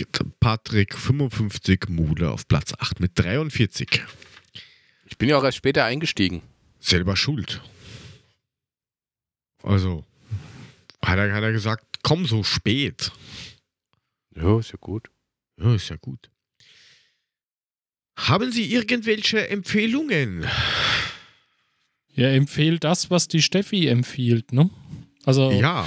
[0.40, 4.02] Patrick 55, Mule auf Platz 8 mit 43.
[5.08, 6.42] Ich bin ja auch erst später eingestiegen.
[6.80, 7.60] Selber schuld.
[9.62, 10.04] Also,
[11.04, 13.12] hat er, hat er gesagt, komm so spät.
[14.34, 15.10] Ja, ist ja gut.
[15.58, 16.30] Ja, ist ja gut.
[18.16, 20.46] Haben Sie irgendwelche Empfehlungen?
[22.14, 24.70] Ja, empfehle das, was die Steffi empfiehlt, ne?
[25.26, 25.84] Also Ja,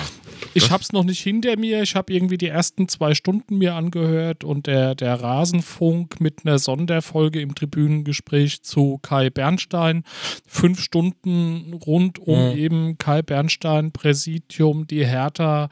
[0.53, 1.81] ich habe es noch nicht hinter mir.
[1.81, 6.59] Ich habe irgendwie die ersten zwei Stunden mir angehört und der, der Rasenfunk mit einer
[6.59, 10.03] Sonderfolge im Tribünengespräch zu Kai Bernstein.
[10.45, 12.57] Fünf Stunden rund um Mhm.
[12.57, 15.69] eben Kai Bernstein, Präsidium, die Hertha.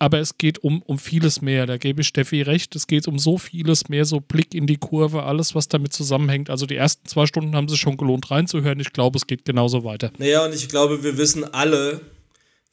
[0.00, 1.66] Aber es geht um, um vieles mehr.
[1.66, 2.74] Da gebe ich Steffi recht.
[2.74, 6.50] Es geht um so vieles mehr, so Blick in die Kurve, alles, was damit zusammenhängt.
[6.50, 8.80] Also die ersten zwei Stunden haben sich schon gelohnt reinzuhören.
[8.80, 10.10] Ich glaube, es geht genauso weiter.
[10.18, 12.00] Naja, und ich glaube, wir wissen alle,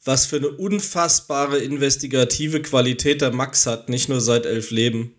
[0.04, 5.14] was für eine unfassbare investigative Qualität der Max hat, nicht nur seit elf Leben.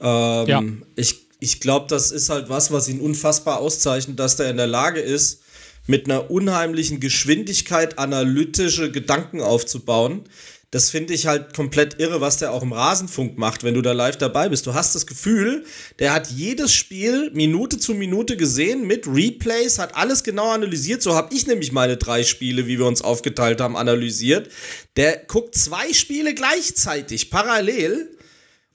[0.00, 0.62] Ähm, Ja.
[0.96, 4.66] Ich, ich glaube, das ist halt was, was ihn unfassbar auszeichnet, dass der in der
[4.66, 5.42] Lage ist,
[5.86, 10.24] mit einer unheimlichen Geschwindigkeit analytische Gedanken aufzubauen.
[10.70, 13.92] Das finde ich halt komplett irre, was der auch im Rasenfunk macht, wenn du da
[13.92, 14.66] live dabei bist.
[14.66, 15.64] Du hast das Gefühl,
[15.98, 21.00] der hat jedes Spiel Minute zu Minute gesehen mit Replays, hat alles genau analysiert.
[21.00, 24.50] So habe ich nämlich meine drei Spiele, wie wir uns aufgeteilt haben, analysiert.
[24.96, 28.18] Der guckt zwei Spiele gleichzeitig, parallel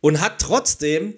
[0.01, 1.13] und hat trotzdem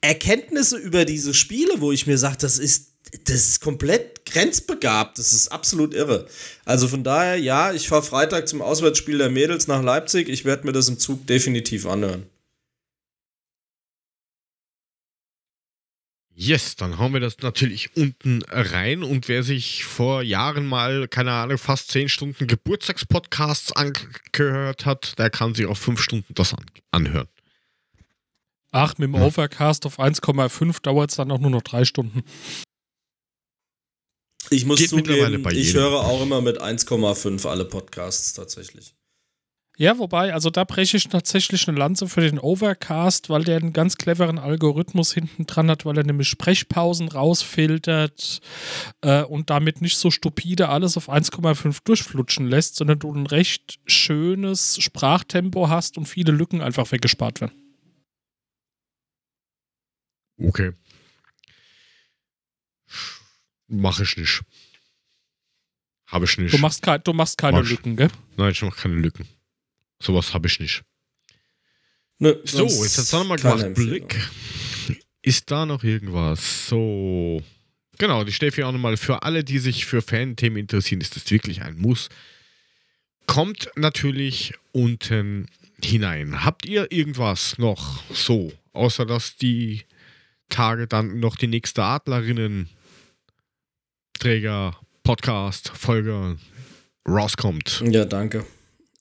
[0.00, 2.91] Erkenntnisse über diese Spiele, wo ich mir sage, das ist,
[3.24, 5.18] das ist komplett grenzbegabt.
[5.18, 6.26] Das ist absolut irre.
[6.64, 10.28] Also von daher, ja, ich fahre Freitag zum Auswärtsspiel der Mädels nach Leipzig.
[10.28, 12.26] Ich werde mir das im Zug definitiv anhören.
[16.34, 19.02] Yes, dann hauen wir das natürlich unten rein.
[19.02, 25.28] Und wer sich vor Jahren mal, keine Ahnung, fast 10 Stunden Geburtstagspodcasts angehört hat, der
[25.28, 27.28] kann sich auf 5 Stunden das an anhören.
[28.70, 29.26] Ach, mit dem Ja.
[29.26, 32.22] Overcast auf 1,5 dauert es dann auch nur noch drei Stunden.
[34.52, 38.94] Ich muss Geht mittlerweile zugeben, bei ich höre auch immer mit 1,5 alle Podcasts tatsächlich.
[39.78, 43.72] Ja, wobei, also da breche ich tatsächlich eine Lanze für den Overcast, weil der einen
[43.72, 48.42] ganz cleveren Algorithmus hinten dran hat, weil er nämlich Sprechpausen rausfiltert
[49.00, 53.80] äh, und damit nicht so stupide alles auf 1,5 durchflutschen lässt, sondern du ein recht
[53.86, 57.54] schönes Sprachtempo hast und viele Lücken einfach weggespart werden.
[60.38, 60.72] Okay.
[63.68, 64.42] Mache ich nicht.
[66.06, 66.52] Habe ich nicht.
[66.52, 67.68] Du machst, kei- du machst keine Mach.
[67.68, 68.10] Lücken, gell?
[68.36, 69.26] Nein, ich mache keine Lücken.
[70.00, 70.82] Sowas habe ich nicht.
[72.18, 73.74] Nö, So, jetzt hat mal keine gemacht.
[73.74, 74.16] Blick.
[75.22, 76.68] Ist da noch irgendwas?
[76.68, 77.42] So.
[77.98, 78.96] Genau, die Steffi auch nochmal.
[78.96, 82.08] Für alle, die sich für Fan-Themen interessieren, ist das wirklich ein Muss.
[83.26, 85.46] Kommt natürlich unten
[85.82, 86.44] hinein.
[86.44, 89.84] Habt ihr irgendwas noch so, außer dass die
[90.48, 92.68] Tage dann noch die nächste Adlerinnen
[94.18, 96.38] Träger, Podcast, Folge
[97.08, 97.82] rauskommt?
[97.86, 98.46] Ja, danke.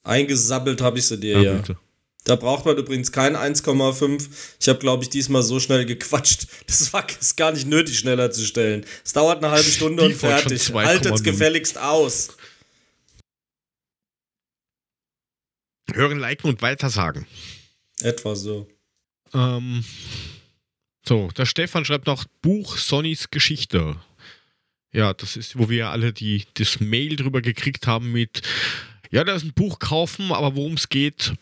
[0.04, 1.54] Eingesabbelt habe ich sie dir, ja.
[1.58, 1.78] bitte.
[2.24, 4.28] Da braucht man übrigens kein 1,5.
[4.60, 6.48] Ich habe, glaube ich, diesmal so schnell gequatscht.
[6.68, 8.86] Das war ist gar nicht nötig, schneller zu stellen.
[9.04, 10.62] Es dauert eine halbe Stunde und fertig.
[10.62, 10.86] 2,0.
[10.86, 12.38] Haltet's gefälligst aus.
[15.94, 17.26] Hören, liken und weitersagen.
[18.02, 18.68] Etwa so.
[19.34, 19.84] Ähm,
[21.06, 23.98] so, der Stefan schreibt noch Buch Sonnys Geschichte.
[24.94, 28.42] Ja, das ist, wo wir alle die, das Mail drüber gekriegt haben mit,
[29.10, 31.34] ja, da ist ein Buch kaufen, aber worum es geht,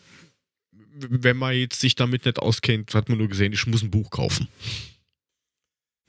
[0.92, 4.10] wenn man jetzt sich damit nicht auskennt, hat man nur gesehen, ich muss ein Buch
[4.10, 4.48] kaufen.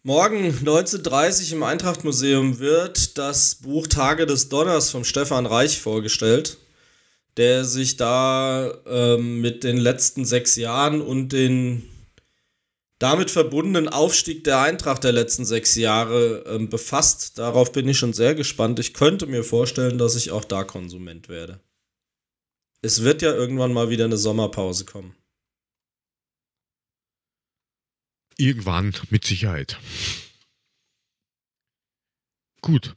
[0.03, 6.57] Morgen 19.30 im Eintracht-Museum wird das Buch Tage des Donners vom Stefan Reich vorgestellt,
[7.37, 11.83] der sich da ähm, mit den letzten sechs Jahren und den
[13.01, 17.39] damit verbundenen Aufstieg der Eintracht der letzten sechs Jahre ähm, befasst.
[17.39, 18.77] Darauf bin ich schon sehr gespannt.
[18.77, 21.59] Ich könnte mir vorstellen, dass ich auch da Konsument werde.
[22.83, 25.15] Es wird ja irgendwann mal wieder eine Sommerpause kommen.
[28.37, 29.79] Irgendwann, mit Sicherheit.
[32.61, 32.95] Gut.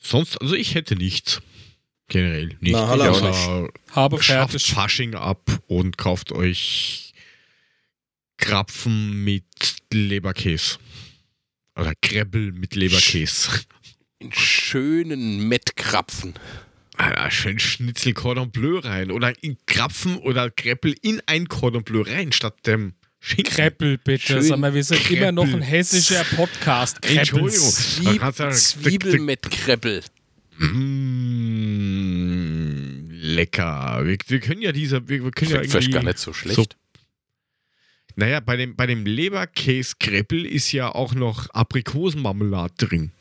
[0.00, 1.42] Sonst, also ich hätte nichts.
[2.06, 2.72] Generell nicht.
[2.72, 4.72] Na, auch Außer Habe schafft fertig.
[4.72, 7.09] Fasching ab und kauft euch
[8.40, 9.44] Krapfen mit
[9.92, 10.78] Leberkäse.
[11.78, 13.60] Oder Krebbel mit Leberkäse.
[14.18, 16.34] In schönen Mettkrapfen.
[16.96, 19.10] Alter, schön Schnitzel Cordon Bleu rein.
[19.10, 23.52] Oder in Krapfen oder Kreppel in ein Cordon Bleu rein, statt dem Schinken.
[23.54, 24.26] Kreppel, bitte.
[24.26, 25.16] Schön Sag mal, wir sind Kreppel.
[25.18, 27.00] immer noch ein hessischer Podcast.
[27.02, 27.18] Kreppel.
[27.18, 27.70] Entschuldigung.
[27.70, 30.02] Zwieb kannst du ja- Zwiebelmettkreppel.
[31.80, 34.00] Mm, lecker.
[34.04, 36.56] Wir, wir können ja diese, wir, wir können ja Vielleicht irgendwie gar nicht so schlecht.
[36.56, 36.66] So,
[38.16, 43.12] naja, bei dem, bei dem Leberkäse-Kreppel ist ja auch noch Aprikosenmarmelade drin.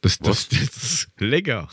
[0.00, 1.68] Das, das, das ist lecker.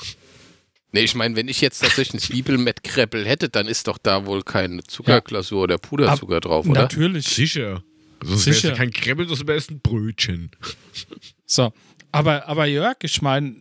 [0.92, 4.44] Nee, ich meine, wenn ich jetzt tatsächlich ein Zwiebelmettkreppel hätte, dann ist doch da wohl
[4.44, 6.84] keine Zuckerglasur oder Puderzucker drauf, oder?
[6.84, 7.28] Natürlich.
[7.28, 7.84] Sicher.
[8.24, 10.52] Sonst wäre ja kein Kreppel, das wäre ein Brötchen.
[11.46, 11.74] So.
[12.12, 13.56] Aber, aber Jörg, ich meine,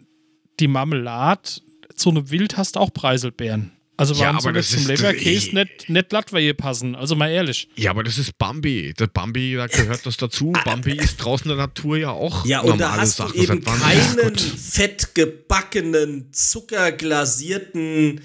[0.61, 1.61] die Marmelade,
[1.97, 3.73] zu einem Wild hast auch Preiselbeeren.
[3.97, 6.97] Also Ja, warum aber soll das das zum Leberkäse nicht, nicht Latweie passen?
[6.97, 7.69] Also mal ehrlich.
[7.77, 8.93] Ja, aber das ist Bambi.
[8.99, 10.53] Der Bambi, da gehört das dazu.
[10.65, 13.35] Bambi ist draußen in der Natur ja auch Ja, und da hast Sachen.
[13.37, 18.21] du eben keinen fettgebackenen, zuckerglasierten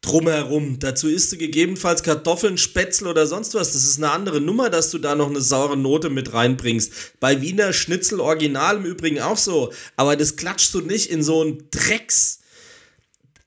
[0.00, 0.80] drumherum.
[0.80, 3.72] Dazu isst du gegebenenfalls Kartoffeln, Spätzle oder sonst was.
[3.72, 7.20] Das ist eine andere Nummer, dass du da noch eine saure Note mit reinbringst.
[7.20, 9.72] Bei Wiener Schnitzel Original im Übrigen auch so.
[9.96, 12.40] Aber das klatschst du nicht in so einen Drecks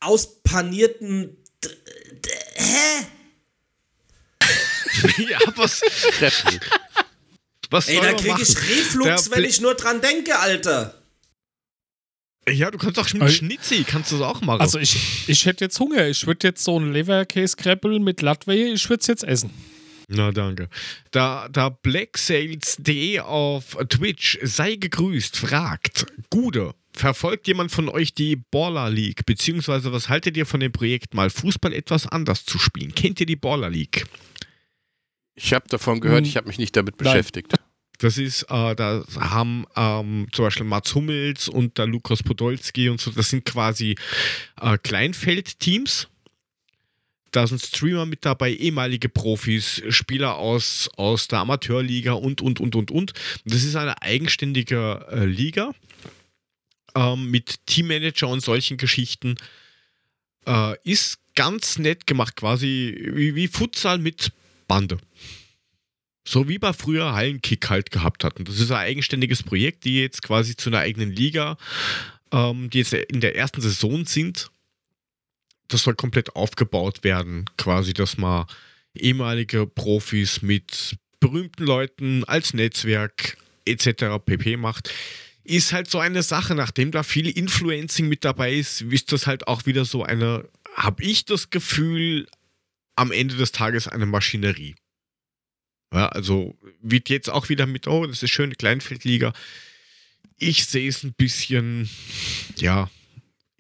[0.06, 1.69] auspanierten D
[2.23, 3.06] D Hä?
[5.30, 5.82] ja, was,
[7.69, 8.68] was Ey, da krieg ich machen?
[8.68, 11.02] Reflux, Der wenn ich nur dran denke, Alter.
[12.48, 14.61] Ja, du kannst auch mit Schnitzi, kannst du das auch machen.
[14.61, 16.07] Also ich, ich hätte jetzt Hunger.
[16.07, 19.52] Ich würde jetzt so einen Leberkäse-Kreppel mit Latweie, ich würde es jetzt essen.
[20.07, 20.69] Na, danke.
[21.10, 28.90] Da, da blacksales.de auf Twitch sei gegrüßt, fragt, Gude, verfolgt jemand von euch die Baller
[28.90, 29.26] League?
[29.26, 32.96] Beziehungsweise, was haltet ihr von dem Projekt, mal Fußball etwas anders zu spielen?
[32.96, 34.06] Kennt ihr die Baller League?
[35.36, 36.26] Ich habe davon gehört, Hm.
[36.26, 37.12] ich habe mich nicht damit Nein.
[37.12, 37.54] beschäftigt.
[38.00, 43.00] Das ist, äh, da haben ähm, zum Beispiel Mats Hummels und der Lukas Podolski und
[43.00, 43.96] so, das sind quasi
[44.62, 46.08] äh, Kleinfeldteams.
[47.32, 52.76] Da sind Streamer mit dabei, ehemalige Profis, Spieler aus, aus der Amateurliga und, und, und,
[52.76, 53.14] und, und.
[53.44, 55.74] Das ist eine eigenständige äh, Liga
[56.96, 59.36] ähm, mit Teammanager und solchen Geschichten.
[60.48, 64.32] Äh, ist ganz nett gemacht, quasi wie, wie Futsal mit
[64.68, 64.98] Bande.
[66.28, 68.46] So wie wir früher Hallenkick halt gehabt hatten.
[68.46, 71.58] Das ist ein eigenständiges Projekt, die jetzt quasi zu einer eigenen Liga,
[72.32, 74.50] ähm, die jetzt in der ersten Saison sind.
[75.68, 78.46] Das soll komplett aufgebaut werden, quasi, dass man
[78.96, 84.20] ehemalige Profis mit berühmten Leuten als Netzwerk etc.
[84.24, 84.92] pp macht.
[85.46, 89.48] Ist halt so eine Sache, nachdem da viel Influencing mit dabei ist, ist das halt
[89.48, 92.28] auch wieder so eine, habe ich das Gefühl,
[92.96, 94.76] am Ende des Tages eine Maschinerie.
[95.94, 99.34] Ja, also wird jetzt auch wieder mit, oh, das ist schöne Kleinfeldliga.
[100.38, 101.90] Ich sehe es ein bisschen,
[102.58, 102.90] ja,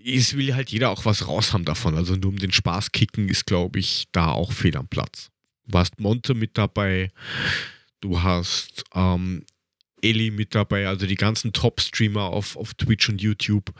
[0.03, 1.95] es will halt jeder auch was raus haben davon.
[1.95, 5.29] Also nur um den Spaß kicken ist, glaube ich, da auch fehl am Platz.
[5.67, 7.11] Du hast Monte mit dabei,
[8.01, 9.45] du hast ähm,
[10.01, 13.73] Eli mit dabei, also die ganzen Top-Streamer auf, auf Twitch und YouTube,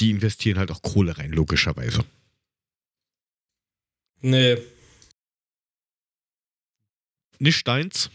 [0.00, 2.04] die investieren halt auch Kohle rein, logischerweise.
[4.20, 4.58] Nee.
[7.38, 8.10] Nicht deins?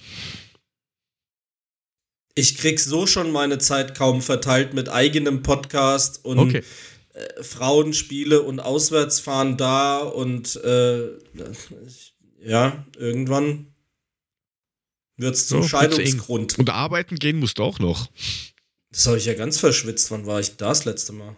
[2.35, 6.64] Ich krieg so schon meine Zeit kaum verteilt mit eigenem Podcast und Okay.
[7.14, 11.10] äh, Frauenspiele und Auswärtsfahren da und äh,
[12.41, 13.73] ja, irgendwann
[15.18, 15.68] wird's zum So.
[15.69, 16.57] Scheidungsgrund.
[16.60, 18.10] Und arbeiten gehen musst du auch noch.
[18.91, 20.11] Das habe ich ja ganz verschwitzt.
[20.11, 21.35] Wann war ich da das letzte Mal?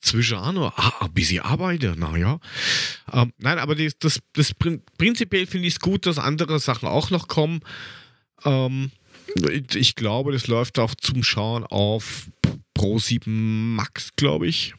[0.00, 2.38] Zwischen auch noch, ah, ein bisschen arbeite, naja.
[3.12, 6.88] Ähm, nein, aber das, das, das prin- prinzipiell finde ich es gut, dass andere Sachen
[6.88, 7.60] auch noch kommen.
[8.44, 8.92] Ähm,
[9.50, 12.28] ich- ich glaube, das läuft auch zum Schauen auf
[12.74, 14.74] Pro 7 Max, glaube ich.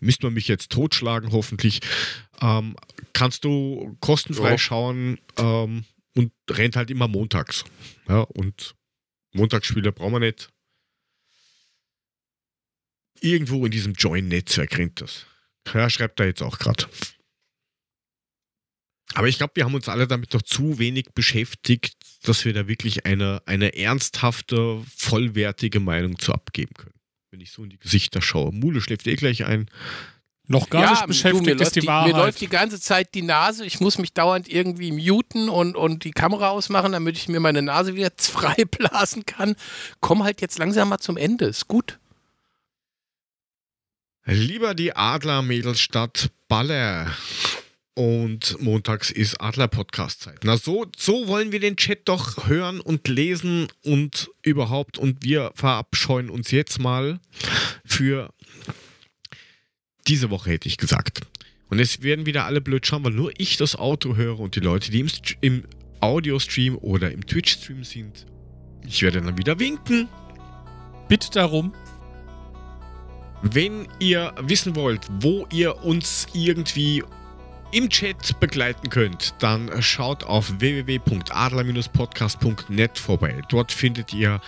[0.00, 1.80] Müsste man mich jetzt totschlagen, hoffentlich.
[2.40, 2.76] Ähm,
[3.12, 4.58] kannst du kostenfrei Ja.
[4.58, 5.84] schauen ähm,
[6.16, 7.64] und rennt halt immer montags.
[8.08, 8.74] Ja, und
[9.32, 10.48] Montagsspiele brauchen wir nicht.
[13.20, 15.26] Irgendwo in diesem Join-Netzwerk rennt das.
[15.72, 16.86] Ja, schreibt er jetzt auch gerade.
[19.14, 22.66] Aber ich glaube, wir haben uns alle damit noch zu wenig beschäftigt, dass wir da
[22.68, 26.98] wirklich eine, eine ernsthafte, vollwertige Meinung zu abgeben können.
[27.30, 28.52] Wenn ich so in die Gesichter schaue.
[28.52, 29.70] Mule schläft eh gleich ein.
[30.48, 32.12] Noch gar nicht beschäftigt mir ist läuft die, die, Wahrheit.
[32.12, 33.66] Mir läuft die ganze Zeit die Nase.
[33.66, 37.62] Ich muss mich dauernd irgendwie muten und, und die Kamera ausmachen, damit ich mir meine
[37.62, 39.56] Nase wieder frei blasen kann.
[40.00, 41.46] Komm halt jetzt langsam mal zum Ende.
[41.46, 41.98] Ist gut.
[44.24, 47.10] Lieber die Adler-Mädelsstadt Baller.
[47.94, 50.40] Und montags ist Adler-Podcast-Zeit.
[50.44, 54.98] Na, so, so wollen wir den Chat doch hören und lesen und überhaupt.
[54.98, 57.20] Und wir verabscheuen uns jetzt mal
[57.86, 58.34] für
[60.08, 61.20] diese Woche, hätte ich gesagt.
[61.68, 64.60] Und es werden wieder alle blöd schauen, weil nur ich das Auto höre und die
[64.60, 65.64] Leute, die im, St- im
[66.00, 68.26] Audio-Stream oder im Twitch-Stream sind.
[68.86, 70.08] Ich werde dann wieder winken.
[71.08, 71.72] Bitte darum.
[73.42, 77.02] Wenn ihr wissen wollt, wo ihr uns irgendwie
[77.72, 83.42] im Chat begleiten könnt, dann schaut auf www.adler-podcast.net vorbei.
[83.48, 84.40] Dort findet ihr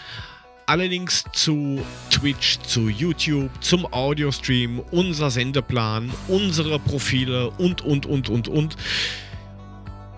[0.69, 8.29] alle Links zu Twitch, zu YouTube, zum Audiostream, unser Sendeplan, unsere Profile und, und, und,
[8.29, 8.77] und, und.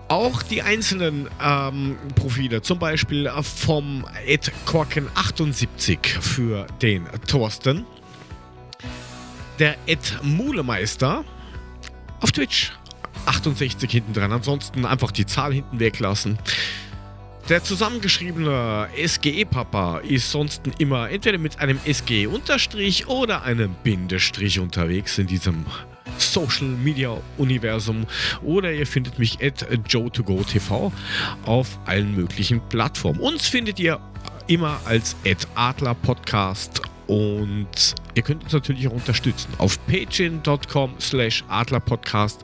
[0.09, 7.85] Auch die einzelnen ähm, Profile, zum Beispiel vom Ed Korken78 für den Thorsten,
[9.57, 11.23] der Ed Mulemeister
[12.19, 12.73] auf Twitch
[13.25, 14.33] 68 hinten dran.
[14.33, 16.37] Ansonsten einfach die Zahl hinten weglassen.
[17.51, 25.27] Der zusammengeschriebene SGE-Papa ist sonst immer entweder mit einem SGE-Unterstrich oder einem Bindestrich unterwegs in
[25.27, 25.65] diesem
[26.17, 28.05] Social Media Universum
[28.41, 30.93] oder ihr findet mich at joe2go.tv
[31.45, 33.19] auf allen möglichen Plattformen.
[33.19, 33.99] Uns findet ihr
[34.47, 35.17] immer als
[35.53, 42.39] Adler Podcast und ihr könnt uns natürlich auch unterstützen auf patreon.com slash adlerpodcast.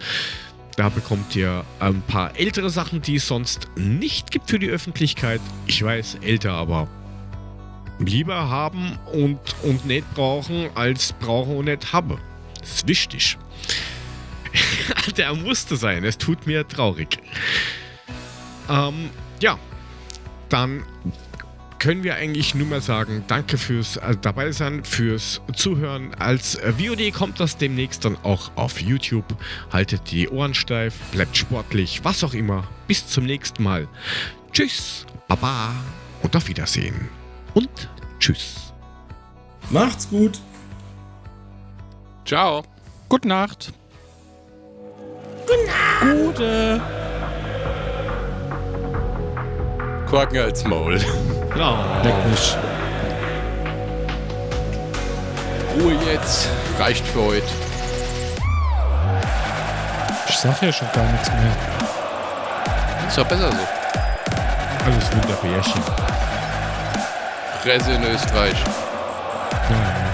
[0.78, 5.42] Da bekommt ihr ein paar ältere Sachen, die es sonst nicht gibt für die Öffentlichkeit.
[5.66, 6.88] Ich weiß, älter, aber
[7.98, 12.20] lieber haben und, und nicht brauchen, als brauchen und nicht haben.
[12.60, 13.40] Das ist wichtig.
[15.18, 16.04] Der musste sein.
[16.04, 17.18] Es tut mir traurig.
[18.70, 19.10] Ähm,
[19.42, 19.58] ja,
[20.50, 20.84] dann
[21.80, 26.14] können wir eigentlich nur mehr sagen, danke fürs äh, dabei sein, fürs Zuhören.
[26.16, 29.26] Als äh, VOD kommt das demnächst dann auch auf YouTube.
[29.72, 32.68] Haltet die Ohren steif, bleibt sportlich, was auch immer.
[32.88, 33.88] Bis zum nächsten Mal.
[34.52, 35.74] Tschüss, Baba
[36.24, 37.10] und auf Wiedersehen.
[37.54, 37.90] Und
[38.20, 38.74] tschüss.
[39.70, 40.40] Macht's gut.
[42.26, 42.64] Ciao.
[43.10, 43.74] Gute Nacht.
[45.46, 46.26] Gute Nacht.
[46.26, 46.82] Gute.
[50.08, 51.00] Korken als Maul.
[51.58, 52.02] Ja.
[52.02, 52.56] Leck mich.
[55.76, 56.48] Ruhe jetzt.
[56.80, 57.48] Reicht für heute.
[60.30, 61.52] Ich sag ja schon gar nichts mehr.
[63.08, 63.58] Ist doch besser so.
[64.86, 65.82] Alles Wunderbärchen.
[67.62, 68.64] Presse in Österreich.
[69.70, 70.07] Ja, ja.